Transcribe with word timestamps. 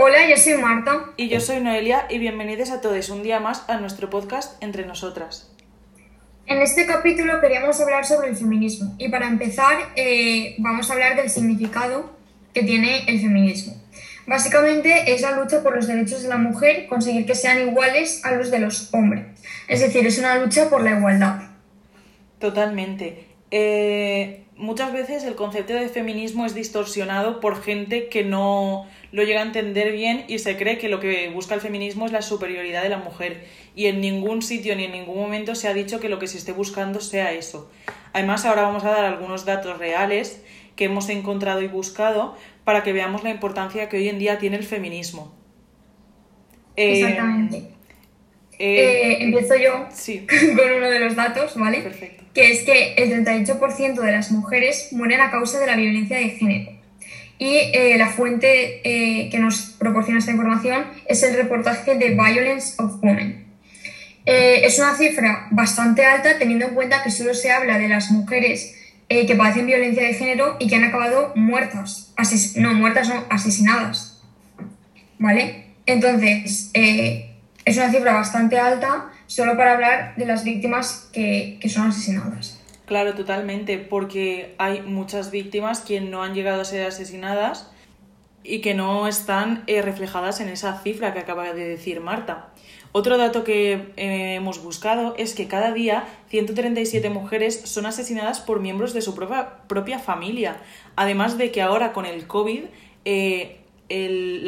Hola, 0.00 0.30
yo 0.30 0.36
soy 0.36 0.54
Marta. 0.58 1.06
Y 1.16 1.28
yo 1.28 1.40
soy 1.40 1.58
Noelia 1.58 2.06
y 2.08 2.18
bienvenidos 2.18 2.70
a 2.70 2.80
todos 2.80 3.08
un 3.08 3.24
día 3.24 3.40
más 3.40 3.68
a 3.68 3.78
nuestro 3.80 4.08
podcast 4.08 4.62
Entre 4.62 4.86
Nosotras. 4.86 5.52
En 6.46 6.62
este 6.62 6.86
capítulo 6.86 7.40
queríamos 7.40 7.80
hablar 7.80 8.06
sobre 8.06 8.28
el 8.28 8.36
feminismo 8.36 8.94
y 8.96 9.08
para 9.08 9.26
empezar 9.26 9.76
eh, 9.96 10.54
vamos 10.58 10.88
a 10.88 10.92
hablar 10.92 11.16
del 11.16 11.28
significado 11.28 12.16
que 12.54 12.62
tiene 12.62 13.06
el 13.08 13.20
feminismo. 13.20 13.74
Básicamente 14.28 15.12
es 15.12 15.22
la 15.22 15.32
lucha 15.32 15.64
por 15.64 15.74
los 15.74 15.88
derechos 15.88 16.22
de 16.22 16.28
la 16.28 16.38
mujer, 16.38 16.86
conseguir 16.86 17.26
que 17.26 17.34
sean 17.34 17.58
iguales 17.66 18.24
a 18.24 18.30
los 18.36 18.52
de 18.52 18.60
los 18.60 18.94
hombres. 18.94 19.26
Es 19.66 19.80
decir, 19.80 20.06
es 20.06 20.20
una 20.20 20.38
lucha 20.38 20.70
por 20.70 20.84
la 20.84 20.96
igualdad. 20.96 21.40
Totalmente. 22.38 23.26
Eh, 23.50 24.44
muchas 24.54 24.92
veces 24.92 25.24
el 25.24 25.34
concepto 25.34 25.72
de 25.72 25.88
feminismo 25.88 26.46
es 26.46 26.54
distorsionado 26.54 27.40
por 27.40 27.60
gente 27.60 28.08
que 28.08 28.22
no 28.22 28.86
lo 29.10 29.22
llega 29.22 29.40
a 29.40 29.44
entender 29.44 29.92
bien 29.92 30.24
y 30.28 30.38
se 30.38 30.56
cree 30.56 30.78
que 30.78 30.88
lo 30.88 31.00
que 31.00 31.30
busca 31.30 31.54
el 31.54 31.60
feminismo 31.60 32.06
es 32.06 32.12
la 32.12 32.22
superioridad 32.22 32.82
de 32.82 32.90
la 32.90 32.98
mujer. 32.98 33.44
Y 33.74 33.86
en 33.86 34.00
ningún 34.00 34.42
sitio 34.42 34.76
ni 34.76 34.84
en 34.84 34.92
ningún 34.92 35.16
momento 35.16 35.54
se 35.54 35.68
ha 35.68 35.74
dicho 35.74 36.00
que 36.00 36.08
lo 36.08 36.18
que 36.18 36.26
se 36.26 36.38
esté 36.38 36.52
buscando 36.52 37.00
sea 37.00 37.32
eso. 37.32 37.70
Además, 38.12 38.44
ahora 38.44 38.62
vamos 38.62 38.84
a 38.84 38.90
dar 38.90 39.04
algunos 39.04 39.44
datos 39.44 39.78
reales 39.78 40.42
que 40.76 40.84
hemos 40.84 41.08
encontrado 41.08 41.62
y 41.62 41.68
buscado 41.68 42.36
para 42.64 42.82
que 42.82 42.92
veamos 42.92 43.24
la 43.24 43.30
importancia 43.30 43.88
que 43.88 43.96
hoy 43.96 44.08
en 44.08 44.18
día 44.18 44.38
tiene 44.38 44.56
el 44.56 44.64
feminismo. 44.64 45.34
Eh, 46.76 47.00
Exactamente. 47.00 47.78
Eh, 48.58 49.18
empiezo 49.20 49.56
yo 49.56 49.86
sí. 49.92 50.26
con 50.56 50.70
uno 50.70 50.90
de 50.90 51.00
los 51.00 51.16
datos, 51.16 51.56
¿vale? 51.56 51.80
Perfecto. 51.80 52.24
Que 52.34 52.52
es 52.52 52.62
que 52.62 52.94
el 52.94 53.24
38% 53.24 54.00
de 54.00 54.12
las 54.12 54.30
mujeres 54.30 54.88
mueren 54.92 55.20
a 55.20 55.30
causa 55.30 55.58
de 55.58 55.66
la 55.66 55.76
violencia 55.76 56.18
de 56.18 56.30
género. 56.30 56.77
Y 57.38 57.56
eh, 57.72 57.96
la 57.98 58.08
fuente 58.08 58.80
que 58.82 59.38
nos 59.38 59.76
proporciona 59.78 60.18
esta 60.18 60.32
información 60.32 60.86
es 61.06 61.22
el 61.22 61.36
reportaje 61.36 61.94
de 61.94 62.10
Violence 62.10 62.74
of 62.82 63.02
Women. 63.02 63.46
es 64.26 64.78
una 64.78 64.94
cifra 64.96 65.46
bastante 65.50 66.04
alta 66.04 66.38
teniendo 66.38 66.66
en 66.66 66.74
cuenta 66.74 67.02
que 67.02 67.10
solo 67.10 67.34
se 67.34 67.50
habla 67.50 67.78
de 67.78 67.88
las 67.88 68.10
mujeres 68.10 68.74
que 69.08 69.34
padecen 69.36 69.66
violencia 69.66 70.02
de 70.02 70.14
género 70.14 70.56
y 70.58 70.68
que 70.68 70.76
han 70.76 70.84
acabado 70.84 71.32
muertas. 71.36 72.12
no, 72.56 72.74
muertas 72.74 73.08
no, 73.08 73.24
asesinadas. 73.30 74.20
¿Vale? 75.18 75.66
Entonces, 75.86 76.70
es 77.68 77.76
una 77.76 77.90
cifra 77.90 78.14
bastante 78.14 78.58
alta 78.58 79.10
solo 79.28 79.56
para 79.56 79.74
hablar 79.74 80.14
de 80.16 80.26
las 80.26 80.42
víctimas 80.42 81.08
que, 81.12 81.60
son 81.68 81.88
asesinadas. 81.88 82.57
Claro, 82.88 83.14
totalmente, 83.14 83.76
porque 83.76 84.54
hay 84.56 84.80
muchas 84.80 85.30
víctimas 85.30 85.80
que 85.82 86.00
no 86.00 86.22
han 86.22 86.34
llegado 86.34 86.62
a 86.62 86.64
ser 86.64 86.86
asesinadas 86.86 87.70
y 88.42 88.60
que 88.60 88.72
no 88.72 89.06
están 89.06 89.62
eh, 89.66 89.82
reflejadas 89.82 90.40
en 90.40 90.48
esa 90.48 90.80
cifra 90.80 91.12
que 91.12 91.18
acaba 91.18 91.52
de 91.52 91.68
decir 91.68 92.00
Marta. 92.00 92.48
Otro 92.92 93.18
dato 93.18 93.44
que 93.44 93.92
eh, 93.96 94.36
hemos 94.36 94.62
buscado 94.62 95.14
es 95.18 95.34
que 95.34 95.46
cada 95.46 95.72
día 95.72 96.08
137 96.28 97.10
mujeres 97.10 97.60
son 97.66 97.84
asesinadas 97.84 98.40
por 98.40 98.60
miembros 98.60 98.94
de 98.94 99.02
su 99.02 99.14
propia, 99.14 99.58
propia 99.68 99.98
familia. 99.98 100.56
Además 100.96 101.36
de 101.36 101.52
que 101.52 101.60
ahora 101.60 101.92
con 101.92 102.06
el 102.06 102.26
COVID 102.26 102.62
eh, 103.04 103.60
el, 103.90 104.46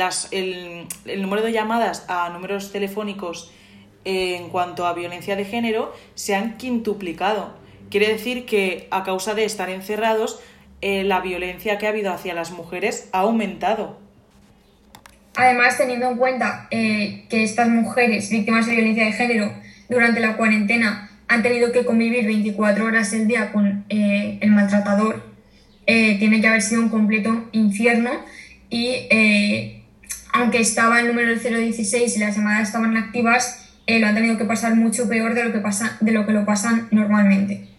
número 1.19 1.43
de 1.43 1.53
llamadas 1.53 2.07
a 2.09 2.31
números 2.31 2.73
telefónicos 2.73 3.51
en 4.05 4.49
cuanto 4.49 4.87
a 4.87 4.95
violencia 4.95 5.37
de 5.37 5.45
género 5.45 5.93
se 6.15 6.35
han 6.35 6.57
quintuplicado. 6.57 7.60
Quiere 7.91 8.07
decir 8.07 8.47
que 8.47 8.87
a 8.93 9.03
causa 9.03 9.35
de 9.35 9.45
estar 9.45 9.69
encerrados, 9.69 10.41
eh, 10.81 11.03
la 11.03 11.21
violencia 11.21 11.77
que 11.77 11.87
ha 11.87 11.91
habido 11.91 12.13
hacia 12.13 12.35
las 12.35 12.53
mujeres 12.53 13.09
ha 13.13 13.19
aumentado. 13.19 13.99
Además, 15.35 15.77
teniendo 15.77 16.09
en 16.09 16.17
cuenta 16.17 16.69
eh, 16.71 17.25
que 17.29 17.43
estas 17.43 17.69
mujeres 17.69 18.31
víctimas 18.31 18.67
de 18.67 18.77
violencia 18.77 19.07
de 19.07 19.13
género 19.13 19.53
durante 19.89 20.21
la 20.21 20.37
cuarentena 20.37 21.11
han 21.27 21.43
tenido 21.43 21.73
que 21.73 21.85
convivir 21.85 22.27
24 22.27 22.85
horas 22.85 23.13
al 23.13 23.27
día 23.27 23.53
con 23.53 23.85
eh, 23.89 24.39
el 24.41 24.51
maltratador, 24.51 25.29
tiene 25.87 26.41
que 26.41 26.47
haber 26.47 26.63
sido 26.63 26.83
un 26.83 26.89
completo 26.89 27.49
infierno 27.51 28.11
y 28.71 29.09
aunque 30.33 30.61
estaba 30.61 31.01
el 31.01 31.09
número 31.09 31.31
del 31.31 31.41
016 31.41 32.17
y 32.17 32.21
las 32.21 32.37
llamadas 32.37 32.69
estaban 32.69 32.97
activas, 32.97 33.69
lo 33.89 34.07
han 34.07 34.15
tenido 34.15 34.39
que 34.39 34.45
pasar 34.45 34.77
mucho 34.77 35.09
peor 35.09 35.35
de 35.35 35.47
lo 35.47 35.53
que, 35.53 35.59
pasa, 35.59 35.97
de 36.01 36.13
lo, 36.13 36.27
que 36.27 36.33
lo 36.33 36.45
pasan 36.45 36.87
normalmente. 36.93 37.71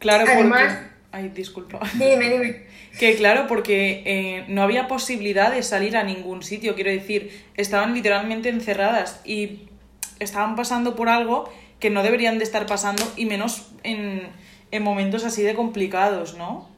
Claro, 0.00 0.24
Además, 0.26 0.78
Ay, 1.12 1.28
disculpa. 1.28 1.80
Dime, 1.94 2.28
dime. 2.28 2.66
Que 2.98 3.16
claro, 3.16 3.46
porque 3.46 4.02
eh, 4.04 4.44
no 4.48 4.62
había 4.62 4.88
posibilidad 4.88 5.52
de 5.52 5.62
salir 5.62 5.96
a 5.96 6.02
ningún 6.02 6.42
sitio, 6.42 6.74
quiero 6.74 6.90
decir, 6.90 7.44
estaban 7.56 7.94
literalmente 7.94 8.48
encerradas 8.48 9.20
y 9.24 9.68
estaban 10.18 10.56
pasando 10.56 10.96
por 10.96 11.08
algo 11.08 11.52
que 11.78 11.90
no 11.90 12.02
deberían 12.02 12.38
de 12.38 12.44
estar 12.44 12.66
pasando 12.66 13.02
y 13.16 13.26
menos 13.26 13.70
en, 13.84 14.28
en 14.70 14.82
momentos 14.82 15.24
así 15.24 15.42
de 15.42 15.54
complicados, 15.54 16.36
¿no? 16.36 16.68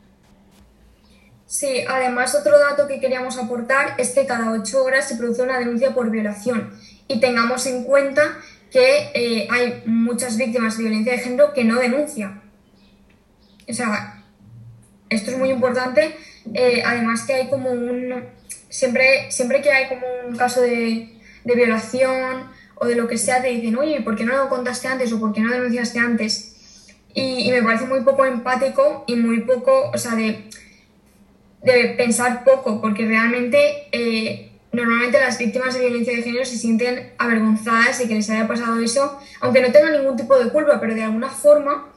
Sí, 1.46 1.84
además 1.86 2.34
otro 2.34 2.58
dato 2.58 2.86
que 2.86 3.00
queríamos 3.00 3.38
aportar 3.38 3.94
es 3.98 4.10
que 4.10 4.26
cada 4.26 4.52
ocho 4.52 4.84
horas 4.84 5.08
se 5.08 5.16
produce 5.16 5.42
una 5.42 5.58
denuncia 5.58 5.92
por 5.92 6.10
violación 6.10 6.78
y 7.08 7.20
tengamos 7.20 7.66
en 7.66 7.84
cuenta 7.84 8.38
que 8.70 9.10
eh, 9.14 9.48
hay 9.50 9.82
muchas 9.84 10.38
víctimas 10.38 10.78
de 10.78 10.84
violencia 10.84 11.12
de 11.12 11.18
género 11.18 11.52
que 11.52 11.64
no 11.64 11.78
denuncian. 11.78 12.41
O 13.68 13.72
sea, 13.72 14.24
esto 15.08 15.30
es 15.30 15.38
muy 15.38 15.50
importante. 15.50 16.16
Eh, 16.54 16.82
además 16.84 17.22
que 17.22 17.34
hay 17.34 17.48
como 17.48 17.70
un... 17.70 18.24
Siempre, 18.68 19.30
siempre 19.30 19.60
que 19.60 19.70
hay 19.70 19.88
como 19.88 20.06
un 20.28 20.36
caso 20.36 20.62
de, 20.62 21.18
violación 21.44 22.50
o 22.76 22.86
de 22.86 22.96
lo 22.96 23.06
que 23.06 23.18
sea, 23.18 23.42
te 23.42 23.48
dicen, 23.48 23.76
oye, 23.76 24.00
¿por 24.00 24.16
qué 24.16 24.24
no 24.24 24.36
lo 24.36 24.48
contaste 24.48 24.88
antes 24.88 25.12
o 25.12 25.20
por 25.20 25.32
qué 25.32 25.40
no 25.40 25.52
denunciaste 25.52 25.98
antes? 25.98 26.86
Y, 27.14 27.48
y 27.48 27.50
me 27.50 27.62
parece 27.62 27.84
muy 27.84 28.00
poco 28.00 28.24
empático 28.24 29.04
y 29.06 29.16
muy 29.16 29.40
poco, 29.40 29.90
o 29.92 29.98
sea, 29.98 30.14
de 30.14 30.48
de 31.62 31.94
pensar 31.96 32.44
poco, 32.44 32.80
porque 32.80 33.06
realmente 33.06 33.88
eh, 33.92 34.50
normalmente 34.72 35.20
las 35.20 35.38
víctimas 35.38 35.74
de 35.74 35.80
violencia 35.80 36.16
de 36.16 36.22
género 36.22 36.44
se 36.44 36.56
sienten 36.56 37.12
avergonzadas 37.18 37.98
de 37.98 38.08
que 38.08 38.14
les 38.14 38.28
haya 38.30 38.48
pasado 38.48 38.80
eso, 38.80 39.18
aunque 39.40 39.62
no 39.62 39.70
tengan 39.70 39.92
ningún 39.92 40.16
tipo 40.16 40.36
de 40.36 40.50
culpa, 40.50 40.80
pero 40.80 40.94
de 40.94 41.04
alguna 41.04 41.28
forma 41.28 41.91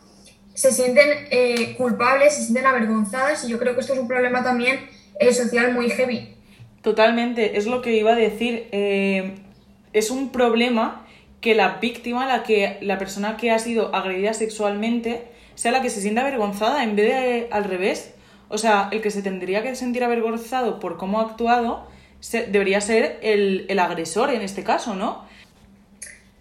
se 0.56 0.72
sienten 0.72 1.28
eh, 1.30 1.76
culpables, 1.78 2.34
se 2.34 2.42
sienten 2.42 2.66
avergonzadas 2.66 3.44
y 3.46 3.50
yo 3.50 3.60
creo 3.60 3.76
que 3.76 3.82
esto 3.82 3.94
es 3.94 4.00
un 4.00 4.08
problema 4.08 4.44
también 4.44 4.80
eh, 5.20 5.32
social 5.32 5.72
muy 5.74 5.92
heavy. 5.92 6.36
Totalmente, 6.82 7.58
es 7.58 7.68
lo 7.68 7.84
que 7.84 7.94
iba 7.94 8.14
a 8.14 8.16
decir. 8.16 8.68
es 8.72 10.10
un 10.10 10.32
problema 10.32 11.06
que 11.42 11.54
la 11.54 11.78
víctima, 11.78 12.26
la, 12.26 12.42
que, 12.42 12.80
la 12.82 12.98
persona 12.98 13.38
que 13.38 13.52
ha 13.52 13.60
sido 13.60 13.94
agredida 13.94 14.34
sexualmente, 14.34 15.28
sea 15.54 15.72
la 15.72 15.82
que 15.84 15.92
se 15.92 16.02
sienta 16.02 16.22
avergonzada 16.22 16.84
en 16.84 16.96
vez 16.96 17.06
de 17.06 17.48
al 17.52 17.66
revés. 17.66 18.16
O 18.50 18.58
sea, 18.58 18.90
el 18.92 19.02
que 19.02 19.12
se 19.12 19.22
tendría 19.22 19.64
que 19.64 19.76
sentir 19.76 20.04
avergonzado 20.04 20.80
por 20.80 20.98
cómo 20.98 21.20
ha 21.20 21.24
actuado 21.24 21.88
debería 22.32 22.82
ser 22.82 23.20
el, 23.22 23.80
agresor 23.80 24.32
en 24.32 24.42
este 24.42 24.64
caso, 24.64 24.96
¿no? 24.96 25.26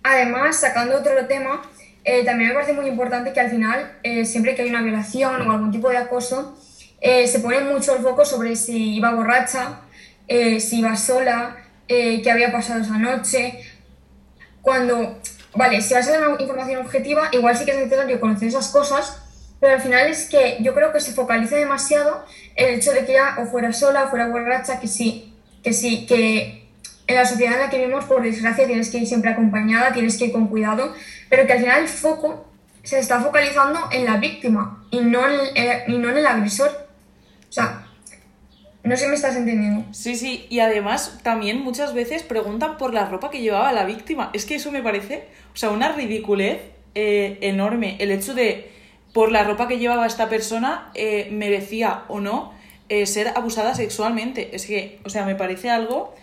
Además, 0.03 0.57
sacando 0.61 0.99
otro 0.99 1.27
tema, 1.27 1.63
eh, 2.05 2.23
también 2.25 2.51
me 2.51 2.55
parece 2.55 2.75
muy 2.75 2.87
importante 2.87 3.33
que 3.33 3.41
al 3.41 3.51
final, 3.51 3.99
eh, 4.03 4.27
siempre 4.27 4.55
que 4.55 4.63
hay 4.63 4.69
una 4.69 4.83
violación 4.83 5.41
o 5.49 5.53
algún 5.53 5.71
tipo 5.71 5.89
de 5.89 5.97
acoso, 5.97 6.57
eh, 7.01 7.27
se 7.27 7.41
pone 7.41 7.61
mucho 7.61 7.97
el 7.97 8.03
foco 8.03 8.25
sobre 8.25 8.57
si 8.57 8.97
iba 8.97 9.15
borracha, 9.15 9.81
si 10.27 10.79
iba 10.79 10.97
sola, 10.97 11.57
qué 11.87 12.31
había 12.31 12.53
pasado 12.53 12.81
esa 12.81 12.99
noche. 12.99 13.59
Cuando, 14.63 15.19
vale, 15.55 15.81
si 15.83 15.93
vas 15.95 16.09
a 16.09 16.13
dar 16.13 16.29
una 16.29 16.41
información 16.41 16.81
objetiva, 16.81 17.29
igual 17.33 17.57
sí 17.57 17.65
que 17.65 17.73
es 17.73 17.79
necesario 17.79 18.21
conocer 18.21 18.49
esas 18.49 18.69
cosas, 18.69 19.23
pero 19.61 19.75
al 19.75 19.83
final 19.83 20.09
es 20.09 20.29
que 20.29 20.59
yo 20.61 20.75
creo 20.75 20.93
que 20.93 21.01
se 21.01 21.13
focaliza 21.13 21.57
demasiado 21.57 22.25
el 22.57 22.75
hecho 22.75 22.93
de 22.93 23.05
que 23.05 23.13
ella 23.13 23.37
o 23.39 23.47
fuera 23.47 23.73
sola 23.73 24.05
o 24.05 24.09
fuera 24.09 24.29
borracha, 24.29 24.81
que 24.81 24.89
sí, 24.89 25.35
que 25.63 25.73
sí, 25.73 26.07
que 26.07 26.64
en 27.07 27.15
la 27.15 27.27
sociedad 27.27 27.55
en 27.55 27.61
la 27.61 27.71
que 27.71 27.79
vivimos, 27.79 28.05
por 28.05 28.23
desgracia, 28.23 28.67
tienes 28.67 28.91
que 28.91 28.99
ir 28.99 29.07
siempre 29.07 29.31
acompañada, 29.31 29.93
tienes 29.93 30.17
que 30.17 30.27
ir 30.27 30.33
con 30.33 30.47
cuidado, 30.47 30.95
pero 31.29 31.47
que 31.47 31.53
al 31.53 31.61
final 31.61 31.83
el 31.83 31.89
foco 31.89 32.47
se 32.83 32.99
está 32.99 33.21
focalizando 33.21 33.81
en 33.93 34.05
la 34.05 34.17
víctima 34.17 34.87
y 34.91 35.01
no 35.01 35.27
en, 35.29 35.41
eh, 35.55 35.85
y 35.89 35.99
no 35.99 36.11
en 36.11 36.19
el 36.19 36.27
agresor. 36.27 36.71
O 37.49 37.53
sea, 37.53 37.87
no 38.85 38.95
sé 38.97 39.05
si 39.05 39.09
me 39.09 39.15
estás 39.15 39.37
entendiendo. 39.37 39.87
Sí, 39.93 40.15
sí, 40.15 40.47
y 40.51 40.61
además 40.61 41.21
también 41.23 41.61
muchas 41.61 41.95
veces 41.95 42.23
preguntan 42.23 42.77
por 42.77 42.93
la 42.93 43.07
ropa 43.07 43.31
que 43.31 43.41
llevaba 43.41 43.73
la 43.73 43.85
víctima. 43.85 44.31
Es 44.35 44.45
que 44.45 44.57
eso 44.57 44.71
me 44.71 44.83
parece, 44.83 45.27
o 45.55 45.57
sea, 45.57 45.71
una 45.71 45.93
ridiculez 45.93 46.61
eh, 46.95 47.39
enorme. 47.41 47.97
El 47.99 48.11
hecho 48.11 48.35
de 48.35 48.71
por 49.15 49.33
la 49.33 49.45
ropa 49.45 49.69
que 49.69 49.79
llevaba 49.79 50.07
esta 50.07 50.29
persona 50.29 50.91
eh, 50.95 51.29
merecía 51.31 52.03
o 52.09 52.21
no 52.21 52.53
eh, 52.91 53.07
ser 53.07 53.29
abusada 53.29 53.75
sexualmente. 53.75 54.55
Es 54.55 54.67
que, 54.67 55.01
o 55.05 55.09
sea, 55.09 55.25
me 55.25 55.35
parece 55.35 55.71
algo 55.71 56.15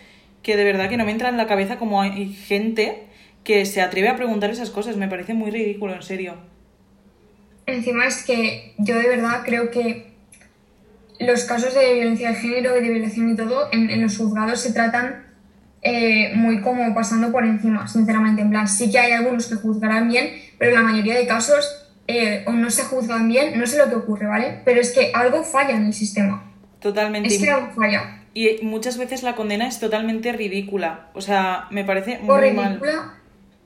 que 0.44 0.58
de 0.58 0.64
verdad 0.64 0.90
que 0.90 0.98
no 0.98 1.06
me 1.06 1.12
entra 1.12 1.30
en 1.30 1.38
la 1.38 1.48
cabeza 1.48 1.78
como 1.78 2.02
hay 2.02 2.34
gente 2.34 3.08
que 3.44 3.66
se 3.66 3.82
atreve 3.82 4.10
a 4.10 4.16
preguntar 4.16 4.50
esas 4.50 4.70
cosas. 4.70 4.98
Me 4.98 5.08
parece 5.08 5.34
muy 5.34 5.52
ridículo, 5.52 5.94
en 5.94 6.04
serio. 6.04 6.36
Encima 7.66 8.06
es 8.06 8.24
que 8.24 8.74
yo 8.78 8.98
de 8.98 9.08
verdad 9.08 9.42
creo 9.46 9.72
que 9.72 10.12
los 11.20 11.44
casos 11.44 11.74
de 11.76 11.94
violencia 11.94 12.30
de 12.30 12.36
género 12.36 12.78
y 12.78 12.82
de 12.82 12.90
violación 12.90 13.32
y 13.32 13.36
todo 13.36 13.70
en, 13.72 13.90
en 13.90 14.02
los 14.02 14.18
juzgados 14.18 14.60
se 14.60 14.74
tratan 14.74 15.32
eh, 15.84 16.34
muy 16.36 16.62
como 16.62 16.94
pasando 16.94 17.32
por 17.32 17.44
encima, 17.44 17.88
sinceramente. 17.88 18.42
En 18.42 18.50
plan, 18.50 18.68
sí 18.68 18.92
que 18.92 19.00
hay 19.00 19.14
algunos 19.14 19.48
que 19.48 19.56
juzgarán 19.56 20.10
bien, 20.10 20.32
pero 20.58 20.72
en 20.72 20.78
la 20.78 20.84
mayoría 20.84 21.16
de 21.16 21.26
casos 21.26 21.90
eh, 22.08 22.44
o 22.46 22.52
no 22.52 22.70
se 22.70 22.84
juzgan 22.84 23.28
bien, 23.28 23.60
no 23.60 23.66
sé 23.66 23.78
lo 23.78 23.90
que 23.90 23.96
ocurre, 23.96 24.28
¿vale? 24.28 24.62
Pero 24.64 24.80
es 24.80 24.92
que 24.92 25.12
algo 25.14 25.44
falla 25.44 25.76
en 25.76 25.86
el 25.86 25.94
sistema. 25.94 26.52
Totalmente. 26.80 27.30
Es 27.30 27.42
que 27.42 27.50
algo 27.50 27.72
falla. 27.72 28.21
Y 28.34 28.60
muchas 28.64 28.98
veces 28.98 29.24
la 29.24 29.36
condena 29.36 29.68
es 29.68 29.80
totalmente 29.80 30.32
ridícula. 30.32 31.10
O 31.14 31.22
sea, 31.22 31.68
me 31.70 31.84
parece 31.84 32.20
muy 32.20 32.30
o 32.30 32.54
mal. 32.54 32.70
ridícula 32.70 33.14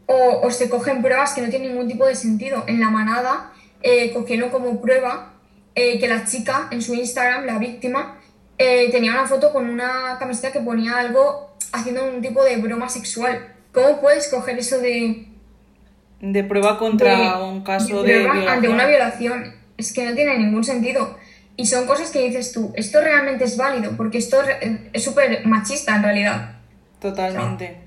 o, 0.07 0.41
o 0.43 0.51
se 0.51 0.69
cogen 0.69 1.01
pruebas 1.01 1.33
que 1.33 1.41
no 1.41 1.49
tienen 1.49 1.69
ningún 1.71 1.87
tipo 1.87 2.05
de 2.05 2.15
sentido. 2.15 2.63
En 2.67 2.79
la 2.79 2.89
manada 2.89 3.51
eh, 3.81 4.11
cogieron 4.13 4.49
como 4.49 4.81
prueba 4.81 5.33
eh, 5.75 5.99
que 5.99 6.07
la 6.07 6.25
chica 6.25 6.67
en 6.71 6.81
su 6.81 6.93
Instagram, 6.95 7.45
la 7.45 7.59
víctima, 7.59 8.17
eh, 8.57 8.89
tenía 8.91 9.11
una 9.11 9.27
foto 9.27 9.51
con 9.53 9.69
una 9.69 10.17
camiseta 10.17 10.51
que 10.51 10.61
ponía 10.61 10.97
algo 10.97 11.53
haciendo 11.71 12.05
un 12.09 12.21
tipo 12.21 12.43
de 12.43 12.57
broma 12.57 12.89
sexual. 12.89 13.53
¿Cómo 13.71 13.99
puedes 13.99 14.29
coger 14.29 14.57
eso 14.57 14.79
de, 14.79 15.27
De 16.21 16.43
prueba 16.43 16.79
contra 16.79 17.37
de- 17.37 17.43
un 17.43 17.61
caso 17.63 18.01
de 18.03 18.13
de, 18.19 18.27
prueba 18.27 18.53
ante 18.53 18.69
una 18.69 18.87
violación? 18.87 19.53
Es 19.77 19.91
que 19.93 20.05
no 20.05 20.15
tiene 20.15 20.37
ningún 20.39 20.63
sentido. 20.63 21.17
Y 21.57 21.65
son 21.67 21.85
cosas 21.87 22.11
que 22.11 22.27
dices 22.27 22.51
tú, 22.51 22.73
esto 22.75 23.01
realmente 23.01 23.45
es 23.45 23.55
válido, 23.55 23.95
porque 23.95 24.17
esto 24.17 24.41
re- 24.41 24.89
es 24.91 25.03
súper 25.03 25.45
machista 25.45 25.95
en 25.95 26.03
realidad. 26.03 26.57
Totalmente. 26.99 27.77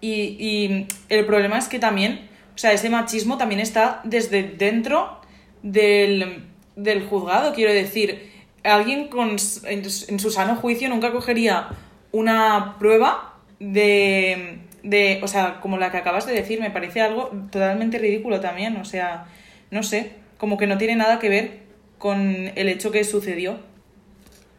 Y, 0.00 0.36
y 0.38 0.86
el 1.08 1.26
problema 1.26 1.58
es 1.58 1.66
que 1.68 1.78
también, 1.78 2.28
o 2.54 2.58
sea, 2.58 2.72
ese 2.72 2.90
machismo 2.90 3.36
también 3.36 3.60
está 3.60 4.00
desde 4.04 4.42
dentro 4.44 5.20
del, 5.62 6.44
del 6.76 7.04
juzgado, 7.06 7.54
quiero 7.54 7.72
decir. 7.72 8.36
Alguien 8.64 9.08
con, 9.08 9.36
en, 9.64 9.82
en 10.08 10.20
su 10.20 10.30
sano 10.30 10.56
juicio 10.56 10.88
nunca 10.88 11.12
cogería 11.12 11.68
una 12.12 12.76
prueba 12.78 13.36
de, 13.60 14.58
de, 14.82 15.20
o 15.22 15.28
sea, 15.28 15.60
como 15.60 15.78
la 15.78 15.90
que 15.90 15.96
acabas 15.96 16.26
de 16.26 16.32
decir, 16.34 16.60
me 16.60 16.70
parece 16.70 17.00
algo 17.00 17.30
totalmente 17.50 17.98
ridículo 17.98 18.40
también, 18.40 18.76
o 18.76 18.84
sea, 18.84 19.26
no 19.70 19.82
sé, 19.82 20.12
como 20.38 20.58
que 20.58 20.66
no 20.66 20.76
tiene 20.76 20.96
nada 20.96 21.18
que 21.18 21.28
ver 21.28 21.67
con 21.98 22.50
el 22.54 22.68
hecho 22.68 22.90
que 22.90 23.04
sucedió. 23.04 23.58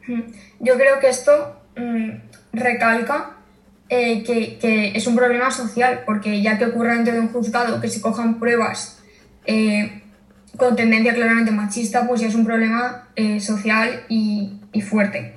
Mm. 0.08 0.22
Yo 0.60 0.76
creo 0.76 1.00
que 1.00 1.10
esto 1.10 1.60
mm, 1.78 2.10
recalca 2.54 3.38
eh, 3.90 4.24
que, 4.24 4.58
que 4.60 4.92
es 4.96 5.08
un 5.08 5.16
problema 5.16 5.50
social, 5.52 6.04
porque 6.06 6.42
ya 6.42 6.58
que 6.58 6.66
ocurre 6.66 6.96
dentro 6.96 7.14
de 7.14 7.20
un 7.22 7.30
juzgado 7.30 7.82
que 7.82 7.88
se 7.90 8.02
cojan 8.02 8.40
pruebas 8.40 9.02
eh, 9.46 10.02
con 10.58 10.76
tendencia 10.76 11.14
claramente 11.14 11.52
machista, 11.52 12.08
pues 12.08 12.22
ya 12.22 12.28
es 12.28 12.36
un 12.36 12.46
problema 12.46 13.08
eh, 13.16 13.40
social 13.40 14.04
y, 14.10 14.60
y 14.74 14.82
fuerte. 14.82 15.34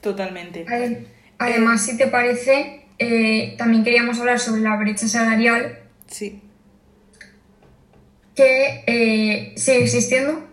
Totalmente. 0.00 0.64
Ade- 0.66 1.06
Además, 1.38 1.84
si 1.84 1.96
te 1.96 2.06
parece, 2.06 2.86
también 3.58 3.82
queríamos 3.82 4.18
hablar 4.20 4.38
sobre 4.38 4.60
la 4.62 4.76
brecha 4.76 5.08
salarial 5.08 5.78
Sí. 6.06 6.40
que 8.36 9.52
sigue 9.56 9.82
existiendo. 9.82 10.44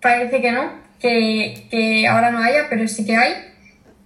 Parece 0.00 0.40
que 0.40 0.52
no, 0.52 0.72
que, 1.00 1.66
que 1.70 2.06
ahora 2.06 2.30
no 2.30 2.38
haya, 2.38 2.68
pero 2.68 2.86
sí 2.88 3.04
que 3.04 3.16
hay. 3.16 3.32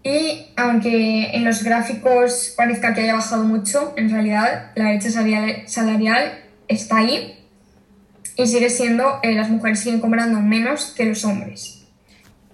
Y 0.04 0.46
aunque 0.56 1.30
en 1.32 1.44
los 1.44 1.62
gráficos 1.62 2.54
parezca 2.56 2.92
que 2.92 3.02
haya 3.02 3.14
bajado 3.14 3.44
mucho, 3.44 3.94
en 3.96 4.10
realidad 4.10 4.72
la 4.74 4.88
brecha 4.88 5.10
salarial, 5.10 6.38
está 6.66 6.98
ahí 6.98 7.38
y 8.36 8.46
sigue 8.46 8.70
siendo, 8.70 9.20
eh, 9.22 9.34
las 9.34 9.48
mujeres 9.48 9.80
siguen 9.80 10.00
cobrando 10.00 10.40
menos 10.40 10.92
que 10.96 11.04
los 11.04 11.24
hombres. 11.24 11.86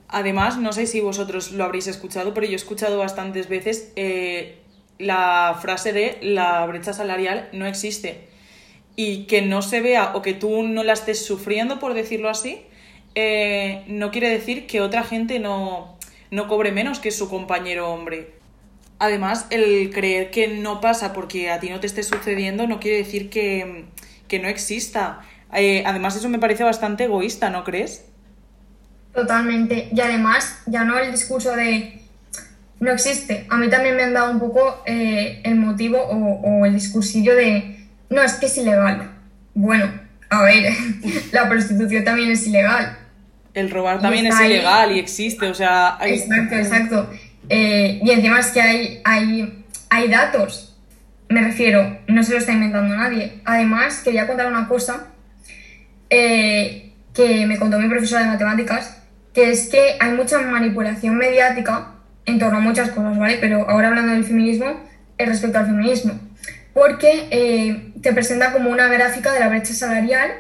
Además, 0.08 0.58
no 0.58 0.72
sé 0.72 0.86
si 0.86 1.00
vosotros 1.00 1.52
lo 1.52 1.64
habréis 1.64 1.86
escuchado, 1.86 2.34
pero 2.34 2.46
yo 2.46 2.52
he 2.52 2.56
escuchado 2.56 2.98
bastantes 2.98 3.48
veces 3.48 3.92
eh, 3.96 4.58
la 4.98 5.58
frase 5.60 5.92
de 5.92 6.18
la 6.22 6.64
brecha 6.66 6.92
salarial 6.92 7.48
no 7.52 7.66
existe. 7.66 8.28
Y 8.96 9.26
que 9.26 9.42
no 9.42 9.62
se 9.62 9.80
vea 9.80 10.12
o 10.14 10.22
que 10.22 10.34
tú 10.34 10.64
no 10.64 10.82
la 10.82 10.94
estés 10.94 11.24
sufriendo, 11.24 11.78
por 11.78 11.94
decirlo 11.94 12.28
así, 12.28 12.62
eh, 13.20 13.84
no 13.88 14.12
quiere 14.12 14.30
decir 14.30 14.66
que 14.68 14.80
otra 14.80 15.02
gente 15.02 15.40
no, 15.40 15.98
no 16.30 16.46
cobre 16.46 16.70
menos 16.70 17.00
que 17.00 17.10
su 17.10 17.28
compañero 17.28 17.92
hombre. 17.92 18.34
Además, 19.00 19.46
el 19.50 19.90
creer 19.90 20.30
que 20.30 20.46
no 20.46 20.80
pasa 20.80 21.12
porque 21.12 21.50
a 21.50 21.58
ti 21.58 21.68
no 21.68 21.80
te 21.80 21.88
esté 21.88 22.02
sucediendo 22.04 22.66
no 22.66 22.78
quiere 22.78 22.98
decir 22.98 23.28
que, 23.28 23.86
que 24.28 24.38
no 24.38 24.48
exista. 24.48 25.20
Eh, 25.52 25.82
además, 25.84 26.14
eso 26.16 26.28
me 26.28 26.38
parece 26.38 26.62
bastante 26.62 27.04
egoísta, 27.04 27.50
¿no 27.50 27.64
crees? 27.64 28.04
Totalmente. 29.14 29.88
Y 29.92 30.00
además, 30.00 30.62
ya 30.66 30.84
no 30.84 30.96
el 30.98 31.10
discurso 31.10 31.56
de 31.56 32.00
no 32.78 32.92
existe. 32.92 33.46
A 33.50 33.56
mí 33.56 33.68
también 33.68 33.96
me 33.96 34.04
han 34.04 34.14
dado 34.14 34.30
un 34.30 34.38
poco 34.38 34.82
eh, 34.86 35.40
el 35.42 35.56
motivo 35.56 35.98
o, 35.98 36.40
o 36.40 36.66
el 36.66 36.74
discursillo 36.74 37.34
de 37.34 37.84
no, 38.10 38.22
es 38.22 38.34
que 38.34 38.46
es 38.46 38.56
ilegal. 38.56 39.10
Bueno, 39.54 39.90
a 40.30 40.42
ver, 40.44 40.72
la 41.32 41.48
prostitución 41.48 42.04
también 42.04 42.30
es 42.30 42.46
ilegal. 42.46 42.96
El 43.58 43.70
robar 43.70 44.00
también 44.00 44.26
es 44.26 44.34
ahí. 44.36 44.52
ilegal 44.52 44.92
y 44.96 44.98
existe, 44.98 45.46
o 45.46 45.54
sea, 45.54 45.96
hay- 45.98 46.14
Exacto, 46.14 46.54
exacto. 46.56 47.10
Eh, 47.48 48.00
y 48.02 48.10
encima 48.10 48.38
es 48.40 48.46
que 48.48 48.60
hay, 48.60 49.00
hay, 49.04 49.64
hay 49.90 50.08
datos. 50.08 50.76
Me 51.28 51.42
refiero, 51.42 51.98
no 52.06 52.22
se 52.22 52.32
lo 52.32 52.38
está 52.38 52.52
inventando 52.52 52.94
nadie. 52.96 53.40
Además, 53.44 54.00
quería 54.04 54.26
contar 54.26 54.46
una 54.46 54.66
cosa 54.68 55.08
eh, 56.10 56.92
que 57.14 57.46
me 57.46 57.58
contó 57.58 57.78
mi 57.78 57.88
profesora 57.88 58.22
de 58.22 58.28
matemáticas, 58.28 59.02
que 59.34 59.50
es 59.50 59.68
que 59.68 59.96
hay 60.00 60.12
mucha 60.12 60.38
manipulación 60.40 61.16
mediática 61.16 61.92
en 62.26 62.38
torno 62.38 62.58
a 62.58 62.60
muchas 62.60 62.90
cosas, 62.90 63.18
¿vale? 63.18 63.38
Pero 63.40 63.68
ahora 63.68 63.88
hablando 63.88 64.12
del 64.12 64.24
feminismo, 64.24 64.80
eh, 65.18 65.26
respecto 65.26 65.58
al 65.58 65.66
feminismo. 65.66 66.18
Porque 66.74 67.26
eh, 67.30 67.92
te 68.02 68.12
presenta 68.12 68.52
como 68.52 68.70
una 68.70 68.88
gráfica 68.88 69.32
de 69.32 69.40
la 69.40 69.48
brecha 69.48 69.74
salarial 69.74 70.30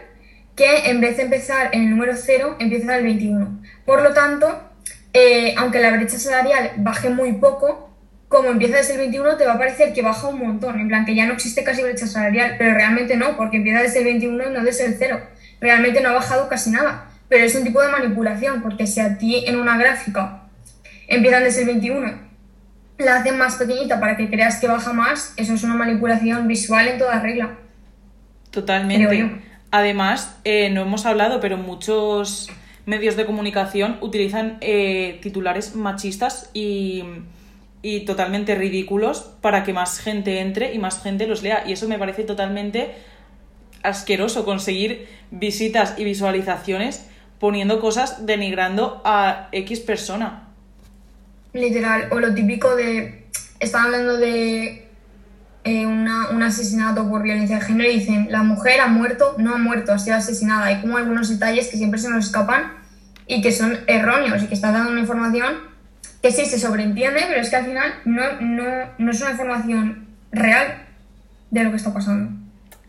que 0.58 0.90
en 0.90 1.00
vez 1.00 1.16
de 1.16 1.22
empezar 1.22 1.70
en 1.72 1.84
el 1.84 1.90
número 1.90 2.14
0, 2.16 2.56
empieza 2.58 2.92
en 2.92 2.98
el 2.98 3.04
21. 3.04 3.62
Por 3.86 4.02
lo 4.02 4.12
tanto, 4.12 4.60
eh, 5.12 5.54
aunque 5.56 5.78
la 5.78 5.92
brecha 5.92 6.18
salarial 6.18 6.72
baje 6.78 7.10
muy 7.10 7.34
poco, 7.34 7.96
como 8.26 8.50
empieza 8.50 8.78
desde 8.78 8.94
el 8.94 8.98
21 8.98 9.36
te 9.36 9.46
va 9.46 9.52
a 9.52 9.58
parecer 9.58 9.92
que 9.92 10.02
baja 10.02 10.26
un 10.26 10.40
montón, 10.40 10.80
en 10.80 10.88
plan 10.88 11.06
que 11.06 11.14
ya 11.14 11.26
no 11.26 11.34
existe 11.34 11.62
casi 11.62 11.82
brecha 11.82 12.08
salarial, 12.08 12.56
pero 12.58 12.74
realmente 12.74 13.16
no, 13.16 13.36
porque 13.36 13.58
empieza 13.58 13.82
desde 13.82 14.00
el 14.00 14.06
21 14.06 14.50
y 14.50 14.52
no 14.52 14.64
desde 14.64 14.86
el 14.86 14.96
0. 14.98 15.20
Realmente 15.60 16.00
no 16.00 16.08
ha 16.08 16.14
bajado 16.14 16.48
casi 16.48 16.70
nada, 16.70 17.08
pero 17.28 17.44
es 17.44 17.54
un 17.54 17.62
tipo 17.62 17.80
de 17.80 17.92
manipulación, 17.92 18.60
porque 18.60 18.88
si 18.88 18.98
a 18.98 19.16
ti 19.16 19.44
en 19.46 19.60
una 19.60 19.78
gráfica 19.78 20.42
empiezan 21.06 21.44
desde 21.44 21.60
el 21.60 21.66
21, 21.68 22.18
la 22.98 23.14
hacen 23.14 23.38
más 23.38 23.54
pequeñita 23.54 24.00
para 24.00 24.16
que 24.16 24.28
creas 24.28 24.58
que 24.58 24.66
baja 24.66 24.92
más, 24.92 25.34
eso 25.36 25.54
es 25.54 25.62
una 25.62 25.76
manipulación 25.76 26.48
visual 26.48 26.88
en 26.88 26.98
toda 26.98 27.20
regla. 27.20 27.50
totalmente. 28.50 29.47
Además, 29.70 30.38
eh, 30.44 30.70
no 30.70 30.82
hemos 30.82 31.04
hablado, 31.06 31.40
pero 31.40 31.56
muchos 31.56 32.48
medios 32.86 33.16
de 33.16 33.26
comunicación 33.26 33.98
utilizan 34.00 34.56
eh, 34.62 35.18
titulares 35.22 35.74
machistas 35.74 36.50
y, 36.54 37.04
y 37.82 38.00
totalmente 38.00 38.54
ridículos 38.54 39.30
para 39.42 39.64
que 39.64 39.74
más 39.74 40.00
gente 40.00 40.40
entre 40.40 40.72
y 40.72 40.78
más 40.78 41.02
gente 41.02 41.26
los 41.26 41.42
lea. 41.42 41.64
Y 41.66 41.72
eso 41.72 41.86
me 41.86 41.98
parece 41.98 42.24
totalmente 42.24 42.94
asqueroso, 43.82 44.44
conseguir 44.44 45.06
visitas 45.30 45.94
y 45.98 46.04
visualizaciones 46.04 47.06
poniendo 47.38 47.80
cosas 47.80 48.26
denigrando 48.26 49.00
a 49.04 49.48
X 49.52 49.80
persona. 49.80 50.48
Literal, 51.52 52.08
o 52.10 52.20
lo 52.20 52.34
típico 52.34 52.74
de. 52.76 53.26
Están 53.60 53.86
hablando 53.86 54.16
de 54.16 54.87
eh, 55.68 55.86
una- 55.86 56.30
un 56.30 56.42
asesinato 56.42 57.08
por 57.10 57.22
violencia 57.22 57.56
de 57.58 57.64
género 57.64 57.90
y 57.90 57.98
dicen: 58.00 58.28
la 58.30 58.42
mujer 58.42 58.80
ha 58.80 58.86
muerto, 58.88 59.34
no 59.38 59.54
ha 59.54 59.58
muerto, 59.58 59.92
ha 59.92 59.98
sido 59.98 60.16
asesinada. 60.16 60.66
Hay 60.66 60.80
como 60.80 60.96
algunos 60.96 61.28
detalles 61.28 61.68
que 61.68 61.76
siempre 61.76 62.00
se 62.00 62.08
nos 62.10 62.26
escapan 62.26 62.72
y 63.26 63.42
que 63.42 63.52
son 63.52 63.78
erróneos 63.86 64.42
y 64.42 64.46
que 64.46 64.54
están 64.54 64.72
dando 64.74 64.90
una 64.90 65.00
información 65.00 65.54
que 66.22 66.32
sí 66.32 66.46
se 66.46 66.58
sobreentiende, 66.58 67.20
pero 67.28 67.40
es 67.40 67.50
que 67.50 67.56
al 67.56 67.66
final 67.66 67.92
no, 68.04 68.22
no, 68.40 68.64
no 68.98 69.10
es 69.10 69.20
una 69.20 69.30
información 69.32 70.06
real 70.32 70.66
de 71.50 71.64
lo 71.64 71.70
que 71.70 71.76
está 71.76 71.92
pasando. 71.94 72.30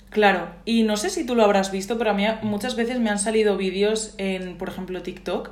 Claro, 0.10 0.50
y 0.66 0.84
no 0.84 0.98
sé 0.98 1.10
si 1.12 1.26
tú 1.26 1.36
lo 1.36 1.44
habrás 1.44 1.72
visto, 1.72 1.98
pero 2.00 2.10
a 2.12 2.14
mí 2.14 2.26
muchas 2.42 2.76
veces 2.76 3.00
me 3.00 3.10
han 3.12 3.20
salido 3.20 3.58
vídeos 3.58 4.16
en, 4.18 4.58
por 4.58 4.70
ejemplo, 4.70 5.04
TikTok 5.04 5.52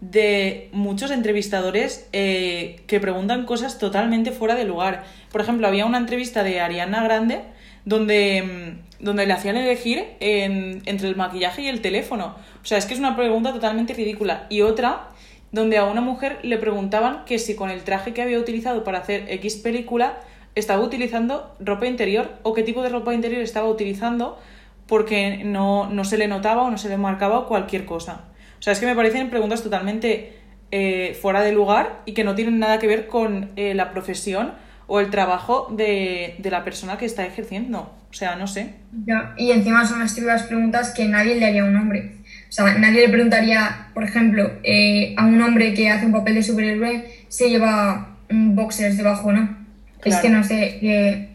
de 0.00 0.68
muchos 0.72 1.10
entrevistadores 1.10 2.08
eh, 2.12 2.80
que 2.86 3.00
preguntan 3.00 3.46
cosas 3.46 3.78
totalmente 3.78 4.30
fuera 4.30 4.54
de 4.54 4.64
lugar. 4.64 5.04
Por 5.32 5.40
ejemplo, 5.40 5.66
había 5.66 5.86
una 5.86 5.98
entrevista 5.98 6.42
de 6.42 6.60
Ariana 6.60 7.02
Grande 7.02 7.40
donde, 7.84 8.42
mm, 9.00 9.04
donde 9.04 9.26
le 9.26 9.32
hacían 9.32 9.56
elegir 9.56 10.04
en- 10.20 10.82
entre 10.86 11.08
el 11.08 11.16
maquillaje 11.16 11.62
y 11.62 11.68
el 11.68 11.80
teléfono. 11.80 12.34
O 12.62 12.66
sea, 12.66 12.78
es 12.78 12.84
que 12.86 12.94
es 12.94 13.00
una 13.00 13.16
pregunta 13.16 13.52
totalmente 13.52 13.94
ridícula. 13.94 14.46
Y 14.50 14.60
otra 14.62 15.08
donde 15.52 15.78
a 15.78 15.84
una 15.84 16.00
mujer 16.00 16.38
le 16.42 16.58
preguntaban 16.58 17.24
que 17.24 17.38
si 17.38 17.54
con 17.54 17.70
el 17.70 17.82
traje 17.82 18.12
que 18.12 18.20
había 18.20 18.38
utilizado 18.38 18.84
para 18.84 18.98
hacer 18.98 19.24
X 19.28 19.56
película 19.56 20.14
estaba 20.56 20.82
utilizando 20.82 21.54
ropa 21.60 21.86
interior 21.86 22.32
o 22.42 22.52
qué 22.52 22.62
tipo 22.62 22.82
de 22.82 22.88
ropa 22.88 23.14
interior 23.14 23.40
estaba 23.42 23.68
utilizando 23.68 24.38
porque 24.86 25.42
no, 25.44 25.88
no 25.88 26.04
se 26.04 26.18
le 26.18 26.28
notaba 26.28 26.62
o 26.62 26.70
no 26.70 26.78
se 26.78 26.88
le 26.88 26.96
marcaba 26.96 27.46
cualquier 27.46 27.84
cosa. 27.86 28.24
O 28.66 28.68
sea, 28.68 28.72
es 28.72 28.80
que 28.80 28.86
me 28.86 28.96
parecen 28.96 29.30
preguntas 29.30 29.62
totalmente 29.62 30.32
eh, 30.72 31.16
fuera 31.22 31.40
de 31.40 31.52
lugar 31.52 32.02
y 32.04 32.14
que 32.14 32.24
no 32.24 32.34
tienen 32.34 32.58
nada 32.58 32.80
que 32.80 32.88
ver 32.88 33.06
con 33.06 33.50
eh, 33.54 33.74
la 33.74 33.92
profesión 33.92 34.54
o 34.88 34.98
el 34.98 35.08
trabajo 35.10 35.68
de, 35.70 36.34
de 36.38 36.50
la 36.50 36.64
persona 36.64 36.98
que 36.98 37.04
está 37.04 37.24
ejerciendo. 37.24 37.94
O 38.10 38.12
sea, 38.12 38.34
no 38.34 38.48
sé. 38.48 38.74
Ya, 39.06 39.34
y 39.38 39.52
encima 39.52 39.86
son 39.86 40.00
las 40.00 40.16
típicas 40.16 40.42
preguntas 40.42 40.92
que 40.92 41.06
nadie 41.06 41.36
le 41.36 41.46
haría 41.46 41.62
a 41.62 41.66
un 41.66 41.76
hombre. 41.76 42.16
O 42.48 42.52
sea, 42.52 42.76
nadie 42.76 43.02
le 43.02 43.08
preguntaría, 43.08 43.90
por 43.94 44.02
ejemplo, 44.02 44.50
eh, 44.64 45.14
a 45.16 45.26
un 45.26 45.40
hombre 45.40 45.72
que 45.72 45.88
hace 45.88 46.06
un 46.06 46.10
papel 46.10 46.34
de 46.34 46.42
superhéroe 46.42 47.04
si 47.28 47.48
lleva 47.48 48.16
boxers 48.28 48.96
debajo 48.96 49.28
o 49.28 49.32
no. 49.32 49.58
Es 50.04 50.16
que 50.16 50.28
no 50.28 50.42
sé, 50.42 50.78
que... 50.80 51.28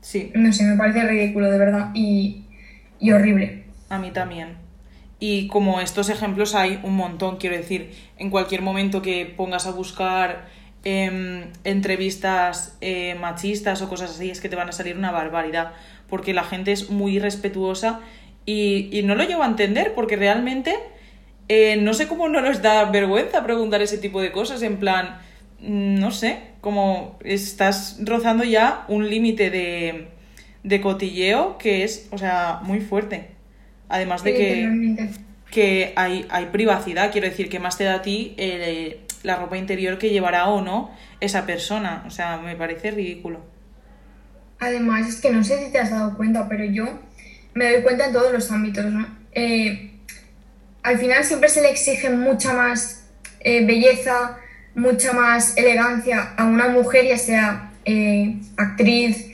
Sí. 0.00 0.32
No 0.34 0.52
sé, 0.52 0.64
me 0.64 0.76
parece 0.76 1.04
ridículo, 1.04 1.52
de 1.52 1.58
verdad, 1.58 1.90
y, 1.94 2.46
y 2.98 3.12
horrible. 3.12 3.62
A 3.90 4.00
mí 4.00 4.10
también. 4.10 4.67
Y 5.20 5.48
como 5.48 5.80
estos 5.80 6.08
ejemplos 6.10 6.54
hay 6.54 6.80
un 6.82 6.94
montón, 6.94 7.38
quiero 7.38 7.56
decir, 7.56 7.92
en 8.18 8.30
cualquier 8.30 8.62
momento 8.62 9.02
que 9.02 9.26
pongas 9.26 9.66
a 9.66 9.72
buscar 9.72 10.48
em, 10.84 11.50
entrevistas 11.64 12.76
eh, 12.80 13.16
machistas 13.20 13.82
o 13.82 13.88
cosas 13.88 14.10
así, 14.12 14.30
es 14.30 14.40
que 14.40 14.48
te 14.48 14.56
van 14.56 14.68
a 14.68 14.72
salir 14.72 14.96
una 14.96 15.10
barbaridad, 15.10 15.72
porque 16.08 16.34
la 16.34 16.44
gente 16.44 16.72
es 16.72 16.90
muy 16.90 17.16
irrespetuosa 17.16 18.00
y, 18.46 18.88
y 18.92 19.02
no 19.02 19.16
lo 19.16 19.24
llevo 19.24 19.42
a 19.42 19.46
entender, 19.46 19.92
porque 19.94 20.16
realmente 20.16 20.76
eh, 21.48 21.76
no 21.76 21.94
sé 21.94 22.06
cómo 22.06 22.28
no 22.28 22.42
nos 22.42 22.60
da 22.60 22.84
vergüenza 22.84 23.42
preguntar 23.42 23.80
ese 23.80 23.98
tipo 23.98 24.20
de 24.20 24.32
cosas, 24.32 24.62
en 24.62 24.76
plan, 24.76 25.18
mm, 25.60 25.98
no 25.98 26.10
sé, 26.10 26.40
como 26.60 27.18
estás 27.24 27.98
rozando 28.04 28.44
ya 28.44 28.84
un 28.88 29.08
límite 29.08 29.50
de, 29.50 30.08
de 30.62 30.80
cotilleo 30.80 31.56
que 31.58 31.84
es, 31.84 32.08
o 32.12 32.18
sea, 32.18 32.60
muy 32.62 32.80
fuerte. 32.80 33.37
Además 33.88 34.22
de 34.22 34.34
que, 34.34 35.08
que 35.50 35.92
hay, 35.96 36.26
hay 36.30 36.46
privacidad, 36.46 37.10
quiero 37.10 37.28
decir, 37.28 37.48
que 37.48 37.58
más 37.58 37.78
te 37.78 37.84
da 37.84 37.94
a 37.94 38.02
ti 38.02 38.34
eh, 38.36 39.00
la 39.22 39.36
ropa 39.36 39.56
interior 39.56 39.98
que 39.98 40.10
llevará 40.10 40.48
o 40.48 40.62
no 40.62 40.90
esa 41.20 41.46
persona. 41.46 42.04
O 42.06 42.10
sea, 42.10 42.38
me 42.38 42.54
parece 42.56 42.90
ridículo. 42.90 43.44
Además, 44.60 45.08
es 45.08 45.20
que 45.20 45.30
no 45.30 45.42
sé 45.44 45.64
si 45.64 45.72
te 45.72 45.78
has 45.78 45.90
dado 45.90 46.16
cuenta, 46.16 46.48
pero 46.48 46.64
yo 46.64 46.86
me 47.54 47.72
doy 47.72 47.82
cuenta 47.82 48.06
en 48.06 48.12
todos 48.12 48.32
los 48.32 48.50
ámbitos, 48.50 48.84
¿no? 48.86 49.06
Eh, 49.32 49.92
al 50.82 50.98
final 50.98 51.24
siempre 51.24 51.48
se 51.48 51.62
le 51.62 51.70
exige 51.70 52.10
mucha 52.10 52.52
más 52.52 53.08
eh, 53.40 53.64
belleza, 53.64 54.36
mucha 54.74 55.12
más 55.12 55.56
elegancia 55.56 56.34
a 56.36 56.44
una 56.44 56.68
mujer, 56.68 57.06
ya 57.06 57.18
sea 57.18 57.64
actriz, 58.56 59.30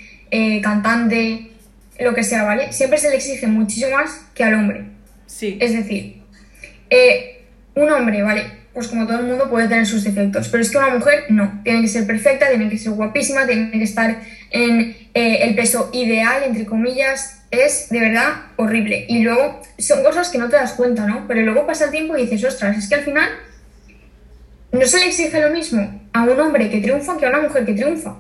cantante, 0.63 1.54
lo 1.99 2.15
que 2.15 2.25
sea, 2.25 2.45
¿vale? 2.45 2.73
Siempre 2.73 2.99
se 2.99 3.11
le 3.11 3.17
exige 3.17 3.47
muchísimo 3.47 3.97
más 3.97 4.27
que 4.35 4.45
al 4.45 4.55
hombre. 4.55 4.85
Sí, 5.27 5.59
Es 5.61 5.73
decir, 5.73 6.23
eh, 6.91 7.45
un 7.75 7.91
hombre, 7.91 8.23
¿vale? 8.23 8.65
Pues 8.73 8.89
como 8.89 9.07
todo 9.07 9.21
el 9.21 9.27
mundo 9.27 9.49
puede 9.49 9.69
tener 9.69 9.87
sus 9.87 10.03
defectos, 10.03 10.49
pero 10.49 10.63
es 10.63 10.71
que 10.71 10.79
una 10.79 10.91
mujer 10.91 11.25
no. 11.29 11.61
Tiene 11.63 11.83
que 11.83 11.89
ser 11.89 12.07
perfecta, 12.07 12.49
tiene 12.49 12.69
que 12.69 12.79
ser 12.79 12.93
guapísima, 12.93 13.47
tiene 13.47 13.71
que 13.71 13.85
estar 13.85 14.21
en 14.51 14.97
eh, 15.15 15.39
el 15.43 15.55
peso 15.55 15.91
ideal, 15.93 16.43
entre 16.45 16.65
comillas. 16.65 17.43
Es 17.51 17.89
de 17.91 18.01
verdad 18.01 18.47
horrible. 18.57 19.07
Y 19.09 19.23
luego 19.23 19.63
son 19.79 20.03
cosas 20.03 20.29
que 20.29 20.39
no 20.39 20.49
te 20.49 20.57
das 20.57 20.73
cuenta, 20.73 21.07
¿no? 21.07 21.27
Pero 21.29 21.43
luego 21.43 21.67
pasa 21.67 21.85
el 21.85 21.91
tiempo 21.93 22.17
y 22.17 22.23
dices, 22.23 22.43
ostras, 22.45 22.77
es 22.77 22.89
que 22.89 22.97
al 22.97 23.05
final 23.05 23.29
no 24.73 24.87
se 24.87 24.99
le 24.99 25.07
exige 25.07 25.41
lo 25.41 25.51
mismo 25.51 26.03
a 26.13 26.25
un 26.25 26.41
hombre 26.41 26.69
que 26.69 26.81
triunfa 26.81 27.17
que 27.17 27.27
a 27.27 27.29
una 27.29 27.43
mujer 27.43 27.65
que 27.65 27.75
triunfa. 27.75 28.17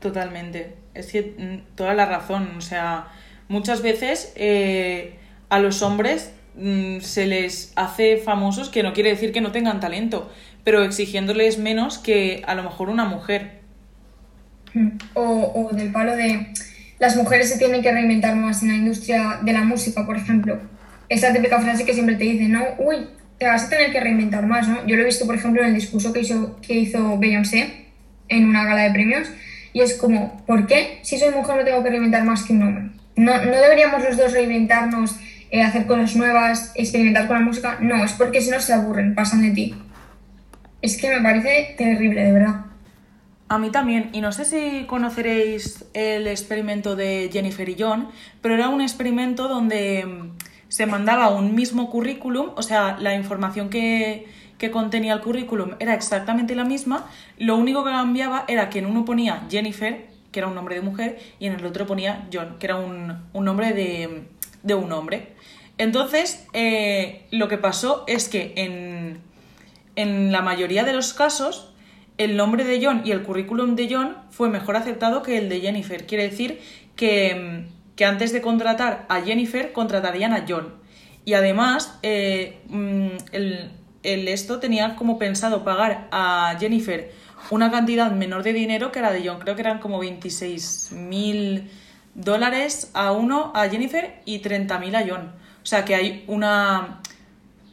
Totalmente. 0.00 0.74
Es 0.94 1.12
que 1.12 1.34
mm, 1.38 1.76
toda 1.76 1.94
la 1.94 2.06
razón. 2.06 2.50
O 2.56 2.60
sea, 2.60 3.08
muchas 3.48 3.82
veces 3.82 4.32
eh, 4.36 5.14
a 5.48 5.58
los 5.58 5.82
hombres 5.82 6.32
mm, 6.56 7.00
se 7.00 7.26
les 7.26 7.72
hace 7.76 8.16
famosos, 8.16 8.68
que 8.68 8.82
no 8.82 8.92
quiere 8.92 9.10
decir 9.10 9.32
que 9.32 9.40
no 9.40 9.52
tengan 9.52 9.80
talento, 9.80 10.30
pero 10.64 10.82
exigiéndoles 10.82 11.58
menos 11.58 11.98
que 11.98 12.42
a 12.46 12.54
lo 12.54 12.62
mejor 12.62 12.88
una 12.88 13.04
mujer. 13.04 13.60
O, 15.14 15.52
o 15.54 15.74
del 15.74 15.90
palo 15.90 16.14
de 16.14 16.52
las 17.00 17.16
mujeres 17.16 17.48
se 17.48 17.58
tienen 17.58 17.82
que 17.82 17.90
reinventar 17.90 18.36
más 18.36 18.62
en 18.62 18.68
la 18.68 18.74
industria 18.74 19.40
de 19.42 19.52
la 19.52 19.64
música, 19.64 20.06
por 20.06 20.16
ejemplo. 20.16 20.60
Esa 21.08 21.32
típica 21.32 21.60
frase 21.60 21.84
que 21.84 21.94
siempre 21.94 22.14
te 22.14 22.24
dicen, 22.24 22.52
¿no? 22.52 22.62
Uy, 22.78 23.08
te 23.38 23.46
vas 23.46 23.64
a 23.64 23.68
tener 23.70 23.90
que 23.90 24.00
reinventar 24.00 24.46
más, 24.46 24.68
¿no? 24.68 24.86
Yo 24.86 24.96
lo 24.96 25.02
he 25.02 25.06
visto, 25.06 25.26
por 25.26 25.34
ejemplo, 25.34 25.62
en 25.62 25.68
el 25.68 25.74
discurso 25.74 26.12
que 26.12 26.20
hizo, 26.20 26.60
que 26.60 26.74
hizo 26.74 27.18
Beyoncé 27.18 27.86
en 28.28 28.46
una 28.46 28.64
gala 28.64 28.82
de 28.82 28.90
premios. 28.90 29.28
Y 29.72 29.80
es 29.80 29.94
como, 29.94 30.44
¿por 30.46 30.66
qué? 30.66 31.00
Si 31.02 31.18
soy 31.18 31.30
mujer 31.34 31.56
no 31.56 31.64
tengo 31.64 31.82
que 31.82 31.90
reinventar 31.90 32.24
más 32.24 32.42
que 32.42 32.52
un 32.52 32.62
hombre. 32.62 32.90
No, 33.16 33.32
no 33.32 33.56
deberíamos 33.56 34.02
los 34.02 34.16
dos 34.16 34.32
reinventarnos, 34.32 35.16
eh, 35.50 35.62
hacer 35.62 35.86
cosas 35.86 36.16
nuevas, 36.16 36.72
experimentar 36.74 37.26
con 37.26 37.38
la 37.38 37.44
música. 37.44 37.78
No, 37.80 38.04
es 38.04 38.12
porque 38.12 38.40
si 38.40 38.50
no 38.50 38.60
se 38.60 38.72
aburren, 38.72 39.14
pasan 39.14 39.42
de 39.42 39.50
ti. 39.50 39.74
Es 40.82 40.96
que 41.00 41.08
me 41.10 41.20
parece 41.20 41.74
terrible, 41.76 42.24
de 42.24 42.32
verdad. 42.32 42.64
A 43.48 43.58
mí 43.58 43.70
también, 43.70 44.10
y 44.12 44.20
no 44.20 44.30
sé 44.30 44.44
si 44.44 44.84
conoceréis 44.86 45.84
el 45.92 46.28
experimento 46.28 46.94
de 46.94 47.30
Jennifer 47.32 47.68
y 47.68 47.76
John, 47.76 48.08
pero 48.40 48.54
era 48.54 48.68
un 48.68 48.80
experimento 48.80 49.48
donde 49.48 50.06
mm, 50.06 50.38
se 50.68 50.86
mandaba 50.86 51.30
un 51.30 51.56
mismo 51.56 51.90
currículum, 51.90 52.50
o 52.54 52.62
sea, 52.62 52.96
la 53.00 53.16
información 53.16 53.68
que, 53.68 54.26
que 54.60 54.70
contenía 54.70 55.14
el 55.14 55.22
currículum 55.22 55.70
era 55.80 55.94
exactamente 55.94 56.54
la 56.54 56.64
misma, 56.64 57.08
lo 57.38 57.56
único 57.56 57.82
que 57.82 57.90
cambiaba 57.90 58.44
era 58.46 58.68
que 58.68 58.80
en 58.80 58.86
uno 58.86 59.06
ponía 59.06 59.46
Jennifer, 59.50 60.06
que 60.30 60.38
era 60.38 60.48
un 60.48 60.54
nombre 60.54 60.74
de 60.74 60.82
mujer, 60.82 61.18
y 61.38 61.46
en 61.46 61.54
el 61.54 61.64
otro 61.64 61.86
ponía 61.86 62.28
John, 62.30 62.56
que 62.58 62.66
era 62.66 62.76
un, 62.76 63.24
un 63.32 63.44
nombre 63.46 63.72
de, 63.72 64.24
de 64.62 64.74
un 64.74 64.92
hombre. 64.92 65.32
Entonces, 65.78 66.46
eh, 66.52 67.26
lo 67.30 67.48
que 67.48 67.56
pasó 67.56 68.04
es 68.06 68.28
que 68.28 68.52
en, 68.56 69.22
en 69.96 70.30
la 70.30 70.42
mayoría 70.42 70.84
de 70.84 70.92
los 70.92 71.14
casos, 71.14 71.72
el 72.18 72.36
nombre 72.36 72.64
de 72.64 72.84
John 72.84 73.00
y 73.02 73.12
el 73.12 73.22
currículum 73.22 73.76
de 73.76 73.88
John 73.90 74.18
fue 74.28 74.50
mejor 74.50 74.76
aceptado 74.76 75.22
que 75.22 75.38
el 75.38 75.48
de 75.48 75.60
Jennifer. 75.60 76.06
Quiere 76.06 76.24
decir 76.24 76.60
que, 76.96 77.64
que 77.96 78.04
antes 78.04 78.34
de 78.34 78.42
contratar 78.42 79.06
a 79.08 79.22
Jennifer, 79.22 79.72
contratarían 79.72 80.34
a 80.34 80.44
John. 80.46 80.74
Y 81.24 81.32
además, 81.32 81.98
eh, 82.02 82.60
mm, 82.68 83.08
el, 83.32 83.70
el 84.02 84.28
esto 84.28 84.60
tenía 84.60 84.96
como 84.96 85.18
pensado 85.18 85.64
pagar 85.64 86.08
a 86.10 86.56
Jennifer 86.58 87.12
una 87.50 87.70
cantidad 87.70 88.10
menor 88.12 88.42
de 88.42 88.52
dinero 88.52 88.92
que 88.92 89.00
la 89.00 89.12
de 89.12 89.26
John. 89.26 89.38
Creo 89.40 89.54
que 89.54 89.62
eran 89.62 89.78
como 89.78 89.98
26 89.98 90.92
mil 90.92 91.70
dólares 92.14 92.90
a 92.94 93.12
uno 93.12 93.52
a 93.54 93.68
Jennifer 93.68 94.20
y 94.24 94.40
30 94.40 94.78
mil 94.78 94.94
a 94.94 95.04
John. 95.06 95.32
O 95.62 95.66
sea 95.66 95.84
que 95.84 95.94
hay 95.94 96.24
una, 96.26 97.00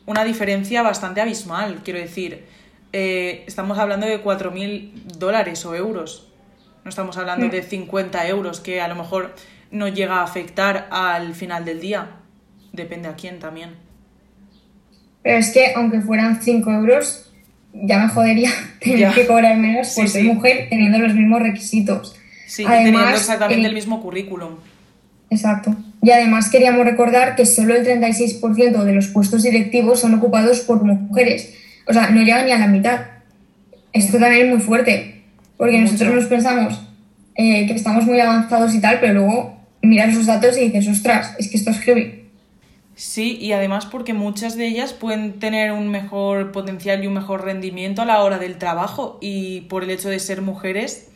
una 0.06 0.24
diferencia 0.24 0.82
bastante 0.82 1.22
abismal, 1.22 1.82
quiero 1.84 2.00
decir. 2.00 2.46
Eh, 2.94 3.44
estamos 3.48 3.78
hablando 3.78 4.08
de 4.08 4.24
4.000 4.24 4.92
dólares 5.18 5.66
o 5.66 5.76
euros. 5.76 6.28
No 6.84 6.90
estamos 6.90 7.18
hablando 7.18 7.48
de 7.50 7.62
50 7.62 8.28
euros, 8.28 8.62
que 8.62 8.82
a 8.82 8.88
lo 8.88 8.96
mejor 8.96 9.36
no 9.72 9.90
llega 9.90 10.22
a 10.22 10.24
afectar 10.24 10.88
al 10.90 11.36
final 11.36 11.66
del 11.66 11.82
día. 11.82 12.12
Depende 12.72 13.10
a 13.10 13.16
quién 13.16 13.40
también. 13.40 13.87
Pero 15.28 15.40
es 15.40 15.50
que 15.50 15.74
aunque 15.76 16.00
fueran 16.00 16.42
5 16.42 16.72
euros, 16.72 17.30
ya 17.74 18.00
me 18.00 18.08
jodería 18.08 18.50
tener 18.80 19.00
Ya. 19.00 19.14
que 19.14 19.28
cobrar 19.28 19.58
menos 19.58 19.90
por 19.90 20.06
Sí, 20.06 20.12
ser 20.14 20.22
sí. 20.22 20.28
mujer 20.30 20.68
teniendo 20.70 21.00
los 21.00 21.14
mismos 21.14 21.42
requisitos. 21.42 22.16
Sí, 22.48 22.64
Además, 22.66 22.84
teniendo 22.86 23.10
exactamente 23.18 23.64
eh, 23.64 23.68
el 23.68 23.74
mismo 23.74 24.02
currículum. 24.02 24.54
Exacto. 25.30 25.76
Y 26.02 26.12
además 26.12 26.50
queríamos 26.50 26.86
recordar 26.86 27.36
que 27.36 27.46
solo 27.46 27.76
el 27.76 27.86
36% 27.86 28.84
de 28.84 28.94
los 28.94 29.08
puestos 29.08 29.44
directivos 29.44 30.00
son 30.00 30.14
ocupados 30.14 30.62
por 30.62 30.82
mujeres. 30.86 31.54
O 31.88 31.92
sea, 31.94 32.10
no 32.10 32.22
llegan 32.22 32.46
ni 32.46 32.54
a 32.54 32.58
la 32.60 32.68
mitad. 32.68 33.02
Esto 33.92 34.18
también 34.18 34.46
es 34.48 34.50
muy 34.54 34.62
fuerte, 34.62 35.24
porque 35.58 35.78
Mucho. 35.78 35.92
nosotros 35.92 36.16
nos 36.16 36.26
pensamos 36.28 36.82
eh, 37.36 37.68
que 37.68 37.74
estamos 37.74 38.06
muy 38.06 38.20
avanzados 38.22 38.74
y 38.76 38.80
tal, 38.80 39.00
pero 39.02 39.14
luego 39.16 39.58
miras 39.82 40.10
esos 40.14 40.26
datos 40.28 40.58
y 40.58 40.70
dices, 40.70 40.88
ostras, 40.88 41.36
es 41.38 41.50
que 41.50 41.58
esto 41.58 41.72
es 41.72 41.80
heavy. 41.80 42.27
Sí, 42.98 43.38
y 43.40 43.52
además 43.52 43.86
porque 43.86 44.16
muchas 44.16 44.58
de 44.58 44.66
ellas 44.66 44.92
pueden 44.92 45.40
tener 45.40 45.72
un 45.72 45.88
mejor 45.90 46.52
potencial 46.52 47.04
y 47.04 47.06
un 47.08 47.14
mejor 47.14 47.46
rendimiento 47.46 48.02
a 48.02 48.06
la 48.06 48.24
hora 48.24 48.40
del 48.40 48.58
trabajo 48.58 49.20
y 49.22 49.62
por 49.70 49.84
el 49.84 49.92
hecho 49.92 50.10
de 50.10 50.18
ser 50.20 50.42
mujeres 50.42 51.10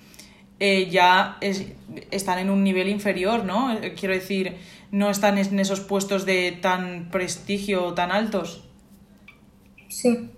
eh, 0.60 0.90
ya 0.92 1.38
es- 1.42 1.66
están 2.12 2.38
en 2.38 2.52
un 2.52 2.64
nivel 2.64 2.88
inferior, 2.88 3.46
¿no? 3.46 3.74
Eh, 3.74 3.96
Quiero 4.00 4.14
decir, 4.14 4.58
no 4.92 5.10
están 5.10 5.40
en 5.40 5.60
esos 5.60 5.80
puestos 5.80 6.24
de 6.28 6.52
tan 6.52 7.10
prestigio 7.10 7.94
tan 7.96 8.12
altos. 8.12 8.64
Sí. 9.88 10.30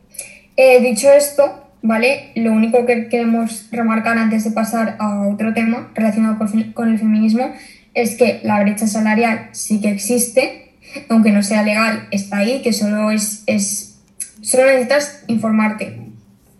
Eh, 0.55 0.79
dicho 0.79 1.11
esto, 1.11 1.67
¿vale? 1.81 2.31
Lo 2.35 2.53
único 2.53 2.85
que 2.85 3.09
queremos 3.09 3.67
remarcar 3.69 4.17
antes 4.17 4.45
de 4.45 4.51
pasar 4.51 4.95
a 4.99 5.27
otro 5.27 5.53
tema 5.53 5.91
relacionado 5.93 6.37
con, 6.73 6.89
el 6.89 6.99
feminismo 6.99 7.51
es 7.93 8.15
que 8.15 8.39
la 8.43 8.61
brecha 8.61 8.87
salarial 8.87 9.49
sí 9.51 9.81
que 9.81 9.89
existe, 9.89 10.62
aunque 11.09 11.31
no 11.31 11.43
sea 11.43 11.63
legal, 11.63 12.07
está 12.11 12.37
ahí, 12.37 12.61
que 12.61 12.73
solo 12.73 13.11
es, 13.11 13.43
es 13.47 13.99
solo 14.41 14.65
necesitas 14.65 15.23
informarte. 15.27 15.99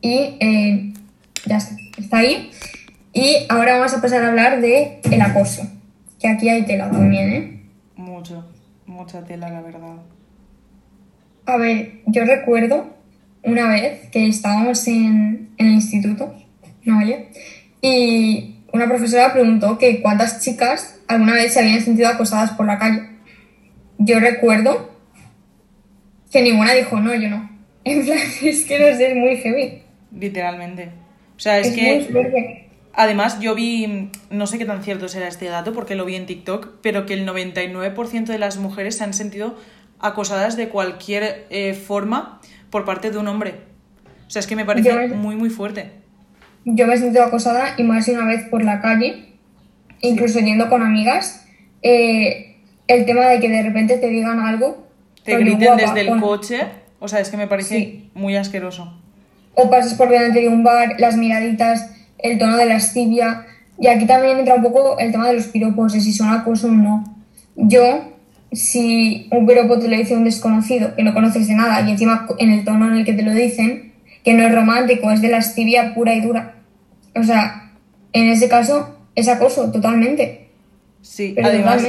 Y 0.01 0.37
eh, 0.39 0.93
ya 1.45 1.57
está, 1.57 1.75
está 1.97 2.17
ahí. 2.17 2.51
Y 3.13 3.45
ahora 3.49 3.77
vamos 3.77 3.93
a 3.93 4.01
pasar 4.01 4.23
a 4.23 4.29
hablar 4.29 4.61
de 4.61 4.99
el 5.03 5.21
acoso, 5.21 5.67
que 6.19 6.27
aquí 6.27 6.49
hay 6.49 6.63
tela 6.63 6.89
también, 6.89 7.29
¿eh? 7.31 7.63
Mucho, 7.95 8.45
mucha 8.85 9.23
tela, 9.23 9.49
la 9.49 9.61
verdad. 9.61 9.97
A 11.45 11.57
ver, 11.57 12.01
yo 12.07 12.25
recuerdo 12.25 12.95
una 13.43 13.67
vez 13.67 14.09
que 14.09 14.27
estábamos 14.27 14.87
en, 14.87 15.49
en 15.57 15.67
el 15.67 15.73
instituto, 15.73 16.33
¿no 16.85 16.95
vale? 16.95 17.29
y 17.83 18.55
una 18.71 18.87
profesora 18.87 19.33
preguntó 19.33 19.77
que 19.77 20.01
cuántas 20.01 20.39
chicas 20.39 20.95
alguna 21.07 21.33
vez 21.33 21.53
se 21.53 21.59
habían 21.59 21.81
sentido 21.81 22.07
acosadas 22.07 22.51
por 22.51 22.65
la 22.65 22.79
calle. 22.79 23.09
Yo 23.97 24.19
recuerdo 24.19 24.91
que 26.31 26.41
ninguna 26.41 26.73
dijo, 26.73 26.99
no, 26.99 27.13
yo 27.13 27.29
no. 27.29 27.51
En 27.85 28.05
plan, 28.05 28.17
es 28.17 28.63
que 28.63 28.79
no 28.79 28.97
sé, 28.97 29.11
es 29.11 29.15
muy 29.15 29.35
heavy. 29.37 29.81
Literalmente. 30.17 30.91
O 31.35 31.39
sea, 31.39 31.59
es, 31.59 31.71
que... 31.71 32.69
Además, 32.93 33.39
yo 33.39 33.55
vi, 33.55 34.09
no 34.29 34.47
sé 34.47 34.57
qué 34.57 34.65
tan 34.65 34.83
cierto 34.83 35.07
será 35.07 35.27
este 35.27 35.47
dato 35.47 35.73
porque 35.73 35.95
lo 35.95 36.05
vi 36.05 36.15
en 36.15 36.25
TikTok, 36.25 36.75
pero 36.81 37.05
que 37.05 37.13
el 37.13 37.27
99% 37.27 38.25
de 38.25 38.37
las 38.37 38.57
mujeres 38.57 38.97
se 38.97 39.03
han 39.03 39.13
sentido 39.13 39.57
acosadas 39.99 40.55
de 40.57 40.69
cualquier 40.69 41.47
eh, 41.49 41.73
forma 41.73 42.39
por 42.69 42.85
parte 42.85 43.09
de 43.09 43.17
un 43.17 43.27
hombre. 43.27 43.55
O 44.27 44.29
sea, 44.29 44.39
es 44.39 44.47
que 44.47 44.55
me 44.55 44.63
parece 44.63 45.07
muy, 45.09 45.35
muy 45.35 45.49
fuerte. 45.49 45.91
Yo 46.65 46.87
me 46.87 46.93
he 46.93 46.97
sentido 46.97 47.23
acosada 47.23 47.73
y 47.77 47.83
más 47.83 48.05
de 48.05 48.13
una 48.13 48.27
vez 48.27 48.47
por 48.49 48.63
la 48.63 48.79
calle, 48.81 49.33
incluso 50.01 50.39
yendo 50.39 50.69
con 50.69 50.83
amigas. 50.83 51.45
Eh, 51.81 52.52
el 52.87 53.05
tema 53.05 53.27
de 53.27 53.39
que 53.39 53.49
de 53.49 53.63
repente 53.63 53.97
te 53.97 54.07
digan 54.07 54.39
algo. 54.39 54.87
Te 55.23 55.37
griten 55.37 55.77
desde 55.77 56.01
el 56.01 56.19
coche. 56.19 56.61
O 56.99 57.07
sea, 57.07 57.19
es 57.19 57.29
que 57.29 57.37
me 57.37 57.47
parece 57.47 58.05
muy 58.13 58.35
asqueroso. 58.35 58.93
O 59.55 59.69
pasas 59.69 59.93
por 59.95 60.09
delante 60.09 60.41
de 60.41 60.47
un 60.47 60.63
bar, 60.63 60.95
las 60.99 61.17
miraditas, 61.17 61.91
el 62.17 62.37
tono 62.37 62.57
de 62.57 62.65
la 62.65 62.75
estivia. 62.75 63.45
Y 63.79 63.87
aquí 63.87 64.05
también 64.05 64.39
entra 64.39 64.55
un 64.55 64.63
poco 64.63 64.97
el 64.99 65.11
tema 65.11 65.27
de 65.27 65.33
los 65.33 65.47
piropos, 65.47 65.93
de 65.93 65.99
si 65.99 66.13
son 66.13 66.29
acoso 66.29 66.67
o 66.67 66.71
no. 66.71 67.03
Yo, 67.55 68.13
si 68.51 69.27
un 69.31 69.45
piropo 69.45 69.79
te 69.79 69.87
lo 69.87 69.97
dice 69.97 70.15
un 70.15 70.23
desconocido, 70.23 70.95
que 70.95 71.03
no 71.03 71.13
conoces 71.13 71.47
de 71.47 71.55
nada, 71.55 71.81
y 71.81 71.91
encima 71.91 72.27
en 72.39 72.51
el 72.51 72.63
tono 72.63 72.87
en 72.87 72.99
el 72.99 73.05
que 73.05 73.13
te 73.13 73.23
lo 73.23 73.33
dicen, 73.33 73.93
que 74.23 74.33
no 74.33 74.47
es 74.47 74.53
romántico, 74.53 75.11
es 75.11 75.21
de 75.21 75.29
la 75.29 75.37
estivia 75.37 75.93
pura 75.93 76.15
y 76.15 76.21
dura. 76.21 76.55
O 77.15 77.23
sea, 77.23 77.71
en 78.13 78.29
ese 78.29 78.47
caso 78.47 78.97
es 79.15 79.27
acoso, 79.27 79.71
totalmente. 79.71 80.47
Sí, 81.01 81.35
además, 81.43 81.83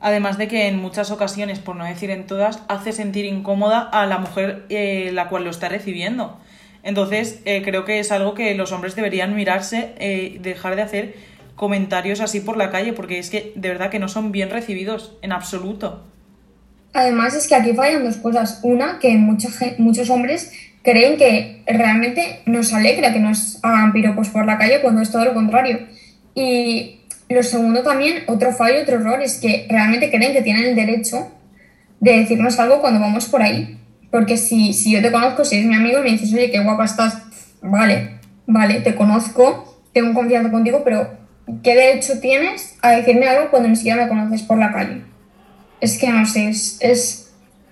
además 0.00 0.38
de 0.38 0.48
que 0.48 0.66
en 0.66 0.78
muchas 0.78 1.10
ocasiones, 1.10 1.58
por 1.58 1.76
no 1.76 1.84
decir 1.84 2.10
en 2.10 2.26
todas, 2.26 2.62
hace 2.68 2.92
sentir 2.92 3.26
incómoda 3.26 3.80
a 3.80 4.06
la 4.06 4.18
mujer 4.18 4.64
eh, 4.68 5.10
la 5.12 5.28
cual 5.28 5.44
lo 5.44 5.50
está 5.50 5.68
recibiendo. 5.68 6.40
Entonces, 6.82 7.40
eh, 7.44 7.62
creo 7.62 7.84
que 7.84 7.98
es 7.98 8.10
algo 8.10 8.34
que 8.34 8.54
los 8.54 8.72
hombres 8.72 8.96
deberían 8.96 9.36
mirarse, 9.36 9.92
eh, 9.98 10.38
dejar 10.40 10.76
de 10.76 10.82
hacer 10.82 11.14
comentarios 11.54 12.20
así 12.20 12.40
por 12.40 12.56
la 12.56 12.70
calle, 12.70 12.94
porque 12.94 13.18
es 13.18 13.28
que 13.28 13.52
de 13.54 13.68
verdad 13.68 13.90
que 13.90 13.98
no 13.98 14.08
son 14.08 14.32
bien 14.32 14.48
recibidos 14.48 15.18
en 15.20 15.32
absoluto. 15.32 16.06
Además 16.94 17.34
es 17.34 17.46
que 17.46 17.54
aquí 17.54 17.74
fallan 17.74 18.02
dos 18.02 18.16
cosas. 18.16 18.60
Una, 18.62 18.98
que 18.98 19.14
mucha, 19.16 19.48
muchos 19.76 20.08
hombres 20.08 20.52
creen 20.82 21.18
que 21.18 21.62
realmente 21.66 22.40
nos 22.46 22.72
alegra 22.72 23.12
que 23.12 23.20
nos 23.20 23.62
hagan 23.62 23.92
piropos 23.92 24.30
por 24.30 24.46
la 24.46 24.56
calle 24.56 24.80
cuando 24.80 25.02
es 25.02 25.12
todo 25.12 25.26
lo 25.26 25.34
contrario. 25.34 25.86
Y 26.34 26.99
lo 27.34 27.42
segundo 27.42 27.82
también, 27.82 28.24
otro 28.26 28.52
fallo, 28.52 28.82
otro 28.82 28.96
error, 28.96 29.22
es 29.22 29.38
que 29.38 29.66
realmente 29.68 30.10
creen 30.10 30.32
que 30.32 30.42
tienen 30.42 30.64
el 30.64 30.74
derecho 30.74 31.30
de 32.00 32.18
decirnos 32.18 32.58
algo 32.58 32.80
cuando 32.80 32.98
vamos 32.98 33.26
por 33.26 33.42
ahí. 33.42 33.78
Porque 34.10 34.36
si, 34.36 34.72
si 34.72 34.92
yo 34.92 35.00
te 35.00 35.12
conozco, 35.12 35.44
si 35.44 35.56
eres 35.56 35.68
mi 35.68 35.76
amigo 35.76 36.00
y 36.00 36.02
me 36.02 36.10
dices, 36.10 36.32
oye, 36.34 36.50
qué 36.50 36.58
guapa 36.58 36.84
estás, 36.84 37.22
vale, 37.62 38.18
vale, 38.46 38.80
te 38.80 38.96
conozco, 38.96 39.80
tengo 39.92 40.12
confianza 40.12 40.50
contigo, 40.50 40.82
pero 40.84 41.08
¿qué 41.62 41.74
derecho 41.74 42.18
tienes 42.20 42.76
a 42.82 42.90
decirme 42.90 43.28
algo 43.28 43.50
cuando 43.50 43.68
ni 43.68 43.76
siquiera 43.76 44.02
me 44.02 44.08
conoces 44.08 44.42
por 44.42 44.58
la 44.58 44.72
calle? 44.72 45.02
Es 45.80 45.98
que 45.98 46.08
no 46.08 46.26
sé, 46.26 46.48
es, 46.48 46.78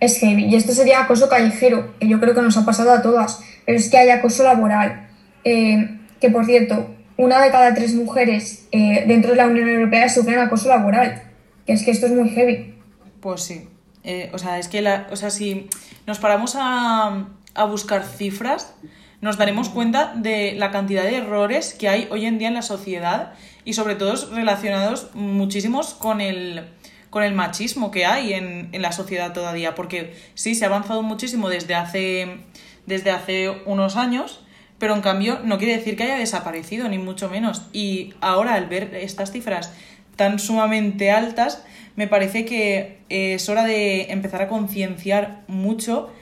es, 0.01 0.19
heavy. 0.21 0.45
Y 0.45 0.55
esto 0.55 0.73
sería 0.73 1.01
acoso 1.01 1.29
callejero, 1.29 1.99
que 1.99 2.07
yo 2.07 2.21
creo 2.21 2.35
que 2.35 2.43
nos 2.43 2.57
ha 2.57 2.65
pasado 2.65 2.93
a 2.93 3.03
todas, 3.03 3.41
pero 3.67 3.77
es 3.77 3.91
que 3.91 3.99
hay 3.99 4.11
acoso 4.11 4.45
laboral. 4.45 5.09
Eh, 5.43 5.99
que 6.21 6.31
por 6.31 6.47
cierto, 6.47 6.95
una 7.19 7.43
de 7.43 7.51
cada 7.51 7.75
tres 7.75 7.95
mujeres 7.95 8.67
eh, 8.71 9.05
dentro 9.07 9.33
de 9.33 9.37
la 9.37 9.47
Unión 9.47 9.69
Europea 9.69 10.09
sufren 10.09 10.39
acoso 10.39 10.69
laboral. 10.69 11.23
Es 11.67 11.85
que 11.85 11.91
esto 11.91 12.07
es 12.07 12.13
muy 12.13 12.31
heavy. 12.31 12.75
Pues 13.21 13.43
sí. 13.43 13.69
Eh, 14.05 14.31
o 14.33 14.39
sea, 14.39 14.59
es 14.59 14.69
que 14.69 14.81
la, 14.81 15.09
o 15.11 15.17
sea, 15.17 15.31
si 15.31 15.69
nos 16.07 16.21
paramos 16.21 16.55
a, 16.57 17.27
a 17.55 17.65
buscar 17.65 18.05
cifras, 18.05 18.73
nos 19.21 19.37
daremos 19.37 19.69
cuenta 19.69 20.15
de 20.15 20.55
la 20.55 20.71
cantidad 20.71 21.03
de 21.03 21.17
errores 21.17 21.75
que 21.75 21.89
hay 21.89 22.09
hoy 22.13 22.25
en 22.25 22.39
día 22.39 22.49
en 22.49 22.55
la 22.55 22.63
sociedad 22.63 23.33
y 23.65 23.73
sobre 23.73 23.97
todo 23.97 24.15
relacionados 24.33 25.11
muchísimos 25.15 25.95
con 25.95 26.21
el, 26.21 26.69
con 27.11 27.25
el 27.25 27.35
machismo 27.35 27.91
que 27.91 28.07
hay 28.07 28.33
en, 28.33 28.69
en, 28.71 28.81
la 28.81 28.93
sociedad 28.93 29.33
todavía, 29.33 29.75
porque 29.75 30.15
sí, 30.35 30.55
se 30.55 30.65
ha 30.65 30.69
avanzado 30.69 31.03
muchísimo 31.03 31.49
desde 31.49 31.75
hace, 31.75 32.39
desde 32.87 33.11
hace 33.11 33.51
unos 33.67 33.97
años, 33.97 34.45
pero 34.79 34.95
en 34.95 35.01
cambio 35.01 35.41
no 35.45 35.59
quiere 35.59 35.77
decir 35.77 35.97
que 35.97 36.05
haya 36.05 36.19
desaparecido, 36.19 36.89
ni 36.89 36.99
mucho 36.99 37.29
menos. 37.29 37.67
Y 37.73 38.15
ahora 38.21 38.55
al 38.55 38.67
ver 38.67 38.95
estas 38.95 39.33
cifras 39.33 39.73
tan 40.17 40.39
sumamente 40.39 41.11
altas, 41.11 41.65
me 41.97 42.07
parece 42.07 42.45
que 42.45 42.99
es 43.09 43.49
hora 43.49 43.65
de 43.65 44.13
empezar 44.13 44.43
a 44.43 44.49
concienciar 44.49 45.43
mucho 45.49 46.13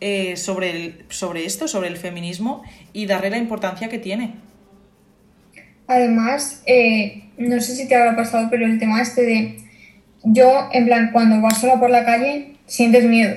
eh, 0.00 0.36
sobre, 0.36 0.70
el, 0.70 1.04
sobre 1.08 1.44
esto, 1.44 1.66
sobre 1.66 1.88
el 1.88 1.96
feminismo 1.96 2.62
y 2.92 3.06
darle 3.06 3.30
la 3.30 3.38
importancia 3.38 3.88
que 3.88 3.98
tiene. 3.98 4.34
Además, 5.86 6.62
eh, 6.66 7.24
no 7.36 7.60
sé 7.60 7.74
si 7.74 7.88
te 7.88 7.96
habrá 7.96 8.14
pasado, 8.14 8.48
pero 8.50 8.64
el 8.64 8.78
tema 8.78 9.02
este 9.02 9.22
de 9.22 9.58
yo, 10.22 10.68
en 10.72 10.86
plan, 10.86 11.10
cuando 11.12 11.40
vas 11.40 11.60
sola 11.60 11.80
por 11.80 11.90
la 11.90 12.04
calle, 12.04 12.54
sientes 12.66 13.04
miedo. 13.04 13.34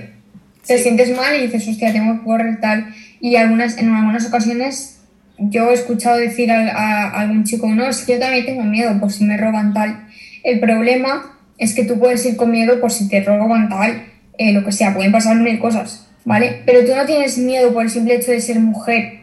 Te 0.65 0.77
sientes 0.77 1.15
mal 1.15 1.35
y 1.35 1.47
dices, 1.47 1.67
hostia, 1.67 1.91
tengo 1.91 2.19
que 2.19 2.25
correr 2.25 2.59
tal. 2.59 2.93
Y 3.21 3.35
algunas, 3.35 3.77
en 3.77 3.93
algunas 3.93 4.27
ocasiones 4.27 5.01
yo 5.37 5.69
he 5.69 5.73
escuchado 5.73 6.17
decir 6.17 6.51
a, 6.51 7.09
algún 7.09 7.43
chico, 7.43 7.67
no, 7.67 7.87
es 7.87 8.03
que 8.05 8.13
yo 8.13 8.19
también 8.19 8.45
tengo 8.45 8.63
miedo 8.63 8.99
por 8.99 9.11
si 9.11 9.23
me 9.23 9.37
roban 9.37 9.73
tal. 9.73 10.07
El 10.43 10.59
problema 10.59 11.37
es 11.57 11.73
que 11.73 11.83
tú 11.83 11.99
puedes 11.99 12.25
ir 12.25 12.35
con 12.35 12.51
miedo 12.51 12.79
por 12.79 12.91
si 12.91 13.07
te 13.07 13.23
roban 13.23 13.69
tal, 13.69 14.03
eh, 14.37 14.53
lo 14.53 14.63
que 14.63 14.71
sea, 14.71 14.93
pueden 14.93 15.11
pasar 15.11 15.37
mil 15.37 15.59
cosas, 15.59 16.09
¿vale? 16.25 16.61
Pero 16.65 16.85
tú 16.85 16.95
no 16.95 17.05
tienes 17.05 17.37
miedo 17.37 17.73
por 17.73 17.83
el 17.83 17.89
simple 17.89 18.15
hecho 18.15 18.31
de 18.31 18.41
ser 18.41 18.59
mujer 18.59 19.21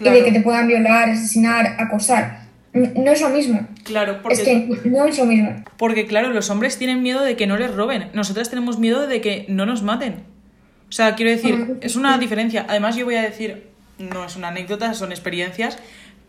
y 0.00 0.04
de 0.04 0.24
que 0.24 0.32
te 0.32 0.40
puedan 0.40 0.68
violar, 0.68 1.10
asesinar, 1.10 1.76
acosar. 1.78 2.46
No 2.72 3.10
es 3.10 3.20
lo 3.22 3.30
mismo. 3.30 3.66
Claro, 3.84 4.20
porque... 4.22 4.36
Es 4.36 4.42
que 4.42 4.68
no 4.84 5.06
es 5.06 5.18
lo 5.18 5.24
mismo. 5.24 5.64
Porque, 5.78 6.06
claro, 6.06 6.30
los 6.30 6.50
hombres 6.50 6.76
tienen 6.76 7.02
miedo 7.02 7.22
de 7.22 7.34
que 7.34 7.46
no 7.46 7.56
les 7.56 7.74
roben. 7.74 8.10
Nosotras 8.12 8.50
tenemos 8.50 8.78
miedo 8.78 9.06
de 9.06 9.22
que 9.22 9.46
no 9.48 9.64
nos 9.64 9.82
maten. 9.82 10.24
O 10.88 10.92
sea, 10.92 11.14
quiero 11.14 11.30
decir, 11.30 11.78
es 11.80 11.96
una 11.96 12.16
diferencia. 12.18 12.66
Además, 12.68 12.96
yo 12.96 13.04
voy 13.04 13.16
a 13.16 13.22
decir, 13.22 13.68
no 13.98 14.24
es 14.24 14.36
una 14.36 14.48
anécdota, 14.48 14.94
son 14.94 15.10
experiencias, 15.10 15.78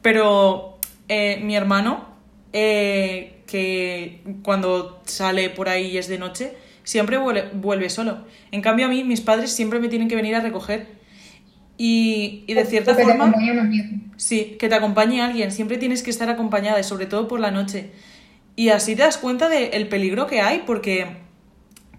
pero 0.02 0.80
eh, 1.10 1.40
mi 1.44 1.56
hermano, 1.56 2.08
eh, 2.54 3.42
que 3.46 4.22
cuando 4.44 5.02
sale 5.06 5.50
por 5.50 5.70
ahí 5.70 5.88
y 5.88 5.98
es 5.98 6.08
de 6.08 6.18
noche, 6.18 6.54
siempre 6.84 7.18
vuelve, 7.18 7.50
vuelve 7.54 7.90
solo. 7.90 8.26
En 8.52 8.62
cambio, 8.62 8.88
a 8.88 8.90
mí, 8.90 9.04
mis 9.04 9.22
padres 9.22 9.52
siempre 9.52 9.80
me 9.80 9.90
tienen 9.90 10.08
que 10.08 10.16
venir 10.16 10.36
a 10.36 10.40
recoger. 10.40 10.88
Y, 11.78 12.44
y 12.48 12.54
de 12.56 12.66
cierta 12.66 12.96
forma... 12.96 13.34
Sí, 14.16 14.58
que 14.60 14.68
te 14.68 14.74
acompañe 14.74 15.22
alguien. 15.22 15.52
Siempre 15.52 15.78
tienes 15.78 16.02
que 16.02 16.10
estar 16.10 16.30
acompañada 16.30 16.80
y 16.80 16.84
sobre 16.84 17.06
todo 17.06 17.28
por 17.28 17.40
la 17.40 17.52
noche. 17.52 17.92
Y 18.56 18.70
así 18.70 18.96
te 18.96 19.04
das 19.04 19.18
cuenta 19.18 19.50
del 19.50 19.88
peligro 19.88 20.26
que 20.26 20.42
hay 20.42 20.64
porque, 20.66 21.18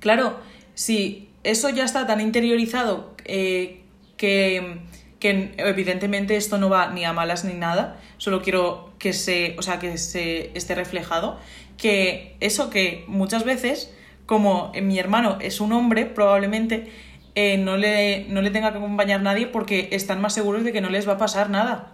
claro, 0.00 0.40
si 0.74 1.27
eso 1.44 1.70
ya 1.70 1.84
está 1.84 2.06
tan 2.06 2.20
interiorizado 2.20 3.14
eh, 3.24 3.82
que, 4.16 4.80
que, 5.20 5.54
evidentemente 5.58 6.36
esto 6.36 6.58
no 6.58 6.68
va 6.68 6.90
ni 6.90 7.04
a 7.04 7.12
malas 7.12 7.44
ni 7.44 7.54
nada, 7.54 7.98
solo 8.16 8.42
quiero 8.42 8.92
que 8.98 9.12
se, 9.12 9.54
o 9.58 9.62
sea, 9.62 9.78
que 9.78 9.98
se 9.98 10.50
esté 10.56 10.74
reflejado, 10.74 11.38
que 11.76 12.36
eso 12.40 12.70
que 12.70 13.04
muchas 13.06 13.44
veces, 13.44 13.94
como 14.26 14.72
mi 14.82 14.98
hermano 14.98 15.38
es 15.40 15.60
un 15.60 15.72
hombre, 15.72 16.06
probablemente 16.06 16.90
eh, 17.34 17.56
no, 17.56 17.76
le, 17.76 18.26
no 18.28 18.42
le 18.42 18.50
tenga 18.50 18.72
que 18.72 18.78
acompañar 18.78 19.22
nadie 19.22 19.46
porque 19.46 19.88
están 19.92 20.20
más 20.20 20.34
seguros 20.34 20.64
de 20.64 20.72
que 20.72 20.80
no 20.80 20.90
les 20.90 21.08
va 21.08 21.12
a 21.12 21.18
pasar 21.18 21.50
nada. 21.50 21.92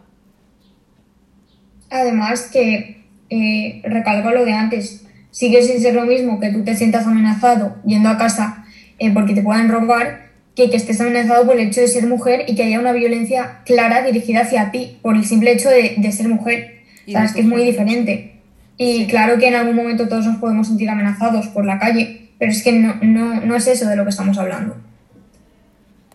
Además 1.90 2.48
que, 2.50 3.04
eh, 3.28 3.83
recalco 3.85 4.30
lo 4.30 4.44
de 4.44 4.52
antes, 4.52 5.07
sigue 5.30 5.62
sin 5.62 5.80
ser 5.80 5.94
lo 5.94 6.07
mismo 6.07 6.40
que 6.40 6.50
tú 6.50 6.64
te 6.64 6.74
sientas 6.74 7.07
amenazado 7.07 7.76
yendo 7.85 8.09
a 8.09 8.16
casa 8.16 8.63
eh, 8.98 9.12
porque 9.12 9.35
te 9.35 9.42
puedan 9.42 9.68
robar 9.68 10.24
que 10.54 10.70
que 10.70 10.76
estés 10.76 11.00
amenazado 11.00 11.46
por 11.46 11.59
el 11.59 11.68
hecho 11.68 11.80
de 11.80 11.88
ser 11.88 12.07
mujer 12.07 12.44
y 12.46 12.54
que 12.54 12.62
haya 12.62 12.78
una 12.78 12.92
violencia 12.92 13.62
clara 13.64 14.02
dirigida 14.02 14.42
hacia 14.42 14.70
ti 14.70 14.98
por 15.02 15.16
el 15.16 15.24
simple 15.24 15.52
hecho 15.52 15.68
de, 15.68 16.12
ser 16.12 16.28
mujer. 16.28 16.85
Sabes 17.11 17.33
que 17.33 17.40
es 17.40 17.46
muy 17.46 17.64
diferente. 17.64 18.40
Y 18.76 19.07
claro 19.07 19.38
que 19.38 19.48
en 19.48 19.57
algún 19.57 19.76
momento 19.76 20.09
todos 20.09 20.26
nos 20.26 20.37
podemos 20.38 20.68
sentir 20.68 20.88
amenazados 20.88 21.48
por 21.48 21.64
la 21.64 21.78
calle, 21.78 22.30
pero 22.38 22.50
es 22.50 22.62
que 22.62 22.72
no, 22.72 22.94
no, 23.02 23.40
no 23.40 23.57
es 23.57 23.66
eso 23.66 23.88
de 23.88 23.96
lo 23.96 24.04
que 24.04 24.11
estamos 24.11 24.38
hablando. 24.38 24.76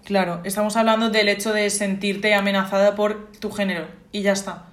Claro, 0.05 0.41
estamos 0.43 0.75
hablando 0.75 1.09
del 1.09 1.29
hecho 1.29 1.53
de 1.53 1.69
sentirte 1.69 2.33
amenazada 2.33 2.95
por 2.95 3.31
tu 3.33 3.51
género 3.51 3.85
y 4.11 4.21
ya 4.23 4.31
está. 4.31 4.65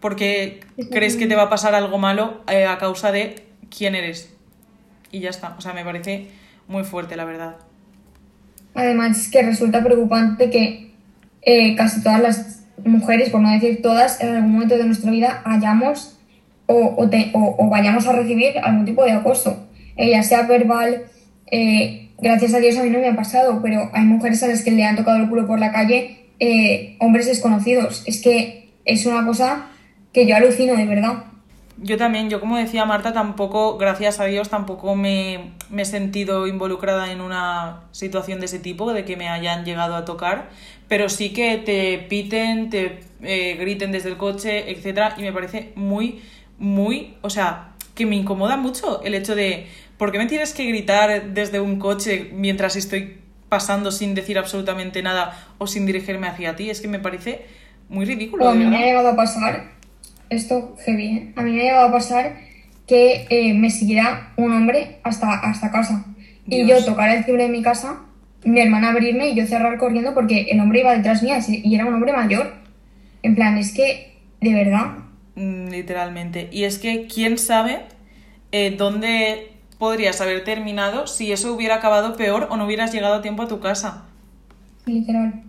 Porque 0.00 0.60
crees 0.90 1.16
que 1.16 1.26
te 1.26 1.34
va 1.34 1.44
a 1.44 1.50
pasar 1.50 1.74
algo 1.74 1.98
malo 1.98 2.44
eh, 2.48 2.64
a 2.64 2.78
causa 2.78 3.10
de 3.10 3.44
quién 3.76 3.94
eres. 3.94 4.32
Y 5.10 5.20
ya 5.20 5.30
está. 5.30 5.56
O 5.58 5.60
sea, 5.60 5.72
me 5.72 5.84
parece 5.84 6.28
muy 6.68 6.84
fuerte, 6.84 7.16
la 7.16 7.24
verdad. 7.24 7.56
Además, 8.74 9.18
es 9.18 9.30
que 9.30 9.42
resulta 9.42 9.82
preocupante 9.82 10.50
que 10.50 10.92
eh, 11.42 11.74
casi 11.74 12.02
todas 12.02 12.20
las 12.20 12.64
mujeres, 12.84 13.30
por 13.30 13.40
no 13.40 13.50
decir 13.50 13.82
todas, 13.82 14.20
en 14.20 14.36
algún 14.36 14.52
momento 14.52 14.76
de 14.76 14.84
nuestra 14.84 15.10
vida 15.10 15.42
hayamos 15.44 16.18
o, 16.66 16.94
o, 17.32 17.68
vayamos 17.70 18.06
a 18.06 18.12
recibir 18.12 18.58
algún 18.62 18.84
tipo 18.84 19.02
de 19.02 19.12
acoso, 19.12 19.66
eh, 19.96 20.10
ya 20.10 20.22
sea 20.22 20.42
verbal, 20.42 21.04
eh, 21.50 22.10
gracias 22.18 22.52
a 22.54 22.58
Dios 22.58 22.76
a 22.76 22.82
mí 22.82 22.90
no 22.90 22.98
me 22.98 23.08
ha 23.08 23.16
pasado, 23.16 23.60
pero 23.62 23.90
hay 23.92 24.04
mujeres 24.04 24.42
a 24.42 24.48
las 24.48 24.62
que 24.62 24.70
le 24.70 24.84
han 24.84 24.96
tocado 24.96 25.16
el 25.16 25.28
culo 25.28 25.46
por 25.46 25.58
la 25.58 25.72
calle 25.72 26.26
eh, 26.40 26.96
hombres 27.00 27.26
desconocidos. 27.26 28.02
Es 28.06 28.20
que 28.20 28.70
es 28.84 29.06
una 29.06 29.24
cosa 29.24 29.66
que 30.12 30.26
yo 30.26 30.36
alucino 30.36 30.76
de 30.76 30.86
verdad. 30.86 31.24
Yo 31.80 31.96
también, 31.96 32.28
yo 32.28 32.40
como 32.40 32.56
decía 32.56 32.84
Marta, 32.84 33.12
tampoco, 33.12 33.78
gracias 33.78 34.18
a 34.18 34.24
Dios, 34.24 34.48
tampoco 34.48 34.96
me, 34.96 35.52
me, 35.70 35.82
he 35.82 35.84
sentido 35.84 36.48
involucrada 36.48 37.12
en 37.12 37.20
una 37.20 37.82
situación 37.92 38.40
de 38.40 38.46
ese 38.46 38.58
tipo, 38.58 38.92
de 38.92 39.04
que 39.04 39.16
me 39.16 39.28
hayan 39.28 39.64
llegado 39.64 39.94
a 39.94 40.04
tocar, 40.04 40.48
pero 40.88 41.08
sí 41.08 41.32
que 41.32 41.56
te 41.58 41.98
piten, 42.08 42.68
te 42.70 43.00
eh, 43.22 43.56
griten 43.60 43.92
desde 43.92 44.08
el 44.08 44.16
coche, 44.16 44.72
etcétera, 44.72 45.14
y 45.18 45.22
me 45.22 45.32
parece 45.32 45.72
muy, 45.76 46.20
muy, 46.58 47.16
o 47.22 47.30
sea, 47.30 47.68
que 47.94 48.06
me 48.06 48.16
incomoda 48.16 48.56
mucho 48.56 49.00
el 49.04 49.14
hecho 49.14 49.36
de, 49.36 49.68
¿por 49.98 50.10
qué 50.10 50.18
me 50.18 50.26
tienes 50.26 50.54
que 50.54 50.64
gritar 50.66 51.32
desde 51.32 51.60
un 51.60 51.78
coche 51.78 52.30
mientras 52.32 52.74
estoy 52.74 53.18
pasando 53.48 53.92
sin 53.92 54.16
decir 54.16 54.36
absolutamente 54.36 55.00
nada 55.04 55.46
o 55.58 55.68
sin 55.68 55.86
dirigirme 55.86 56.26
hacia 56.26 56.56
ti? 56.56 56.70
Es 56.70 56.80
que 56.80 56.88
me 56.88 56.98
parece 56.98 57.46
muy 57.88 58.04
ridículo. 58.04 58.48
a 58.48 58.54
mí 58.54 58.64
me 58.64 58.76
ha 58.78 58.80
llegado 58.80 59.10
a 59.10 59.16
pasar 59.16 59.77
esto 60.30 60.76
heavy, 60.84 61.06
¿eh? 61.06 61.32
A 61.36 61.42
mí 61.42 61.52
me 61.52 61.60
ha 61.60 61.64
llegado 61.64 61.88
a 61.88 61.92
pasar 61.92 62.36
que 62.86 63.26
eh, 63.28 63.54
me 63.54 63.70
siguiera 63.70 64.32
un 64.36 64.52
hombre 64.52 64.98
hasta, 65.02 65.34
hasta 65.34 65.70
casa. 65.70 66.04
Y 66.46 66.66
yo 66.66 66.82
tocar 66.82 67.10
el 67.10 67.24
timbre 67.26 67.44
de 67.44 67.50
mi 67.50 67.62
casa, 67.62 68.00
mi 68.42 68.60
hermana 68.60 68.90
abrirme 68.90 69.28
y 69.28 69.34
yo 69.34 69.46
cerrar 69.46 69.76
corriendo 69.76 70.14
porque 70.14 70.46
el 70.50 70.60
hombre 70.60 70.80
iba 70.80 70.96
detrás 70.96 71.22
mía 71.22 71.38
y 71.46 71.74
era 71.74 71.84
un 71.84 71.94
hombre 71.94 72.12
mayor. 72.12 72.54
En 73.22 73.34
plan, 73.34 73.58
es 73.58 73.72
que, 73.72 74.16
de 74.40 74.54
verdad. 74.54 74.86
Mm, 75.34 75.68
literalmente. 75.68 76.48
Y 76.50 76.64
es 76.64 76.78
que, 76.78 77.06
¿quién 77.06 77.36
sabe 77.36 77.80
eh, 78.52 78.74
dónde 78.76 79.52
podrías 79.78 80.20
haber 80.22 80.42
terminado 80.44 81.06
si 81.06 81.32
eso 81.32 81.52
hubiera 81.52 81.76
acabado 81.76 82.16
peor 82.16 82.48
o 82.50 82.56
no 82.56 82.64
hubieras 82.64 82.92
llegado 82.92 83.16
a 83.16 83.22
tiempo 83.22 83.42
a 83.42 83.48
tu 83.48 83.60
casa? 83.60 84.04
Literal. 84.86 85.42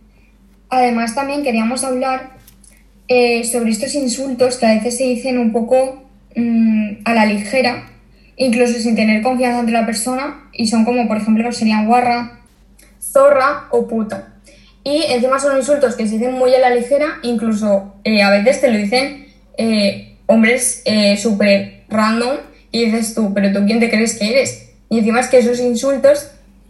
Además, 0.70 1.16
también 1.16 1.44
queríamos 1.44 1.86
hablar 1.86 2.39
eh, 3.12 3.44
sobre 3.44 3.72
estos 3.72 3.96
insultos 3.96 4.58
que 4.58 4.68
a 4.68 4.76
veces 4.76 4.98
se 4.98 5.04
dicen 5.04 5.40
un 5.40 5.52
poco 5.52 6.04
mm, 6.36 6.98
a 7.06 7.14
la 7.16 7.26
ligera, 7.26 7.90
incluso 8.38 8.80
sin 8.80 8.96
tener 8.96 9.24
confianza 9.24 9.62
entre 9.62 9.74
la 9.74 9.88
persona, 9.88 10.48
y 10.54 10.68
son 10.68 10.86
como, 10.86 11.08
por 11.08 11.18
ejemplo, 11.18 11.52
serían 11.52 11.88
guarra, 11.88 12.42
zorra 13.02 13.68
o 13.72 13.88
puta. 13.88 14.36
Y 14.84 15.02
encima 15.10 15.40
son 15.40 15.58
insultos 15.58 15.96
que 15.96 16.06
se 16.06 16.20
dicen 16.20 16.34
muy 16.34 16.54
a 16.54 16.60
la 16.60 16.70
ligera, 16.70 17.18
incluso 17.24 17.96
eh, 18.04 18.22
a 18.22 18.30
veces 18.30 18.62
te 18.62 18.70
lo 18.70 18.78
dicen 18.78 19.26
eh, 19.58 20.18
hombres 20.28 20.84
súper 21.18 21.86
random, 21.90 22.38
y 22.72 22.86
dices 22.86 23.16
tú, 23.16 23.34
pero 23.34 23.52
tú 23.52 23.66
quién 23.66 23.80
te 23.80 23.90
crees 23.90 24.20
que 24.20 24.30
eres. 24.30 24.70
Y 24.92 25.00
encima 25.00 25.20
es 25.20 25.28
que 25.30 25.40
esos 25.40 25.60
insultos 25.60 26.30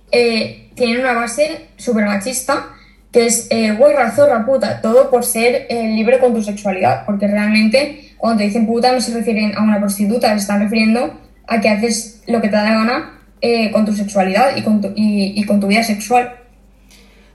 tienen 0.09 1.01
una 1.01 1.11
base 1.11 1.67
súper 1.75 2.05
machista 2.05 2.78
que 3.11 3.25
es 3.25 3.47
eh, 3.49 3.71
guarra, 3.71 4.11
zorra, 4.11 4.45
puta, 4.45 4.81
todo 4.81 5.09
por 5.09 5.23
ser 5.23 5.65
eh, 5.69 5.87
libre 5.95 6.19
con 6.19 6.33
tu 6.33 6.43
sexualidad, 6.43 7.05
porque 7.05 7.27
realmente 7.27 8.13
cuando 8.17 8.39
te 8.39 8.43
dicen 8.45 8.67
puta 8.67 8.91
no 8.91 9.01
se 9.01 9.13
refieren 9.13 9.55
a 9.57 9.63
una 9.63 9.79
prostituta, 9.79 10.29
se 10.33 10.39
están 10.39 10.61
refiriendo 10.61 11.19
a 11.47 11.59
que 11.59 11.69
haces 11.69 12.21
lo 12.27 12.41
que 12.41 12.49
te 12.49 12.55
da 12.55 12.63
la 12.63 12.73
gana 12.73 13.19
eh, 13.41 13.71
con 13.71 13.85
tu 13.85 13.93
sexualidad 13.93 14.55
y 14.57 14.61
con 14.61 14.81
tu, 14.81 14.91
y, 14.95 15.43
con 15.45 15.59
tu 15.59 15.67
vida 15.67 15.83
sexual. 15.83 16.35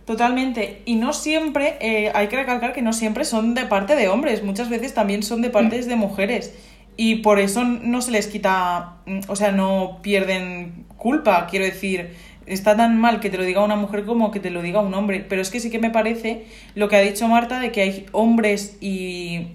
Totalmente. 0.04 0.82
Y 0.84 0.96
no 0.96 1.14
siempre, 1.14 1.76
eh, 1.80 2.12
hay 2.14 2.28
que 2.28 2.36
recalcar 2.36 2.74
que 2.74 2.82
no 2.82 2.92
siempre 2.92 3.24
son 3.24 3.54
de 3.54 3.64
parte 3.64 3.96
de 3.96 4.08
hombres, 4.08 4.42
muchas 4.42 4.68
veces 4.68 4.92
también 4.92 5.22
son 5.22 5.40
de 5.40 5.48
partes 5.50 5.86
de 5.86 5.96
mujeres. 5.96 6.52
Y 6.96 7.16
por 7.16 7.40
eso 7.40 7.64
no 7.64 8.02
se 8.02 8.10
les 8.10 8.26
quita, 8.26 8.98
mm, 9.06 9.20
o 9.28 9.34
sea, 9.34 9.50
no 9.50 10.00
pierden 10.02 10.84
culpa, 10.96 11.46
quiero 11.50 11.64
decir 11.64 12.14
está 12.46 12.76
tan 12.76 12.98
mal 12.98 13.20
que 13.20 13.30
te 13.30 13.36
lo 13.36 13.44
diga 13.44 13.64
una 13.64 13.76
mujer 13.76 14.04
como 14.04 14.30
que 14.30 14.40
te 14.40 14.50
lo 14.50 14.62
diga 14.62 14.80
un 14.80 14.94
hombre. 14.94 15.24
Pero 15.28 15.42
es 15.42 15.50
que 15.50 15.60
sí 15.60 15.70
que 15.70 15.78
me 15.78 15.90
parece 15.90 16.44
lo 16.74 16.88
que 16.88 16.96
ha 16.96 17.00
dicho 17.00 17.28
Marta 17.28 17.58
de 17.60 17.72
que 17.72 17.82
hay 17.82 18.06
hombres 18.12 18.76
y 18.80 19.48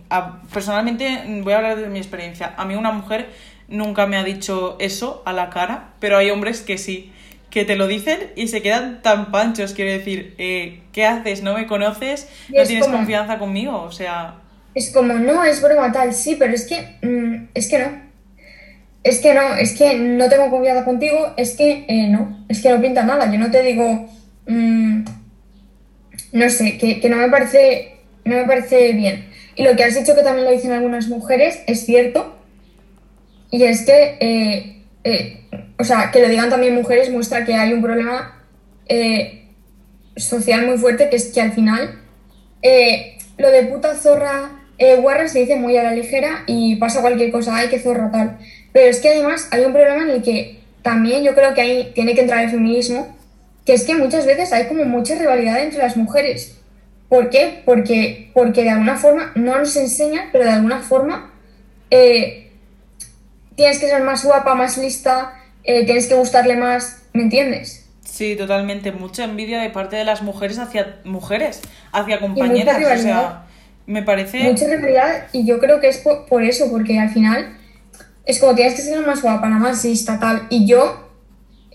personalmente 0.53 1.23
voy 1.43 1.53
a 1.53 1.57
hablar 1.57 1.77
de 1.77 1.87
mi 1.87 1.99
experiencia. 1.99 2.53
A 2.57 2.65
mí 2.65 2.75
una 2.75 2.91
mujer 2.91 3.29
nunca 3.67 4.07
me 4.07 4.17
ha 4.17 4.23
dicho 4.23 4.77
eso 4.79 5.21
a 5.25 5.33
la 5.33 5.49
cara, 5.49 5.93
pero 5.99 6.17
hay 6.17 6.29
hombres 6.29 6.61
que 6.61 6.77
sí, 6.77 7.11
que 7.49 7.65
te 7.65 7.75
lo 7.75 7.87
dicen 7.87 8.31
y 8.35 8.47
se 8.47 8.61
quedan 8.61 9.01
tan 9.01 9.31
panchos. 9.31 9.73
Quiero 9.73 9.91
decir, 9.91 10.35
eh, 10.37 10.81
¿qué 10.91 11.05
haces? 11.05 11.43
¿No 11.43 11.53
me 11.53 11.67
conoces? 11.67 12.27
¿No 12.49 12.63
tienes 12.63 12.87
confianza 12.87 13.37
conmigo? 13.37 13.81
O 13.81 13.91
sea... 13.91 14.35
Es 14.75 14.91
como, 14.93 15.13
no, 15.13 15.43
es 15.43 15.61
broma 15.61 15.91
tal, 15.91 16.13
sí, 16.13 16.35
pero 16.37 16.53
es 16.53 16.67
que, 16.67 16.97
mm, 17.01 17.49
es 17.55 17.69
que 17.69 17.79
no 17.79 18.08
es 19.03 19.19
que 19.19 19.33
no, 19.33 19.55
es 19.55 19.73
que 19.77 19.95
no 19.97 20.27
tengo 20.29 20.49
confianza 20.49 20.83
contigo, 20.83 21.33
es 21.37 21.55
que 21.55 21.85
eh, 21.87 22.07
no, 22.09 22.45
es 22.49 22.61
que 22.61 22.69
no 22.69 22.81
pinta 22.81 23.03
nada. 23.03 23.31
Yo 23.31 23.39
no 23.39 23.49
te 23.49 23.63
digo, 23.63 24.07
mm, 24.47 25.03
no 26.33 26.49
sé, 26.49 26.77
que, 26.77 27.09
no 27.09 27.17
me 27.17 27.29
parece, 27.29 27.95
no 28.25 28.35
me 28.35 28.45
parece 28.45 28.93
bien. 28.93 29.29
Y 29.55 29.63
lo 29.63 29.75
que 29.75 29.83
has 29.83 29.95
dicho 29.95 30.15
que 30.15 30.23
también 30.23 30.45
lo 30.45 30.51
dicen 30.51 30.71
algunas 30.71 31.07
mujeres 31.07 31.61
es 31.67 31.85
cierto. 31.85 32.35
Y 33.51 33.63
es 33.63 33.85
que, 33.85 34.17
eh, 34.19 34.83
eh, 35.03 35.41
o 35.77 35.83
sea, 35.83 36.11
que 36.11 36.21
lo 36.21 36.27
digan 36.27 36.49
también 36.49 36.75
mujeres 36.75 37.09
muestra 37.09 37.45
que 37.45 37.53
hay 37.53 37.73
un 37.73 37.81
problema 37.81 38.35
social 40.15 40.65
muy 40.65 40.77
fuerte, 40.77 41.09
que 41.09 41.15
es 41.15 41.31
que 41.31 41.41
al 41.41 41.51
final 41.51 41.99
lo 43.37 43.51
de 43.51 43.63
puta 43.63 43.93
zorra 43.95 44.65
guarra 44.99 45.27
se 45.27 45.39
dice 45.39 45.57
muy 45.57 45.77
a 45.77 45.83
la 45.83 45.93
ligera 45.93 46.43
y 46.47 46.75
pasa 46.77 47.01
cualquier 47.01 47.31
cosa, 47.31 47.55
ay, 47.55 47.69
que 47.69 47.79
zorra 47.79 48.09
tal. 48.11 48.39
Pero 48.71 48.89
es 48.89 48.99
que 48.99 49.09
además 49.09 49.47
hay 49.51 49.65
un 49.65 49.73
problema 49.73 50.03
en 50.03 50.09
el 50.09 50.21
que 50.21 50.59
también 50.81 51.23
yo 51.23 51.35
creo 51.35 51.53
que 51.53 51.61
ahí 51.61 51.91
tiene 51.93 52.15
que 52.15 52.21
entrar 52.21 52.43
el 52.43 52.51
feminismo, 52.51 53.15
que 53.65 53.73
es 53.73 53.83
que 53.83 53.95
muchas 53.95 54.25
veces 54.25 54.51
hay 54.53 54.67
como 54.67 54.85
mucha 54.85 55.15
rivalidad 55.15 55.61
entre 55.61 55.79
las 55.79 55.97
mujeres. 55.97 56.57
¿Por 57.07 57.29
qué? 57.29 57.61
Porque, 57.65 58.29
porque 58.33 58.63
de 58.63 58.69
alguna 58.69 58.95
forma 58.95 59.31
no 59.35 59.57
nos 59.57 59.75
enseñan, 59.75 60.29
pero 60.31 60.45
de 60.45 60.51
alguna 60.51 60.79
forma 60.79 61.31
eh, 61.89 62.51
tienes 63.55 63.79
que 63.79 63.87
ser 63.87 64.03
más 64.03 64.23
guapa, 64.23 64.53
más 64.55 64.77
lista, 64.77 65.33
eh, 65.63 65.85
tienes 65.85 66.07
que 66.07 66.15
gustarle 66.15 66.55
más, 66.55 67.03
¿me 67.13 67.23
entiendes? 67.23 67.87
Sí, 68.03 68.35
totalmente. 68.35 68.91
Mucha 68.91 69.23
envidia 69.23 69.61
de 69.61 69.69
parte 69.69 69.95
de 69.95 70.03
las 70.03 70.21
mujeres 70.21 70.59
hacia 70.59 70.99
mujeres, 71.03 71.61
hacia 71.91 72.19
compañeras. 72.19 72.77
O 72.77 72.97
sea, 73.01 73.45
me 73.85 74.03
parece. 74.03 74.39
Mucha 74.39 74.67
rivalidad, 74.67 75.27
y 75.31 75.45
yo 75.45 75.59
creo 75.59 75.79
que 75.79 75.89
es 75.89 75.97
por 75.97 76.43
eso, 76.43 76.69
porque 76.69 76.99
al 76.99 77.09
final 77.09 77.58
es 78.29 78.39
como 78.39 78.53
tienes 78.53 78.75
que 78.75 78.83
ser 78.83 79.03
más 79.05 79.23
guapa, 79.23 79.49
la 79.49 79.57
más 79.57 79.83
lista, 79.83 80.19
tal. 80.19 80.43
Y 80.51 80.67
yo 80.67 81.09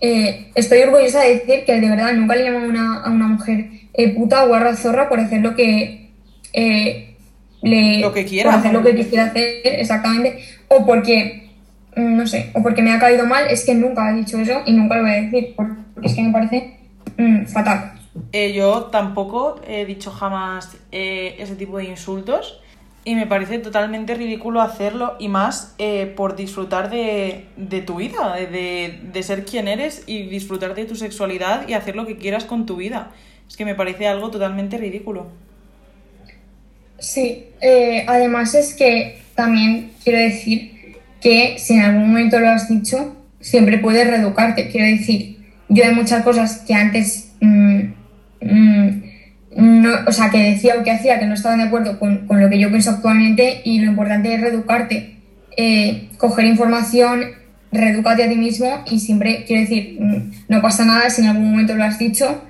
eh, 0.00 0.52
estoy 0.54 0.82
orgullosa 0.82 1.22
de 1.22 1.34
decir 1.34 1.64
que 1.64 1.80
de 1.80 1.88
verdad 1.88 2.12
nunca 2.12 2.36
le 2.36 2.48
llamo 2.48 2.64
a 2.64 3.10
una, 3.10 3.26
mujer 3.26 3.70
eh, 3.92 4.14
puta 4.14 4.44
o 4.44 4.48
guarra 4.48 4.76
zorra 4.76 5.08
por 5.08 5.18
hacer 5.18 5.40
lo 5.40 5.56
que 5.56 6.12
eh, 6.52 7.16
le. 7.60 7.98
Lo 7.98 8.12
que 8.12 8.24
quiera. 8.24 8.50
Por 8.50 8.60
hacer 8.60 8.72
lo 8.72 8.84
que 8.84 8.94
quisiera 8.94 9.24
hacer, 9.24 9.62
exactamente. 9.64 10.38
O 10.68 10.86
porque, 10.86 11.50
mm, 11.96 12.16
no 12.16 12.24
sé, 12.24 12.50
o 12.54 12.62
porque 12.62 12.82
me 12.82 12.92
ha 12.92 13.00
caído 13.00 13.26
mal, 13.26 13.48
es 13.50 13.64
que 13.64 13.74
nunca 13.74 14.08
he 14.12 14.14
dicho 14.14 14.38
eso 14.38 14.62
y 14.64 14.74
nunca 14.74 14.94
lo 14.94 15.02
voy 15.02 15.10
a 15.10 15.22
decir, 15.22 15.54
porque 15.56 15.74
es 16.04 16.14
que 16.14 16.22
me 16.22 16.32
parece 16.32 16.76
mm, 17.18 17.46
fatal. 17.46 17.94
yo 18.54 18.84
tampoco 18.92 19.60
he 19.66 19.84
dicho 19.86 20.12
jamás 20.12 20.76
ese 20.92 21.56
tipo 21.56 21.78
de 21.78 21.86
insultos 21.86 22.60
y 23.04 23.14
me 23.14 23.26
parece 23.26 23.58
totalmente 23.58 24.14
ridículo 24.14 24.62
hacerlo 24.62 25.16
y 25.18 25.28
más 25.28 25.74
eh, 25.78 26.12
por 26.16 26.36
disfrutar 26.36 26.88
de, 26.90 27.46
tu 27.86 27.96
vida, 27.96 28.34
de, 28.36 29.22
ser 29.22 29.44
quien 29.44 29.68
eres 29.68 30.04
y 30.06 30.22
disfrutar 30.28 30.74
de 30.74 30.86
tu 30.86 30.96
sexualidad 30.96 31.68
y 31.68 31.74
hacer 31.74 31.96
lo 31.96 32.06
que 32.06 32.16
quieras 32.16 32.44
con 32.44 32.64
tu 32.64 32.76
vida. 32.76 33.10
Es 33.46 33.56
que 33.56 33.66
me 33.66 33.74
parece 33.74 34.08
algo 34.08 34.30
totalmente 34.30 34.78
ridículo. 34.78 35.26
Sí, 36.98 37.46
eh, 37.60 38.04
además 38.08 38.54
es 38.54 38.74
que 38.74 39.20
también 39.34 39.92
quiero 40.02 40.20
decir 40.20 40.96
que 41.20 41.56
si 41.58 41.74
en 41.74 41.82
algún 41.82 42.08
momento 42.08 42.40
lo 42.40 42.48
has 42.48 42.68
dicho, 42.68 43.16
siempre 43.40 43.78
puedes 43.78 44.06
reeducarte. 44.06 44.70
Quiero 44.70 44.86
decir, 44.86 45.38
yo 45.68 45.84
hay 45.84 45.94
muchas 45.94 46.24
cosas 46.24 46.64
que 46.66 46.74
antes... 46.74 47.32
Mm, 47.40 47.92
mm, 48.40 49.03
no, 49.56 49.90
o 50.06 50.12
sea, 50.12 50.30
que 50.30 50.38
decía 50.38 50.74
o 50.78 50.82
que 50.82 50.90
hacía 50.90 51.18
que 51.18 51.26
no 51.26 51.34
estaban 51.34 51.58
de 51.58 51.64
acuerdo 51.64 51.98
con, 51.98 52.26
lo 52.28 52.50
que 52.50 52.58
yo 52.58 52.70
pienso 52.70 52.90
actualmente 52.90 53.62
y 53.64 53.80
lo 53.80 53.90
importante 53.90 54.34
es 54.34 54.40
reeducarte, 54.40 55.18
eh, 55.56 56.08
coger 56.18 56.46
información, 56.46 57.22
reeducarte 57.70 58.24
a 58.24 58.28
ti 58.28 58.36
mismo 58.36 58.82
y 58.90 58.98
siempre, 58.98 59.44
quiero 59.46 59.62
decir, 59.62 59.96
mm, 60.00 60.30
no 60.48 60.60
pasa 60.60 60.84
nada 60.84 61.08
si 61.10 61.22
en 61.22 61.28
algún 61.28 61.50
momento 61.50 61.74
lo 61.74 61.84
has 61.84 61.98
dicho, 61.98 62.42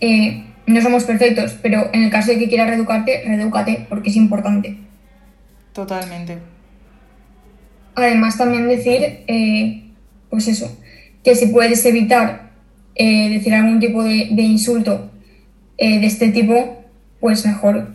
eh, 0.00 0.44
no 0.66 0.80
somos 0.80 1.04
perfectos, 1.04 1.58
pero 1.62 1.90
en 1.92 2.04
el 2.04 2.10
caso 2.10 2.30
de 2.30 2.38
que 2.38 2.48
quieras 2.48 2.68
reeducarte, 2.68 3.22
reeducate 3.26 3.86
porque 3.88 4.10
es 4.10 4.16
importante. 4.16 4.78
Totalmente. 5.72 6.38
Además 7.94 8.38
también 8.38 8.68
decir, 8.68 9.24
eh, 9.26 9.90
pues 10.30 10.46
eso, 10.48 10.78
que 11.24 11.34
si 11.34 11.46
puedes 11.46 11.84
evitar 11.84 12.52
decir 12.94 13.54
algún 13.54 13.80
tipo 13.80 14.04
de 14.04 14.42
insulto 14.42 15.11
eh, 15.78 16.00
de 16.00 16.06
este 16.06 16.30
tipo, 16.30 16.82
pues 17.20 17.44
mejor. 17.46 17.88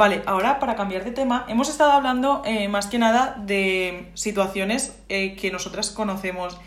Vale, 0.00 0.22
ahora 0.24 0.58
para 0.60 0.76
cambiar 0.76 1.04
de 1.04 1.10
tema, 1.10 1.44
hemos 1.46 1.68
estado 1.68 1.92
hablando 1.92 2.40
eh, 2.46 2.68
más 2.68 2.86
que 2.86 2.98
nada 2.98 3.36
de 3.44 4.08
situaciones 4.14 4.98
eh, 5.10 5.36
que 5.36 5.50
nosotras 5.50 5.90
conocemos 5.90 6.58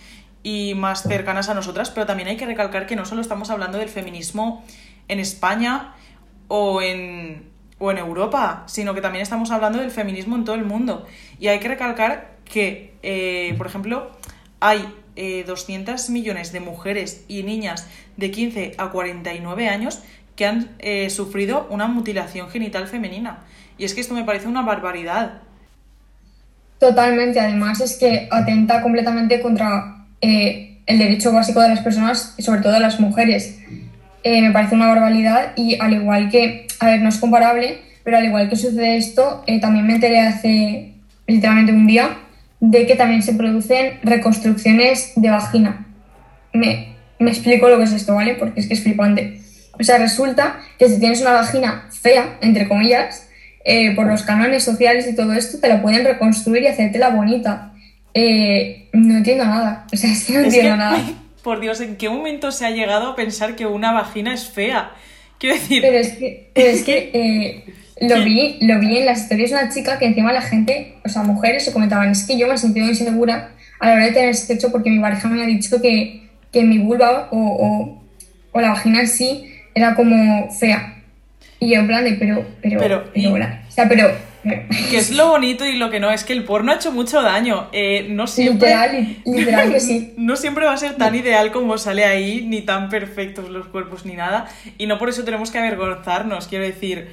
y 0.44 0.76
más 0.76 1.02
cercanas 1.02 1.50
a 1.50 1.56
nosotras, 1.56 1.90
pero 1.90 2.06
también 2.06 2.30
hay 2.30 2.38
que 2.38 2.46
recalcar 2.46 2.86
que 2.86 2.96
no 2.96 3.06
solo 3.06 3.22
estamos 3.22 3.50
hablando 3.50 3.80
del 3.80 3.90
feminismo 3.90 4.64
en 5.08 5.20
España 5.20 5.96
o 6.48 6.84
en, 6.84 7.50
o 7.80 7.90
en 7.90 7.98
Europa, 7.98 8.66
sino 8.68 8.94
que 8.94 9.02
también 9.02 9.24
estamos 9.24 9.50
hablando 9.50 9.80
del 9.80 9.90
feminismo 9.90 10.36
en 10.36 10.46
todo 10.46 10.56
el 10.56 10.66
mundo. 10.66 11.08
Y 11.40 11.48
hay 11.48 11.58
que 11.58 11.70
recalcar 11.70 12.36
que, 12.46 12.94
eh, 13.02 13.56
por 13.58 13.66
ejemplo, 13.66 14.12
hay 14.60 14.88
200 15.16 16.10
millones 16.12 16.52
de 16.52 16.60
mujeres 16.60 17.26
y 17.28 17.42
niñas 17.42 17.88
de 18.18 18.30
15 18.30 18.76
a 18.78 18.90
49 18.92 19.70
años 19.70 20.04
que 20.36 20.46
han 20.46 20.70
eh, 20.80 21.10
sufrido 21.10 21.68
una 21.70 21.88
mutilación 21.88 22.50
genital 22.50 22.88
femenina. 22.88 23.40
Y 23.78 23.86
es 23.86 23.94
que 23.94 24.02
esto 24.02 24.14
me 24.14 24.24
parece 24.24 24.48
una 24.48 24.62
barbaridad. 24.62 25.42
Totalmente, 26.80 27.40
además 27.40 27.80
es 27.82 27.98
que 27.98 28.28
atenta 28.32 28.82
completamente 28.82 29.42
contra 29.42 30.06
eh, 30.22 30.80
el 30.86 30.98
derecho 30.98 31.32
básico 31.32 31.62
de 31.62 31.70
las 31.70 31.80
personas, 31.80 32.36
sobre 32.40 32.62
todo 32.62 32.74
de 32.74 32.80
las 32.80 33.00
mujeres. 33.00 33.60
Eh, 34.24 34.42
me 34.42 34.52
parece 34.52 34.76
una 34.76 34.88
barbaridad 34.88 35.54
y 35.56 35.80
al 35.80 35.94
igual 35.94 36.30
que, 36.30 36.68
a 36.80 36.88
ver, 36.88 37.02
no 37.02 37.10
es 37.10 37.18
comparable, 37.18 37.82
pero 38.04 38.18
al 38.18 38.26
igual 38.26 38.50
que 38.50 38.56
sucede 38.56 38.98
esto, 38.98 39.44
también 39.62 39.88
me 39.88 39.96
enteré 39.96 40.20
hace 40.20 40.94
literalmente 41.28 41.72
un 41.72 41.88
día 41.88 42.18
de 42.60 42.86
que 42.86 42.96
también 42.96 43.22
se 43.22 43.34
producen 43.34 44.00
reconstrucciones 44.04 45.14
de 45.16 45.30
vagina. 45.30 45.86
Me, 46.54 46.96
me 47.20 47.32
explico 47.32 47.68
lo 47.70 47.78
que 47.78 47.84
es 47.84 47.92
esto, 47.92 48.16
¿vale? 48.16 48.36
Porque 48.36 48.60
es 48.60 48.68
que 48.68 48.74
es 48.74 48.84
flipante. 48.84 49.42
O 49.80 49.84
sea, 49.84 49.98
resulta 49.98 50.60
que 50.78 50.88
si 50.88 51.00
tienes 51.00 51.22
una 51.22 51.32
vagina 51.32 51.90
fea, 51.90 52.38
entre 52.42 52.68
comillas, 52.68 53.28
eh, 53.66 53.96
por 53.96 54.06
los 54.06 54.24
cánones 54.24 54.64
sociales 54.64 55.08
y 55.08 55.16
todo 55.16 55.34
esto, 55.34 55.60
te 55.60 55.68
la 55.68 55.82
pueden 55.82 56.06
reconstruir 56.06 56.64
y 56.64 56.68
hacértela 56.68 57.10
bonita. 57.10 57.74
Eh, 58.14 58.90
no 58.94 59.18
entiendo 59.18 59.46
nada. 59.46 59.88
O 59.92 59.98
sea, 59.98 60.12
es 60.14 60.26
que 60.26 60.34
no 60.34 60.40
entiendo 60.42 60.76
nada. 60.76 61.00
por 61.44 61.60
Dios, 61.60 61.82
¿en 61.82 61.98
qué 61.98 62.10
momento 62.10 62.52
se 62.52 62.66
ha 62.66 62.72
llegado 62.72 63.12
a 63.12 63.16
pensar 63.16 63.56
que 63.56 63.66
una 63.66 63.92
vagina 63.92 64.34
es 64.34 64.50
fea? 64.50 64.92
Quiero 65.40 65.56
decir. 65.56 65.82
Pero 65.82 65.98
es 65.98 66.10
que, 66.14 66.52
es 66.54 66.84
que 66.84 67.12
eh, 67.14 67.74
lo, 68.02 68.24
vi, 68.24 68.60
lo 68.62 68.80
vi 68.80 68.98
en 68.98 69.06
las 69.06 69.24
historias 69.24 69.52
de 69.52 69.58
una 69.58 69.70
chica 69.70 69.98
que 69.98 70.06
encima 70.06 70.32
la 70.32 70.42
gente, 70.42 70.96
o 71.04 71.10
sea, 71.10 71.24
mujeres, 71.24 71.66
se 71.66 71.74
comentaban: 71.74 72.10
es 72.12 72.26
que 72.26 72.38
yo 72.38 72.48
me 72.48 72.54
he 72.54 72.58
sentido 72.58 72.88
insegura 72.88 73.52
a 73.80 73.88
la 73.88 73.94
hora 73.94 74.06
de 74.06 74.12
tener 74.12 74.36
sexo 74.36 74.72
porque 74.72 74.90
mi 74.90 75.00
pareja 75.00 75.28
me 75.28 75.42
ha 75.42 75.48
dicho 75.48 75.82
que, 75.82 76.30
que 76.52 76.64
mi 76.64 76.78
vulva 76.78 77.28
o, 77.32 77.38
o, 77.38 78.04
o 78.52 78.62
la 78.62 78.70
vagina 78.70 79.02
en 79.02 79.08
sí 79.08 79.50
era 79.74 79.96
como 79.96 80.52
fea. 80.52 81.02
Y 81.60 81.74
yo 81.74 81.80
en 81.80 81.88
plan 81.88 82.04
de, 82.04 82.14
pero, 82.14 82.46
pero, 82.62 82.80
pero, 82.80 83.04
pero, 83.14 83.46
o 83.46 83.72
sea, 83.72 83.88
pero, 83.88 84.12
Que 84.90 84.98
es 84.98 85.12
lo 85.12 85.30
bonito 85.30 85.66
y 85.66 85.78
lo 85.78 85.90
que 85.90 86.00
no, 86.00 86.12
es 86.12 86.24
que 86.24 86.34
el 86.34 86.44
porno 86.44 86.72
ha 86.72 86.76
hecho 86.76 86.92
mucho 86.92 87.22
daño. 87.22 87.70
Eh, 87.72 88.08
no 88.10 88.28
siempre... 88.28 88.70
Literal, 88.70 89.18
literal 89.26 89.72
que 89.72 89.80
sí. 89.80 90.14
no 90.18 90.36
siempre 90.36 90.66
va 90.66 90.74
a 90.74 90.78
ser 90.78 90.96
tan 90.96 91.16
ideal 91.16 91.52
como 91.52 91.78
sale 91.78 92.04
ahí, 92.04 92.46
ni 92.46 92.62
tan 92.62 92.90
perfectos 92.90 93.50
los 93.50 93.68
cuerpos, 93.68 94.06
ni 94.06 94.16
nada. 94.16 94.48
Y 94.78 94.88
no 94.88 95.00
por 95.00 95.10
eso 95.10 95.24
tenemos 95.24 95.52
que 95.52 95.60
avergonzarnos, 95.60 96.48
quiero 96.48 96.66
decir... 96.66 97.10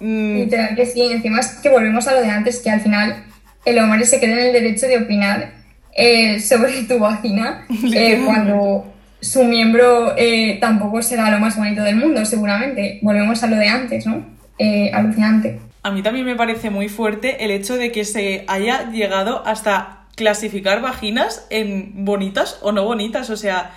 Mm, 0.00 0.36
literal 0.36 0.76
que 0.76 0.86
sí, 0.86 1.02
encima 1.02 1.40
es 1.40 1.60
que 1.62 1.70
volvemos 1.70 2.06
a 2.08 2.14
lo 2.14 2.20
de 2.20 2.28
antes, 2.28 2.60
que 2.60 2.68
al 2.68 2.80
final 2.80 3.24
el 3.64 3.78
hombre 3.78 4.04
se 4.04 4.18
cree 4.18 4.32
en 4.32 4.38
el 4.38 4.52
derecho 4.52 4.86
de 4.86 4.98
opinar 4.98 5.52
eh, 5.96 6.40
sobre 6.40 6.82
tu 6.82 6.98
vagina 6.98 7.66
eh, 7.94 8.20
cuando 8.24 8.93
su 9.24 9.42
miembro 9.44 10.14
eh, 10.16 10.58
tampoco 10.60 11.02
será 11.02 11.30
lo 11.30 11.38
más 11.38 11.56
bonito 11.56 11.82
del 11.82 11.96
mundo, 11.96 12.24
seguramente. 12.24 12.98
Volvemos 13.00 13.42
a 13.42 13.46
lo 13.46 13.56
de 13.56 13.68
antes, 13.68 14.06
¿no? 14.06 14.24
Eh, 14.58 14.90
alucinante. 14.92 15.60
A 15.82 15.90
mí 15.90 16.02
también 16.02 16.26
me 16.26 16.36
parece 16.36 16.70
muy 16.70 16.88
fuerte 16.88 17.44
el 17.44 17.50
hecho 17.50 17.76
de 17.76 17.90
que 17.90 18.04
se 18.04 18.44
haya 18.48 18.90
llegado 18.90 19.42
hasta 19.46 20.06
clasificar 20.14 20.80
vaginas 20.82 21.46
en 21.50 22.04
bonitas 22.04 22.58
o 22.60 22.72
no 22.72 22.84
bonitas. 22.84 23.30
O 23.30 23.36
sea, 23.36 23.72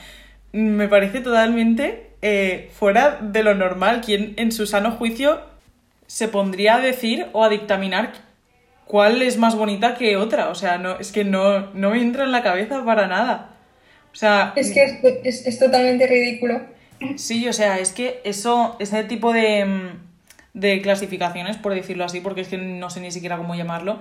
me 0.52 0.90
parece 0.90 1.22
totalmente 1.22 2.12
eh, 2.22 2.70
fuera 2.74 3.18
de 3.22 3.44
lo 3.44 3.56
normal. 3.56 4.02
Quien 4.02 4.34
en 4.36 4.52
su 4.52 4.68
sano 4.68 4.92
juicio 4.92 5.40
se 6.08 6.28
pondría 6.28 6.76
a 6.76 6.80
decir 6.80 7.28
o 7.32 7.44
a 7.44 7.50
dictaminar 7.50 8.12
cuál 8.86 9.22
es 9.22 9.38
más 9.38 9.56
bonita 9.56 9.96
que 9.96 10.18
otra. 10.18 10.50
O 10.50 10.56
sea, 10.56 10.78
no, 10.78 11.00
es 11.00 11.14
que 11.14 11.24
no, 11.24 11.72
no 11.74 11.92
me 11.92 12.02
entra 12.02 12.26
en 12.26 12.34
la 12.34 12.44
cabeza 12.44 12.84
para 12.84 13.08
nada. 13.08 13.57
O 14.14 14.16
sea, 14.16 14.54
es 14.56 14.72
que 14.72 15.22
es, 15.24 15.60
totalmente 15.60 16.08
ridículo. 16.08 16.62
Sí, 17.16 17.48
o 17.48 17.54
sea, 17.54 17.80
es 17.80 17.92
que 17.92 18.22
eso, 18.24 18.76
ese 18.80 19.04
tipo 19.04 19.32
de, 19.32 19.66
mm, 19.66 20.60
de, 20.60 20.82
clasificaciones, 20.82 21.58
por 21.58 21.76
decirlo 21.76 22.06
así, 22.06 22.20
porque 22.20 22.42
es 22.42 22.48
que 22.48 22.58
no 22.58 22.90
sé 22.90 23.00
ni 23.00 23.12
siquiera 23.12 23.38
cómo 23.38 23.54
llamarlo, 23.54 24.00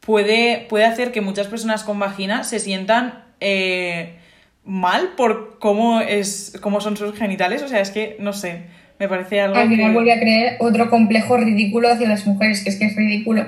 puede, 0.00 0.66
puede 0.68 0.86
hacer 0.86 1.12
que 1.12 1.20
muchas 1.20 1.48
personas 1.48 1.84
con 1.84 1.98
vagina 1.98 2.44
se 2.44 2.58
sientan 2.58 3.24
eh, 3.40 4.16
mal 4.64 5.10
por 5.16 5.58
cómo, 5.58 6.00
es, 6.00 6.56
cómo 6.62 6.80
son 6.80 6.96
sus 6.96 7.14
genitales. 7.14 7.62
O 7.62 7.68
sea, 7.68 7.80
es 7.80 7.90
que, 7.90 8.16
no 8.20 8.32
sé, 8.32 8.62
me 8.98 9.08
parece 9.08 9.40
algo. 9.40 9.56
Al 9.56 9.68
final 9.68 9.92
vuelve 9.92 10.12
a 10.12 10.20
creer 10.20 10.56
otro 10.60 10.90
complejo 10.90 11.36
ridículo 11.36 11.90
hacia 11.90 12.08
las 12.08 12.26
mujeres, 12.26 12.62
que 12.62 12.70
es 12.70 12.76
que 12.76 12.86
es 12.86 12.96
ridículo. 12.96 13.46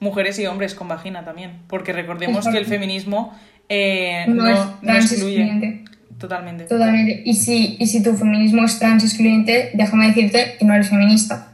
Mujeres 0.00 0.38
y 0.38 0.46
hombres 0.46 0.74
con 0.74 0.88
vagina 0.88 1.24
también, 1.24 1.58
porque 1.68 1.92
recordemos 1.92 2.48
que 2.48 2.56
el 2.56 2.64
feminismo 2.64 3.38
eh, 3.72 4.26
no, 4.28 4.48
es 4.48 4.58
trans 4.82 5.12
excluyente. 5.12 5.84
Totalmente. 6.18 6.64
Totalmente. 6.64 7.22
Y 7.24 7.34
si, 7.34 7.76
y 7.78 7.86
si 7.86 8.02
tu 8.02 8.14
feminismo 8.16 8.64
es 8.64 8.78
trans 8.80 9.04
excluyente, 9.04 9.70
déjame 9.74 10.08
decirte 10.08 10.56
que 10.58 10.64
no 10.64 10.74
eres 10.74 10.90
feminista. 10.90 11.52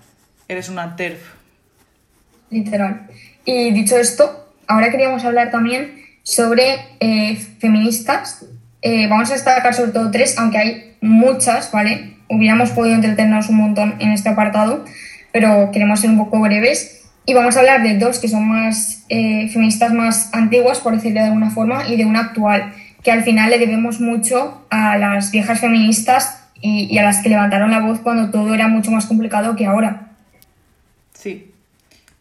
Eres 0.48 0.70
una 0.70 0.96
TERF. 0.96 1.20
Literal. 2.50 3.06
Y 3.44 3.70
dicho 3.72 3.98
esto, 3.98 4.48
ahora 4.66 4.90
queríamos 4.90 5.24
hablar 5.24 5.50
también 5.50 6.02
sobre 6.22 6.76
eh, 7.00 7.36
feministas. 7.58 8.46
Eh, 8.80 9.08
vamos 9.08 9.30
a 9.30 9.34
destacar 9.34 9.74
sobre 9.74 9.92
todo 9.92 10.10
tres, 10.10 10.38
aunque 10.38 10.58
hay 10.58 10.96
muchas, 11.02 11.70
¿vale? 11.70 12.16
Hubiéramos 12.30 12.70
podido 12.70 12.94
entretenernos 12.94 13.50
un 13.50 13.58
montón 13.58 13.94
en 13.98 14.10
este 14.12 14.30
apartado, 14.30 14.84
pero 15.32 15.70
queremos 15.70 16.00
ser 16.00 16.10
un 16.10 16.18
poco 16.18 16.40
breves. 16.40 17.05
Y 17.28 17.34
vamos 17.34 17.56
a 17.56 17.60
hablar 17.60 17.82
de 17.82 17.98
dos 17.98 18.20
que 18.20 18.28
son 18.28 18.48
más 18.48 19.04
eh, 19.08 19.48
feministas 19.48 19.92
más 19.92 20.32
antiguas, 20.32 20.78
por 20.78 20.94
decirlo 20.94 21.20
de 21.20 21.26
alguna 21.26 21.50
forma, 21.50 21.88
y 21.88 21.96
de 21.96 22.04
una 22.04 22.20
actual, 22.20 22.72
que 23.02 23.10
al 23.10 23.24
final 23.24 23.50
le 23.50 23.58
debemos 23.58 24.00
mucho 24.00 24.64
a 24.70 24.96
las 24.96 25.32
viejas 25.32 25.58
feministas 25.58 26.44
y, 26.60 26.96
a 26.96 27.02
las 27.02 27.22
que 27.22 27.28
levantaron 27.28 27.72
la 27.72 27.80
voz 27.80 27.98
cuando 27.98 28.30
todo 28.30 28.54
era 28.54 28.68
mucho 28.68 28.92
más 28.92 29.06
complicado 29.06 29.56
que 29.56 29.66
ahora. 29.66 30.12
Sí. 31.14 31.50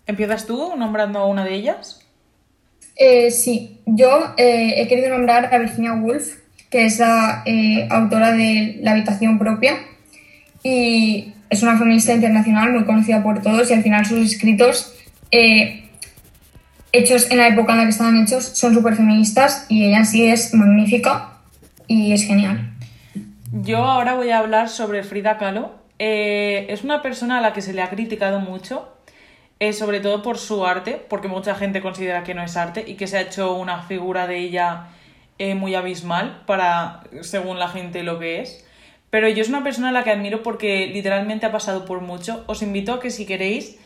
¿Empiezas 0.08 0.48
tú 0.48 0.76
nombrando 0.76 1.20
a 1.20 1.28
una 1.28 1.46
de 1.46 1.54
ellas? 1.54 2.02
Eh, 2.96 3.30
sí, 3.30 3.80
yo 3.86 4.34
eh, 4.38 4.74
he 4.78 4.88
querido 4.88 5.10
nombrar 5.10 5.54
a 5.54 5.60
Virginia 5.60 5.94
Woolf, 5.94 6.40
que 6.72 6.86
es 6.86 6.98
la 6.98 7.44
autora 7.92 8.32
de 8.32 8.80
La 8.82 8.92
habitación 8.94 9.38
propia. 9.38 9.78
Y 10.64 11.34
es 11.52 11.62
una 11.62 11.78
feminista 11.78 12.12
internacional 12.12 12.72
muy 12.72 12.86
conocida 12.86 13.22
por 13.22 13.44
todos 13.44 13.70
y 13.70 13.74
al 13.74 13.84
final 13.84 14.06
sus 14.06 14.32
escritos 14.32 14.95
eh, 15.36 15.90
hechos 16.92 17.30
en 17.30 17.38
la 17.38 17.48
época 17.48 17.74
en 17.74 17.80
la 17.80 17.84
que 17.84 17.90
estaban 17.90 18.24
hechos 18.24 18.46
son 18.46 18.74
súper 18.74 18.96
feministas 18.96 19.66
y 19.68 19.86
ella 19.86 20.06
sí 20.06 20.26
es 20.26 20.54
magnífica 20.54 21.40
y 21.88 22.14
es 22.14 22.26
genial. 22.26 22.72
Yo 23.52 23.80
ahora 23.80 24.16
voy 24.16 24.30
a 24.30 24.40
hablar 24.40 24.70
sobre 24.70 25.04
Frida 25.04 25.38
Kahlo. 25.38 25.74
Eh, 26.00 26.68
es 26.70 26.84
una 26.84 27.02
persona 27.02 27.40
a 27.40 27.42
la 27.42 27.52
que 27.52 27.62
se 27.62 27.74
le 27.74 27.82
ha 27.82 27.90
criticado 27.90 28.40
mucho, 28.40 28.88
eh, 29.60 29.74
sobre 29.74 30.00
todo 30.00 30.22
por 30.22 30.38
su 30.38 30.66
arte, 30.66 31.02
porque 31.10 31.28
mucha 31.28 31.56
gente 31.56 31.82
considera 31.82 32.24
que 32.24 32.34
no 32.34 32.42
es 32.42 32.56
arte 32.56 32.86
y 32.88 32.96
que 32.96 33.08
se 33.08 33.18
ha 33.18 33.22
hecho 33.22 33.56
una 33.56 33.82
figura 33.84 34.28
de 34.28 34.38
ella 34.38 34.88
muy 35.58 35.76
abismal 35.76 36.44
para, 36.46 37.04
según 37.20 37.60
la 37.60 37.68
gente, 37.68 38.04
lo 38.04 38.20
que 38.20 38.40
es. 38.40 38.66
Pero 39.10 39.28
yo 39.28 39.42
es 39.42 39.50
una 39.50 39.64
persona 39.64 39.90
a 39.90 39.92
la 39.92 40.06
que 40.06 40.12
admiro 40.12 40.44
porque 40.44 40.88
literalmente 40.88 41.46
ha 41.46 41.52
pasado 41.52 41.84
por 41.84 42.00
mucho. 42.00 42.46
Os 42.48 42.62
invito 42.62 42.94
a 42.94 43.02
que 43.02 43.12
si 43.12 43.26
queréis 43.26 43.78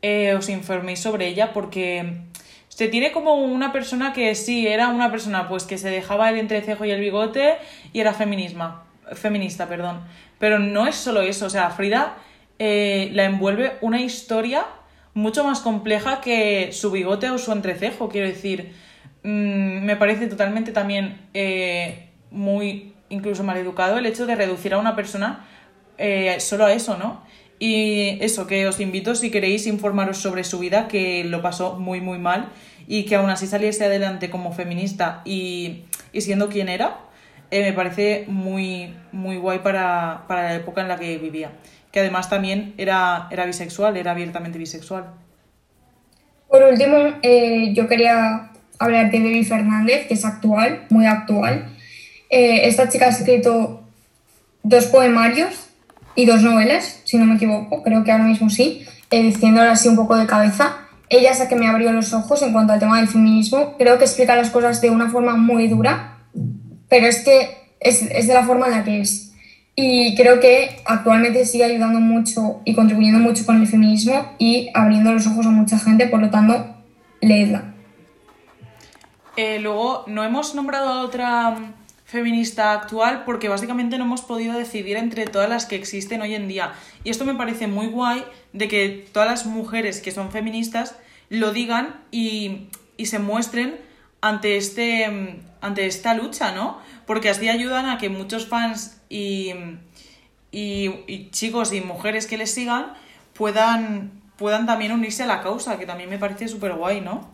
eh, 0.00 0.34
os 0.34 0.48
informéis 0.48 1.00
sobre 1.00 1.26
ella 1.26 1.52
porque 1.52 2.22
se 2.68 2.86
tiene 2.86 3.10
como 3.10 3.34
una 3.34 3.72
persona 3.72 4.12
que 4.12 4.34
sí, 4.34 4.68
era 4.68 4.88
una 4.88 5.10
persona 5.10 5.48
pues 5.48 5.64
que 5.64 5.78
se 5.78 5.90
dejaba 5.90 6.30
el 6.30 6.38
entrecejo 6.38 6.84
y 6.84 6.90
el 6.92 7.00
bigote 7.00 7.56
y 7.92 8.00
era 8.00 8.14
feminisma, 8.14 8.84
feminista, 9.14 9.68
perdón. 9.68 10.02
Pero 10.38 10.60
no 10.60 10.86
es 10.86 10.94
solo 10.94 11.22
eso, 11.22 11.46
o 11.46 11.50
sea, 11.50 11.70
Frida 11.70 12.16
eh, 12.60 13.10
la 13.12 13.24
envuelve 13.24 13.72
una 13.80 14.00
historia 14.00 14.66
mucho 15.14 15.42
más 15.42 15.60
compleja 15.60 16.20
que 16.20 16.70
su 16.72 16.92
bigote 16.92 17.30
o 17.30 17.38
su 17.38 17.50
entrecejo, 17.50 18.08
quiero 18.08 18.28
decir. 18.28 18.72
Mm, 19.24 19.84
me 19.84 19.96
parece 19.96 20.28
totalmente 20.28 20.70
también 20.70 21.26
eh, 21.34 22.10
muy, 22.30 22.94
incluso 23.08 23.42
maleducado 23.42 23.98
el 23.98 24.06
hecho 24.06 24.26
de 24.26 24.36
reducir 24.36 24.74
a 24.74 24.78
una 24.78 24.94
persona 24.94 25.44
solo 26.38 26.66
a 26.66 26.72
eso, 26.72 26.96
¿no? 26.96 27.22
Y 27.58 28.18
eso, 28.22 28.46
que 28.46 28.66
os 28.66 28.78
invito 28.78 29.14
si 29.14 29.30
queréis 29.30 29.66
informaros 29.66 30.18
sobre 30.18 30.44
su 30.44 30.58
vida, 30.60 30.86
que 30.86 31.24
lo 31.24 31.42
pasó 31.42 31.78
muy, 31.78 32.00
muy 32.00 32.18
mal 32.18 32.50
y 32.86 33.04
que 33.04 33.16
aún 33.16 33.30
así 33.30 33.46
saliese 33.46 33.84
adelante 33.84 34.30
como 34.30 34.52
feminista 34.52 35.22
y, 35.24 35.84
siendo 36.14 36.48
quien 36.48 36.68
era, 36.68 37.00
eh, 37.50 37.62
me 37.62 37.72
parece 37.72 38.24
muy, 38.28 38.94
muy 39.12 39.36
guay 39.36 39.58
para, 39.58 40.24
la 40.28 40.54
época 40.54 40.82
en 40.82 40.88
la 40.88 40.98
que 40.98 41.18
vivía. 41.18 41.52
que 41.90 42.00
además 42.00 42.28
también 42.28 42.74
era, 42.76 43.28
era 43.30 43.46
bisexual, 43.46 43.96
era 43.96 44.12
abiertamente 44.12 44.58
bisexual. 44.58 45.06
Por 46.48 46.62
último, 46.62 46.96
eh, 47.22 47.72
yo 47.74 47.88
quería 47.88 48.50
hablar 48.78 49.10
de 49.10 49.18
Baby 49.18 49.44
Fernández, 49.44 50.06
que 50.06 50.14
es 50.14 50.24
actual, 50.24 50.86
muy 50.90 51.06
actual. 51.06 51.74
Eh, 52.30 52.68
esta 52.68 52.88
chica 52.88 53.06
ha 53.06 53.10
escrito 53.10 53.82
dos 54.62 54.86
poemarios 54.86 55.67
y 56.18 56.26
dos 56.26 56.42
novelas, 56.42 57.00
si 57.04 57.16
no 57.16 57.26
me 57.26 57.36
equivoco, 57.36 57.84
creo 57.84 58.02
que 58.02 58.10
ahora 58.10 58.24
mismo 58.24 58.50
sí, 58.50 58.84
eh, 59.12 59.32
así 59.70 59.88
un 59.88 59.94
poco 59.94 60.16
de 60.16 60.26
cabeza. 60.26 60.78
Ella 61.08 61.30
es 61.30 61.38
la 61.38 61.46
que 61.46 61.54
me 61.54 61.68
abrió 61.68 61.92
los 61.92 62.12
ojos 62.12 62.42
en 62.42 62.52
cuanto 62.52 62.72
al 62.72 62.80
tema 62.80 62.98
del 62.98 63.06
feminismo. 63.06 63.76
Creo 63.78 63.98
que 63.98 64.04
explica 64.04 64.34
las 64.34 64.50
cosas 64.50 64.80
de 64.80 64.90
una 64.90 65.10
forma 65.10 65.36
muy 65.36 65.68
dura, 65.68 66.18
pero 66.88 67.06
es 67.06 67.22
que 67.22 67.70
es, 67.78 68.02
es 68.02 68.26
de 68.26 68.34
la 68.34 68.44
forma 68.44 68.66
en 68.66 68.72
la 68.72 68.82
que 68.82 69.00
es. 69.00 69.32
Y 69.76 70.16
creo 70.16 70.40
que 70.40 70.80
actualmente 70.86 71.46
sigue 71.46 71.62
ayudando 71.62 72.00
mucho 72.00 72.62
y 72.64 72.74
contribuyendo 72.74 73.20
mucho 73.20 73.46
con 73.46 73.60
el 73.60 73.68
feminismo 73.68 74.32
y 74.38 74.70
abriendo 74.74 75.12
los 75.12 75.24
ojos 75.28 75.46
a 75.46 75.50
mucha 75.50 75.78
gente, 75.78 76.08
por 76.08 76.20
lo 76.20 76.30
tanto, 76.30 76.66
leedla. 77.20 77.74
Eh, 79.36 79.60
luego, 79.60 80.02
no 80.08 80.24
hemos 80.24 80.56
nombrado 80.56 80.88
a 80.88 81.02
otra 81.02 81.56
feminista 82.08 82.72
actual 82.72 83.24
porque 83.26 83.50
básicamente 83.50 83.98
no 83.98 84.04
hemos 84.04 84.22
podido 84.22 84.58
decidir 84.58 84.96
entre 84.96 85.26
todas 85.26 85.48
las 85.48 85.66
que 85.66 85.76
existen 85.76 86.22
hoy 86.22 86.34
en 86.34 86.48
día. 86.48 86.72
Y 87.04 87.10
esto 87.10 87.26
me 87.26 87.34
parece 87.34 87.66
muy 87.66 87.86
guay 87.86 88.24
de 88.54 88.66
que 88.66 89.06
todas 89.12 89.28
las 89.28 89.44
mujeres 89.44 90.00
que 90.00 90.10
son 90.10 90.32
feministas 90.32 90.96
lo 91.28 91.52
digan 91.52 92.00
y, 92.10 92.68
y 92.96 93.06
se 93.06 93.18
muestren 93.18 93.76
ante, 94.22 94.56
este, 94.56 95.06
mm, 95.06 95.26
ante 95.60 95.84
esta 95.84 96.14
lucha, 96.14 96.52
¿no? 96.52 96.78
Porque 97.06 97.28
así 97.28 97.46
ayudan 97.46 97.86
a 97.86 97.98
que 97.98 98.08
muchos 98.08 98.46
fans 98.46 99.02
y, 99.10 99.52
y, 100.50 101.28
chicos 101.30 101.74
y 101.74 101.82
mujeres 101.82 102.26
que 102.26 102.38
les 102.38 102.54
sigan 102.54 102.94
puedan, 103.34 104.12
puedan 104.38 104.64
también 104.64 104.92
unirse 104.92 105.24
a 105.24 105.26
la 105.26 105.42
causa, 105.42 105.78
que 105.78 105.84
también 105.84 106.08
me 106.08 106.18
parece 106.18 106.48
súper 106.48 106.72
guay, 106.72 107.02
¿no? 107.02 107.28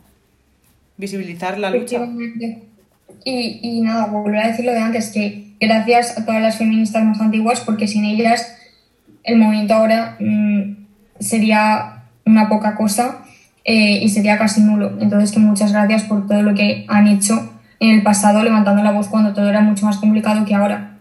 Visibilizar 0.97 1.57
la 1.59 1.69
lucha. 1.69 2.05
Y, 3.23 3.59
y 3.63 3.81
nada, 3.81 4.05
volver 4.07 4.39
a 4.41 4.47
decir 4.47 4.65
lo 4.65 4.71
de 4.71 4.79
antes, 4.79 5.11
que 5.11 5.53
gracias 5.59 6.17
a 6.17 6.25
todas 6.25 6.41
las 6.41 6.57
feministas 6.57 7.03
más 7.03 7.19
antiguas, 7.19 7.61
porque 7.61 7.87
sin 7.87 8.05
ellas 8.05 8.55
el 9.23 9.37
movimiento 9.37 9.73
ahora 9.73 10.17
mm, 10.19 10.75
sería 11.19 12.03
una 12.25 12.49
poca 12.49 12.75
cosa 12.75 13.25
eh, 13.63 13.99
y 14.01 14.09
sería 14.09 14.37
casi 14.37 14.61
nulo. 14.61 14.97
Entonces, 14.99 15.31
que 15.31 15.39
muchas 15.39 15.71
gracias 15.71 16.03
por 16.03 16.27
todo 16.27 16.41
lo 16.43 16.53
que 16.53 16.85
han 16.87 17.07
hecho 17.07 17.51
en 17.79 17.91
el 17.91 18.03
pasado, 18.03 18.43
levantando 18.43 18.83
la 18.83 18.91
voz 18.91 19.07
cuando 19.07 19.33
todo 19.33 19.49
era 19.49 19.61
mucho 19.61 19.85
más 19.85 19.97
complicado 19.97 20.45
que 20.45 20.55
ahora. 20.55 20.97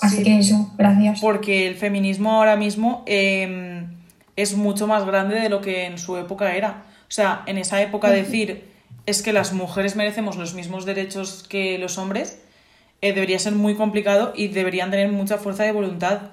Así 0.00 0.22
que 0.22 0.38
eso, 0.38 0.72
gracias. 0.76 1.20
Porque 1.20 1.68
el 1.68 1.76
feminismo 1.76 2.32
ahora 2.32 2.56
mismo 2.56 3.04
em, 3.06 3.86
es 4.36 4.56
mucho 4.56 4.86
más 4.86 5.06
grande 5.06 5.40
de 5.40 5.48
lo 5.48 5.60
que 5.60 5.86
en 5.86 5.98
su 5.98 6.16
época 6.16 6.54
era. 6.54 6.82
O 7.02 7.12
sea, 7.14 7.42
en 7.46 7.58
esa 7.58 7.80
época 7.80 8.10
decir 8.10 8.73
es 9.06 9.22
que 9.22 9.32
las 9.32 9.52
mujeres 9.52 9.96
merecemos 9.96 10.36
los 10.36 10.54
mismos 10.54 10.84
derechos 10.84 11.44
que 11.48 11.78
los 11.78 11.98
hombres 11.98 12.40
eh, 13.00 13.12
debería 13.12 13.38
ser 13.38 13.52
muy 13.52 13.74
complicado 13.74 14.32
y 14.34 14.48
deberían 14.48 14.90
tener 14.90 15.10
mucha 15.12 15.38
fuerza 15.38 15.64
de 15.64 15.72
voluntad. 15.72 16.32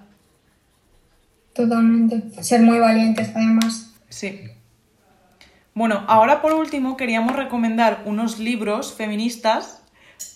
Totalmente. 1.54 2.44
Ser 2.44 2.62
muy 2.62 2.80
valientes, 2.80 3.30
además. 3.36 3.94
Sí. 4.10 4.42
Bueno, 5.74 6.04
ahora 6.08 6.42
por 6.42 6.54
último 6.54 6.98
queríamos 6.98 7.36
recomendar 7.36 8.04
unos 8.06 8.40
libros 8.40 8.94
feministas 8.94 9.82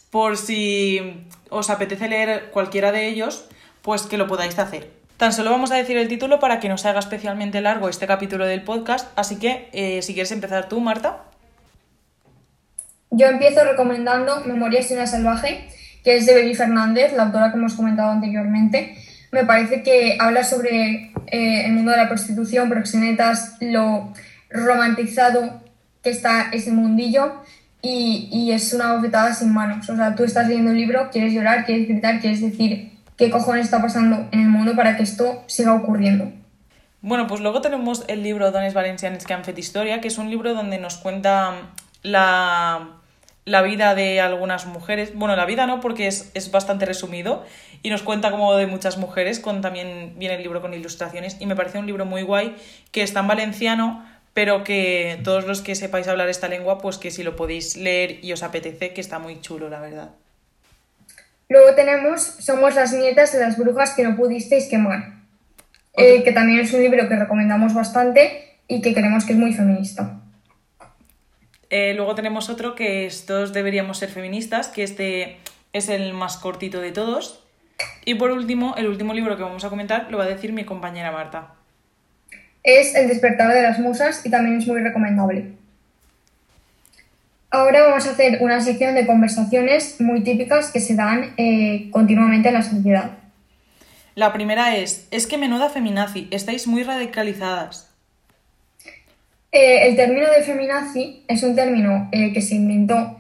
por 0.09 0.37
si 0.37 1.25
os 1.49 1.69
apetece 1.69 2.07
leer 2.07 2.51
cualquiera 2.51 2.91
de 2.91 3.07
ellos, 3.07 3.45
pues 3.81 4.03
que 4.03 4.17
lo 4.17 4.27
podáis 4.27 4.57
hacer. 4.59 4.91
Tan 5.17 5.31
solo 5.31 5.51
vamos 5.51 5.71
a 5.71 5.75
decir 5.75 5.97
el 5.97 6.09
título 6.09 6.39
para 6.39 6.59
que 6.59 6.67
no 6.67 6.77
se 6.77 6.89
haga 6.89 6.99
especialmente 6.99 7.61
largo 7.61 7.87
este 7.87 8.07
capítulo 8.07 8.45
del 8.45 8.63
podcast, 8.63 9.07
así 9.17 9.37
que 9.37 9.69
eh, 9.71 10.01
si 10.01 10.13
quieres 10.13 10.31
empezar 10.31 10.67
tú, 10.67 10.81
Marta. 10.81 11.23
Yo 13.17 13.27
empiezo 13.27 13.63
recomendando 13.63 14.41
Memorias 14.45 14.89
de 14.89 14.95
una 14.95 15.07
salvaje, 15.07 15.69
que 16.03 16.17
es 16.17 16.25
de 16.25 16.33
Baby 16.33 16.53
Fernández, 16.53 17.13
la 17.13 17.23
autora 17.23 17.49
que 17.49 17.57
hemos 17.57 17.73
comentado 17.73 18.11
anteriormente. 18.11 18.97
Me 19.31 19.45
parece 19.45 19.83
que 19.83 20.17
habla 20.19 20.43
sobre 20.43 21.13
eh, 21.27 21.65
el 21.65 21.71
mundo 21.71 21.91
de 21.91 21.97
la 21.97 22.09
prostitución, 22.09 22.67
proxenetas, 22.67 23.55
lo 23.61 24.11
romantizado 24.49 25.61
que 26.03 26.09
está 26.09 26.49
ese 26.51 26.71
mundillo 26.71 27.41
y, 27.81 28.51
es 28.51 28.73
una 28.73 28.95
bofetada 28.95 29.33
sin 29.33 29.53
manos. 29.53 29.89
O 29.89 29.95
sea, 29.95 30.13
tú 30.13 30.25
estás 30.25 30.49
leyendo 30.49 30.71
un 30.71 30.77
libro, 30.77 31.09
quieres 31.09 31.33
llorar, 31.33 31.65
quieres 31.65 31.87
gritar, 31.87 32.19
quieres 32.19 32.41
decir 32.41 32.91
qué 33.15 33.29
cojones 33.29 33.65
está 33.65 33.81
pasando 33.81 34.27
en 34.33 34.41
el 34.41 34.49
mundo 34.49 34.75
para 34.75 34.97
que 34.97 35.03
esto 35.03 35.43
siga 35.47 35.73
ocurriendo. 35.73 36.33
Bueno, 37.01 37.27
pues 37.27 37.39
luego 37.39 37.61
tenemos 37.61 38.03
el 38.09 38.23
libro 38.23 38.51
Dones 38.51 38.73
Valencianes 38.73 39.25
que 39.25 39.33
han 39.33 39.43
historia, 39.57 40.01
que 40.01 40.09
es 40.09 40.17
un 40.17 40.29
libro 40.29 40.53
donde 40.53 40.79
nos 40.79 40.97
cuenta 40.97 41.53
la, 42.01 42.89
la 43.45 43.61
vida 43.61 43.93
de 43.93 44.19
algunas 44.19 44.65
mujeres. 44.65 45.13
Bueno, 45.15 45.35
la 45.35 45.45
vida 45.45 45.67
no, 45.67 45.79
porque 45.79 46.07
es, 46.07 46.31
es, 46.33 46.51
bastante 46.51 46.85
resumido 46.85 47.45
y 47.83 47.91
nos 47.91 48.01
cuenta 48.01 48.31
como 48.31 48.55
de 48.55 48.65
muchas 48.65 48.97
mujeres, 48.97 49.39
con, 49.39 49.61
también 49.61 50.15
viene 50.17 50.35
el 50.35 50.43
libro 50.43 50.61
con 50.61 50.73
ilustraciones 50.73 51.37
y 51.39 51.45
me 51.45 51.55
parece 51.55 51.77
un 51.77 51.85
libro 51.85 52.05
muy 52.05 52.23
guay 52.23 52.55
que 52.91 53.03
está 53.03 53.19
en 53.19 53.27
valenciano, 53.27 54.03
pero 54.33 54.63
que 54.63 55.21
todos 55.23 55.45
los 55.45 55.61
que 55.61 55.75
sepáis 55.75 56.07
hablar 56.07 56.27
esta 56.27 56.47
lengua, 56.47 56.79
pues 56.79 56.97
que 56.97 57.11
si 57.11 57.23
lo 57.23 57.35
podéis 57.35 57.77
leer 57.77 58.23
y 58.23 58.33
os 58.33 58.43
apetece, 58.43 58.93
que 58.93 59.01
está 59.01 59.19
muy 59.19 59.39
chulo, 59.39 59.69
la 59.69 59.79
verdad. 59.79 60.09
Luego 61.47 61.75
tenemos 61.75 62.21
Somos 62.21 62.73
las 62.73 62.91
nietas 62.91 63.31
de 63.31 63.39
las 63.39 63.57
brujas 63.57 63.93
que 63.93 64.03
no 64.03 64.15
pudisteis 64.15 64.67
quemar, 64.67 65.13
eh, 65.93 66.23
que 66.23 66.31
también 66.31 66.59
es 66.59 66.73
un 66.73 66.81
libro 66.81 67.07
que 67.07 67.15
recomendamos 67.15 67.75
bastante 67.75 68.57
y 68.67 68.81
que 68.81 68.95
creemos 68.95 69.25
que 69.25 69.33
es 69.33 69.39
muy 69.39 69.53
feminista. 69.53 70.19
Eh, 71.69 71.93
luego 71.95 72.15
tenemos 72.15 72.49
otro 72.49 72.75
que 72.75 73.05
es 73.05 73.25
Todos 73.25 73.53
deberíamos 73.53 73.97
ser 73.97 74.09
feministas, 74.09 74.67
que 74.67 74.83
este 74.83 75.37
es 75.73 75.89
el 75.89 76.13
más 76.13 76.37
cortito 76.37 76.81
de 76.81 76.91
todos. 76.91 77.43
Y 78.05 78.15
por 78.15 78.31
último, 78.31 78.75
el 78.77 78.87
último 78.87 79.13
libro 79.13 79.35
que 79.35 79.43
vamos 79.43 79.65
a 79.65 79.69
comentar 79.69 80.07
lo 80.09 80.17
va 80.17 80.25
a 80.25 80.27
decir 80.27 80.53
mi 80.53 80.63
compañera 80.63 81.11
Marta 81.11 81.55
es 82.65 82.95
El 82.95 83.07
despertar 83.07 83.53
de 83.53 83.61
las 83.61 83.79
musas 83.79 84.25
y 84.25 84.29
también 84.29 84.57
es 84.57 84.67
muy 84.67 84.81
recomendable. 84.81 85.53
Ahora 87.51 87.83
vamos 87.83 88.05
a 88.07 88.11
hacer 88.11 88.39
una 88.41 88.59
sección 88.59 88.95
de 88.95 89.05
conversaciones 89.05 90.01
muy 90.01 90.23
típicas 90.23 90.71
que 90.71 90.81
se 90.81 90.95
dan 90.95 91.35
eh, 91.37 91.89
continuamente 91.91 92.49
en 92.49 92.55
la 92.55 92.63
sociedad. 92.63 93.11
La 94.15 94.33
primera 94.33 94.75
es, 94.75 95.07
es 95.11 95.27
que 95.27 95.37
menuda 95.37 95.69
feminazi, 95.69 96.27
estáis 96.31 96.67
muy 96.67 96.83
radicalizadas. 96.83 97.84
Eh, 99.51 99.87
el 99.87 99.95
término 99.95 100.29
de 100.29 100.43
feminazi 100.43 101.23
es 101.27 101.43
un 101.43 101.55
término 101.55 102.09
eh, 102.11 102.33
que 102.33 102.41
se 102.41 102.55
inventó 102.55 103.19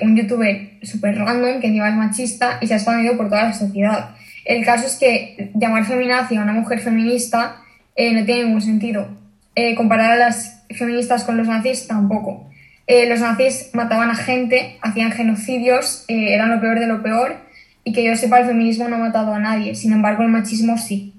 un 0.00 0.16
youtuber 0.16 0.78
super 0.82 1.14
random 1.14 1.60
que 1.60 1.66
encima 1.66 1.90
es 1.90 1.94
machista 1.94 2.56
y 2.62 2.66
se 2.66 2.72
ha 2.72 2.76
expandido 2.78 3.18
por 3.18 3.28
toda 3.28 3.42
la 3.42 3.52
sociedad. 3.52 4.14
El 4.48 4.64
caso 4.64 4.86
es 4.86 4.96
que 4.96 5.50
llamar 5.54 5.84
feminazi 5.84 6.36
a 6.36 6.42
una 6.42 6.54
mujer 6.54 6.80
feminista 6.80 7.56
eh, 7.94 8.14
no 8.14 8.24
tiene 8.24 8.44
ningún 8.44 8.62
sentido. 8.62 9.06
Eh, 9.54 9.74
comparar 9.74 10.12
a 10.12 10.16
las 10.16 10.64
feministas 10.70 11.24
con 11.24 11.36
los 11.36 11.46
nazis 11.46 11.86
tampoco. 11.86 12.48
Eh, 12.86 13.06
los 13.10 13.20
nazis 13.20 13.68
mataban 13.74 14.08
a 14.08 14.14
gente, 14.14 14.78
hacían 14.80 15.12
genocidios, 15.12 16.06
eran 16.08 16.48
lo 16.48 16.62
peor 16.62 16.80
de 16.80 16.86
lo 16.86 17.02
peor 17.02 17.36
y 17.84 17.92
que 17.92 18.02
yo 18.02 18.16
sepa 18.16 18.38
el 18.38 18.46
feminismo 18.46 18.88
no 18.88 18.96
ha 18.96 19.00
matado 19.00 19.34
a 19.34 19.38
nadie, 19.38 19.74
sin 19.74 19.92
embargo 19.92 20.22
el 20.22 20.30
machismo 20.30 20.78
sí. 20.78 21.12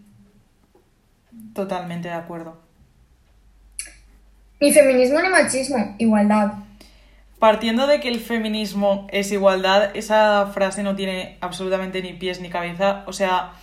Totalmente 1.54 2.08
de 2.08 2.16
acuerdo. 2.16 2.69
Ni 4.60 4.74
feminismo 4.74 5.22
ni 5.22 5.30
machismo, 5.30 5.96
igualdad. 5.98 6.54
Partiendo 7.40 7.88
de 7.88 8.02
que 8.02 8.10
el 8.10 8.20
feminismo 8.20 9.08
es 9.12 9.32
igualdad, 9.32 9.96
esa 9.96 10.48
frase 10.54 10.84
no 10.84 10.96
tiene 10.96 11.38
absolutamente 11.40 12.02
ni 12.02 12.14
pies 12.14 12.42
ni 12.42 12.50
cabeza. 12.50 13.04
O 13.08 13.14
sea, 13.14 13.54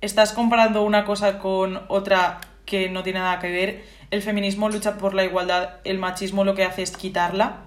estás 0.00 0.32
comparando 0.32 0.82
una 0.82 1.04
cosa 1.04 1.38
con 1.38 1.82
otra 1.88 2.40
que 2.64 2.88
no 2.88 3.02
tiene 3.02 3.18
nada 3.18 3.38
que 3.38 3.50
ver. 3.50 3.84
El 4.10 4.22
feminismo 4.22 4.70
lucha 4.70 4.96
por 4.96 5.12
la 5.12 5.24
igualdad, 5.24 5.74
el 5.84 5.98
machismo 5.98 6.44
lo 6.44 6.54
que 6.54 6.64
hace 6.64 6.82
es 6.82 6.96
quitarla. 6.96 7.64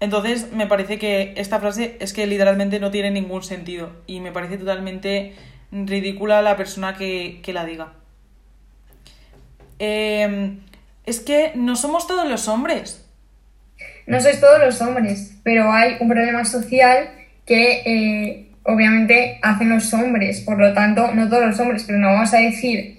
Entonces 0.00 0.52
me 0.52 0.66
parece 0.66 0.98
que 0.98 1.34
esta 1.36 1.60
frase 1.60 1.96
es 2.00 2.12
que 2.12 2.26
literalmente 2.26 2.80
no 2.80 2.90
tiene 2.90 3.10
ningún 3.10 3.42
sentido 3.42 3.90
y 4.06 4.20
me 4.20 4.32
parece 4.32 4.56
totalmente 4.56 5.34
ridícula 5.72 6.42
la 6.42 6.56
persona 6.56 6.94
que, 6.94 7.42
la 7.52 7.64
diga. 7.64 7.92
Em, 9.78 10.60
es 11.10 11.20
que 11.20 11.52
no 11.54 11.76
somos 11.76 12.06
todos 12.06 12.28
los 12.28 12.48
hombres. 12.48 13.04
No 14.06 14.20
sois 14.20 14.40
todos 14.40 14.58
los 14.58 14.80
hombres, 14.80 15.34
pero 15.42 15.70
hay 15.70 15.96
un 16.00 16.08
problema 16.08 16.44
social 16.44 17.10
que 17.46 17.82
eh, 17.84 18.50
obviamente 18.62 19.38
hacen 19.42 19.68
los 19.68 19.92
hombres, 19.94 20.40
por 20.40 20.58
lo 20.58 20.72
tanto, 20.72 21.12
no 21.14 21.28
todos 21.28 21.46
los 21.46 21.60
hombres, 21.60 21.84
pero 21.86 21.98
no 21.98 22.08
vamos 22.08 22.32
a 22.34 22.38
decir 22.38 22.98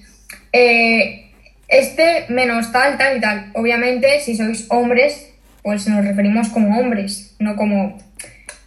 eh, 0.54 1.32
este 1.68 2.26
menos 2.30 2.72
tal, 2.72 2.98
tal 2.98 3.18
y 3.18 3.22
tal. 3.22 3.52
Obviamente, 3.56 4.20
si 4.20 4.36
sois 4.36 4.68
hombres, 4.70 5.34
pues 5.64 5.88
nos 5.88 6.06
referimos 6.06 6.50
como 6.50 6.80
hombres, 6.80 7.36
no 7.40 7.56
como 7.56 7.98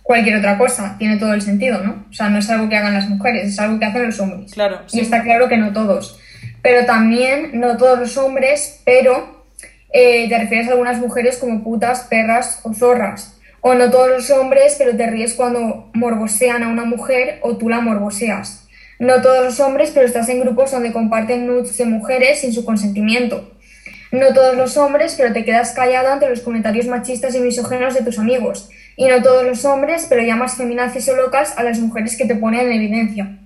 cualquier 0.03 0.37
otra 0.37 0.57
cosa. 0.59 0.97
Tiene 0.99 1.19
todo 1.19 1.35
el 1.35 1.43
sentido, 1.43 1.83
¿no? 1.83 2.07
O 2.11 2.13
sea, 2.13 2.29
no 2.29 2.39
es 2.39 2.49
algo 2.51 2.69
que 2.69 2.77
hagan 2.77 2.95
las 2.95 3.09
mujeres, 3.09 3.49
es 3.49 3.59
algo 3.59 3.79
que 3.79 3.85
hacen 3.85 4.07
los 4.07 4.21
hombres. 4.21 4.53
Claro. 4.53 4.83
Y 4.93 5.01
está 5.01 5.23
claro 5.23 5.49
que 5.49 5.57
no 5.57 5.73
todos. 5.73 6.19
pero 6.63 6.87
también 6.87 7.61
no 7.61 7.77
todos 7.77 7.99
los 7.99 8.17
hombres, 8.17 8.81
pero 8.87 9.34
eh, 9.97 10.29
te 10.29 10.37
refieres 10.37 10.67
a 10.67 10.73
algunas 10.73 10.99
mujeres 10.99 11.39
como 11.39 11.63
putas, 11.63 12.01
perras 12.11 12.59
o 12.65 12.75
zorras. 12.75 13.39
O 13.61 13.75
no 13.75 13.93
todos 13.93 14.11
los 14.11 14.29
hombres, 14.33 14.75
pero 14.77 14.97
te 14.97 15.07
ríes 15.07 15.35
cuando 15.35 15.89
morbosean 15.95 16.65
a 16.65 16.69
una 16.69 16.85
mujer 16.85 17.39
o 17.43 17.57
tú 17.57 17.69
la 17.69 17.81
morboseas. 17.81 18.67
No 18.99 19.23
todos 19.23 19.45
los 19.45 19.61
hombres, 19.61 19.93
pero 19.95 20.05
estás 20.05 20.29
en 20.29 20.41
grupos 20.41 20.73
donde 20.73 20.93
comparten 20.93 21.47
nudes 21.47 21.79
de 21.79 21.85
mujeres 21.85 22.41
sin 22.41 22.53
su 22.53 22.65
consentimiento. 22.65 23.53
No 24.11 24.35
todos 24.35 24.57
los 24.57 24.77
hombres, 24.77 25.15
pero 25.17 25.33
te 25.33 25.45
quedas 25.45 25.73
callado 25.75 26.09
ante 26.09 26.29
los 26.29 26.41
comentarios 26.41 26.89
machistas 26.89 27.35
y 27.37 27.39
misógenos 27.39 27.95
de 27.95 28.03
tus 28.03 28.19
amigos. 28.19 28.71
Y 28.97 29.07
no 29.07 29.23
todos 29.23 29.45
los 29.45 29.65
hombres, 29.65 30.07
pero 30.09 30.23
llamas 30.23 30.57
feminazis 30.57 31.09
o 31.09 31.15
locas 31.15 31.57
a 31.57 31.63
las 31.63 31.79
mujeres 31.79 32.17
que 32.17 32.27
te 32.27 32.35
ponen 32.35 32.67
en 32.67 32.73
evidencia. 32.73 33.39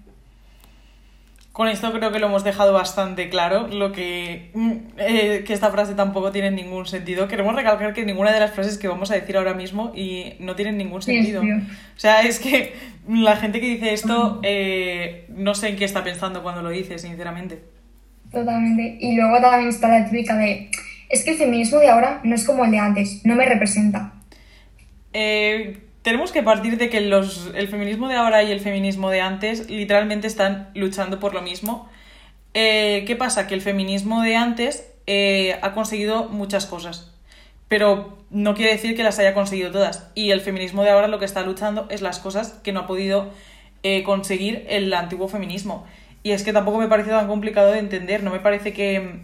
Con 1.59 1.67
esto 1.67 1.91
creo 1.91 2.13
que 2.13 2.21
lo 2.21 2.29
hemos 2.29 2.45
dejado 2.45 2.73
bastante 2.73 3.29
claro, 3.31 3.67
lo 3.67 3.91
que, 3.91 4.53
mm, 4.55 4.73
eh, 4.97 5.43
que 5.45 5.53
esta 5.53 5.73
frase 5.73 5.97
tampoco 5.97 6.31
tiene 6.31 6.53
ningún 6.53 6.87
sentido. 6.87 7.27
Queremos 7.27 7.53
recalcar 7.57 7.95
que 7.95 8.05
ninguna 8.05 8.31
de 8.31 8.39
las 8.39 8.53
frases 8.53 8.79
que 8.79 8.87
vamos 8.87 9.11
a 9.11 9.15
decir 9.15 9.37
ahora 9.37 9.55
mismo 9.55 9.91
y 9.93 10.35
no 10.39 10.55
tienen 10.55 10.79
ningún 10.79 11.03
sentido. 11.03 11.43
o 11.43 11.99
sea, 11.99 12.23
es 12.23 12.39
que 12.39 12.75
la 13.09 13.35
gente 13.35 13.61
que 13.61 13.71
dice 13.71 13.93
esto 13.93 14.39
eh, 14.45 15.27
no 15.31 15.57
sé 15.57 15.71
en 15.71 15.77
qué 15.77 15.85
está 15.85 16.05
pensando 16.05 16.45
cuando 16.45 16.63
lo 16.63 16.71
dice, 16.71 16.97
sinceramente. 16.97 17.59
Totalmente. 18.31 18.97
Y 19.01 19.17
luego 19.17 19.41
también 19.41 19.71
está 19.71 19.89
la 19.89 20.05
típica 20.05 20.37
de, 20.37 20.71
es 21.09 21.25
que 21.25 21.33
el 21.33 21.39
feminismo 21.39 21.81
de 21.81 21.89
ahora 21.89 22.21
no 22.23 22.37
es 22.37 22.47
como 22.47 22.67
el 22.67 22.71
de 22.71 22.79
antes, 22.79 23.23
no 23.25 23.35
me 23.35 23.45
representa. 23.45 24.13
Eh, 25.13 25.88
tenemos 26.09 26.33
que 26.33 26.43
partir 26.43 26.79
de 26.79 26.89
que 26.89 27.03
los, 27.03 27.51
el 27.55 27.69
feminismo 27.69 28.09
de 28.09 28.15
ahora 28.15 28.43
y 28.43 28.51
el 28.51 28.61
feminismo 28.61 29.11
de 29.11 29.21
antes 29.21 29.69
literalmente 29.69 30.27
están 30.27 30.71
luchando 30.75 31.21
por 31.21 31.35
lo 31.35 31.43
mismo. 31.43 31.87
Eh, 32.55 33.05
¿Qué 33.07 33.15
pasa? 33.15 33.47
Que 33.47 33.55
el 33.55 33.61
feminismo 33.61 34.23
de 34.23 34.35
antes 34.35 34.91
eh, 35.07 35.59
ha 35.61 35.75
conseguido 35.75 36.25
muchas 36.31 36.65
cosas, 36.65 37.13
pero 37.69 38.17
no 38.31 38.55
quiere 38.55 38.73
decir 38.73 38.97
que 38.97 39.03
las 39.03 39.19
haya 39.19 39.35
conseguido 39.35 39.71
todas. 39.71 40.11
Y 40.15 40.31
el 40.31 40.41
feminismo 40.41 40.83
de 40.83 40.89
ahora 40.89 41.09
lo 41.09 41.19
que 41.19 41.27
está 41.27 41.43
luchando 41.43 41.87
es 41.91 42.01
las 42.01 42.21
cosas 42.21 42.53
que 42.63 42.73
no 42.73 42.81
ha 42.81 42.87
podido 42.87 43.29
eh, 43.83 44.03
conseguir 44.03 44.65
el 44.71 44.91
antiguo 44.95 45.29
feminismo. 45.29 45.87
Y 46.23 46.31
es 46.31 46.43
que 46.43 46.55
tampoco 46.55 46.79
me 46.79 46.89
parece 46.89 47.11
tan 47.11 47.29
complicado 47.29 47.71
de 47.73 47.81
entender, 47.81 48.23
no 48.23 48.31
me 48.31 48.41
parece 48.41 48.73
que 48.73 49.21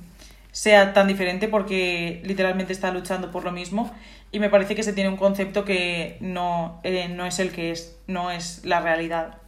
sea 0.54 0.92
tan 0.92 1.08
diferente 1.08 1.48
porque 1.48 2.22
literalmente 2.22 2.72
está 2.72 2.92
luchando 2.92 3.32
por 3.32 3.42
lo 3.42 3.50
mismo 3.50 3.92
y 4.30 4.38
me 4.38 4.48
parece 4.48 4.76
que 4.76 4.84
se 4.84 4.92
tiene 4.92 5.10
un 5.10 5.16
concepto 5.16 5.64
que 5.64 6.16
no, 6.20 6.80
eh, 6.84 7.08
no 7.08 7.26
es 7.26 7.40
el 7.40 7.50
que 7.50 7.72
es, 7.72 7.98
no 8.06 8.30
es 8.30 8.64
la 8.64 8.80
realidad. 8.80 9.38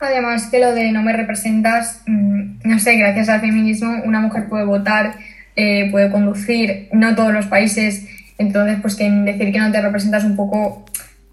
Además 0.00 0.48
que 0.50 0.58
lo 0.58 0.74
de 0.74 0.90
no 0.90 1.02
me 1.02 1.12
representas, 1.12 2.02
mm, 2.06 2.58
no 2.64 2.80
sé, 2.80 2.96
gracias 2.96 3.28
al 3.28 3.40
feminismo 3.40 4.02
una 4.04 4.20
mujer 4.20 4.48
puede 4.48 4.64
votar, 4.64 5.14
eh, 5.54 5.88
puede 5.92 6.10
conducir, 6.10 6.88
no 6.92 7.14
todos 7.14 7.32
los 7.32 7.46
países, 7.46 8.08
entonces 8.36 8.78
pues 8.82 8.96
que 8.96 9.08
decir 9.08 9.52
que 9.52 9.60
no 9.60 9.70
te 9.70 9.80
representas 9.80 10.24
un 10.24 10.34
poco 10.34 10.84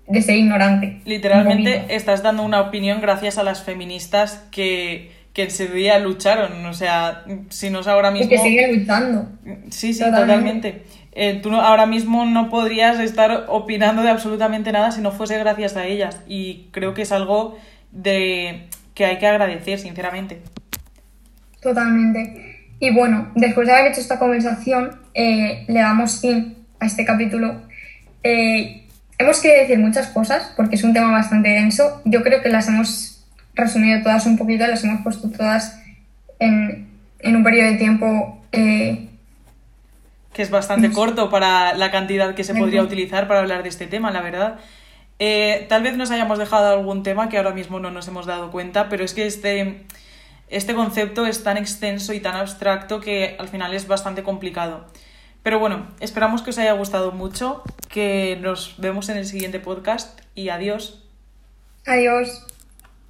de 0.08 0.22
ser 0.22 0.36
ignorante. 0.36 1.02
Literalmente 1.06 1.96
estás 1.96 2.22
dando 2.22 2.44
una 2.44 2.62
opinión 2.62 3.02
gracias 3.02 3.40
a 3.40 3.44
las 3.44 3.64
feministas 3.64 4.46
que, 4.52 5.15
que 5.36 5.44
ese 5.44 5.68
día 5.68 6.00
lucharon, 6.00 6.66
o 6.66 6.74
sea, 6.74 7.26
si 7.50 7.70
no 7.70 7.82
es 7.82 7.88
ahora 7.88 8.10
mismo... 8.10 8.28
Y 8.28 8.30
que 8.30 8.38
siguen 8.38 8.80
luchando. 8.80 9.28
Sí, 9.70 9.94
sí, 9.94 10.02
totalmente. 10.02 10.84
Eh, 11.12 11.42
tú 11.44 11.54
ahora 11.54 11.86
mismo 11.86 12.26
no 12.26 12.50
podrías 12.50 13.02
estar 13.02 13.44
opinando 13.50 14.02
de 14.02 14.12
absolutamente 14.12 14.72
nada 14.72 14.92
si 14.92 15.02
no 15.02 15.12
fuese 15.12 15.38
gracias 15.38 15.76
a 15.76 15.86
ellas. 15.86 16.22
Y 16.26 16.70
creo 16.72 16.94
que 16.94 17.02
es 17.02 17.12
algo 17.12 17.58
de 17.92 18.70
que 18.94 19.06
hay 19.06 19.18
que 19.18 19.28
agradecer, 19.28 19.78
sinceramente. 19.78 20.40
Totalmente. 21.62 22.70
Y 22.80 22.94
bueno, 22.94 23.30
después 23.36 23.68
de 23.68 23.74
haber 23.74 23.92
hecho 23.92 24.00
esta 24.00 24.18
conversación, 24.18 25.02
eh, 25.14 25.66
le 25.68 25.80
damos 25.82 26.22
fin 26.22 26.60
a 26.80 26.86
este 26.86 27.04
capítulo. 27.04 27.62
Eh, 28.24 28.86
hemos 29.18 29.42
querido 29.42 29.64
decir 29.64 29.80
muchas 29.80 30.08
cosas 30.08 30.54
porque 30.56 30.78
es 30.78 30.84
un 30.86 30.94
tema 30.94 31.12
bastante 31.12 31.50
denso. 31.50 32.02
Yo 32.06 32.24
creo 32.24 32.42
que 32.42 32.48
las 32.48 32.70
hemos 32.70 33.15
resumido 33.56 34.02
todas 34.04 34.26
un 34.26 34.38
poquito, 34.38 34.68
las 34.68 34.84
hemos 34.84 35.02
puesto 35.02 35.30
todas 35.30 35.82
en, 36.40 36.88
en 37.20 37.36
un 37.36 37.44
periodo 37.44 37.72
de 37.72 37.78
tiempo 37.78 38.42
que 40.36 40.42
es 40.42 40.50
bastante 40.50 40.92
corto 40.92 41.30
para 41.30 41.74
la 41.76 41.92
cantidad 41.92 42.36
que 42.36 42.44
se 42.44 42.54
podría 42.54 42.84
utilizar 42.84 43.28
para 43.28 43.40
hablar 43.40 43.64
de 43.64 43.70
este 43.70 43.88
tema, 43.88 44.12
la 44.12 44.22
verdad. 44.22 44.60
Eh, 45.18 45.66
tal 45.70 45.82
vez 45.82 45.96
nos 45.96 46.12
hayamos 46.12 46.38
dejado 46.38 46.78
algún 46.78 47.04
tema 47.04 47.30
que 47.30 47.38
ahora 47.38 47.52
mismo 47.52 47.80
no 47.80 47.90
nos 47.90 48.08
hemos 48.10 48.26
dado 48.26 48.52
cuenta, 48.52 48.90
pero 48.90 49.06
es 49.06 49.14
que 49.14 49.26
este, 49.26 49.86
este 50.50 50.76
concepto 50.76 51.26
es 51.26 51.44
tan 51.44 51.56
extenso 51.56 52.14
y 52.14 52.20
tan 52.20 52.36
abstracto 52.36 53.00
que 53.00 53.38
al 53.40 53.48
final 53.48 53.74
es 53.74 53.88
bastante 53.88 54.24
complicado. 54.24 54.86
Pero 55.42 55.60
bueno, 55.60 55.88
esperamos 56.02 56.42
que 56.42 56.50
os 56.50 56.58
haya 56.58 56.74
gustado 56.74 57.14
mucho, 57.14 57.64
que 57.88 58.38
nos 58.42 58.76
vemos 58.78 59.08
en 59.08 59.18
el 59.18 59.26
siguiente 59.26 59.62
podcast 59.62 60.20
y 60.34 60.50
adiós. 60.50 61.02
Adiós. 61.86 62.46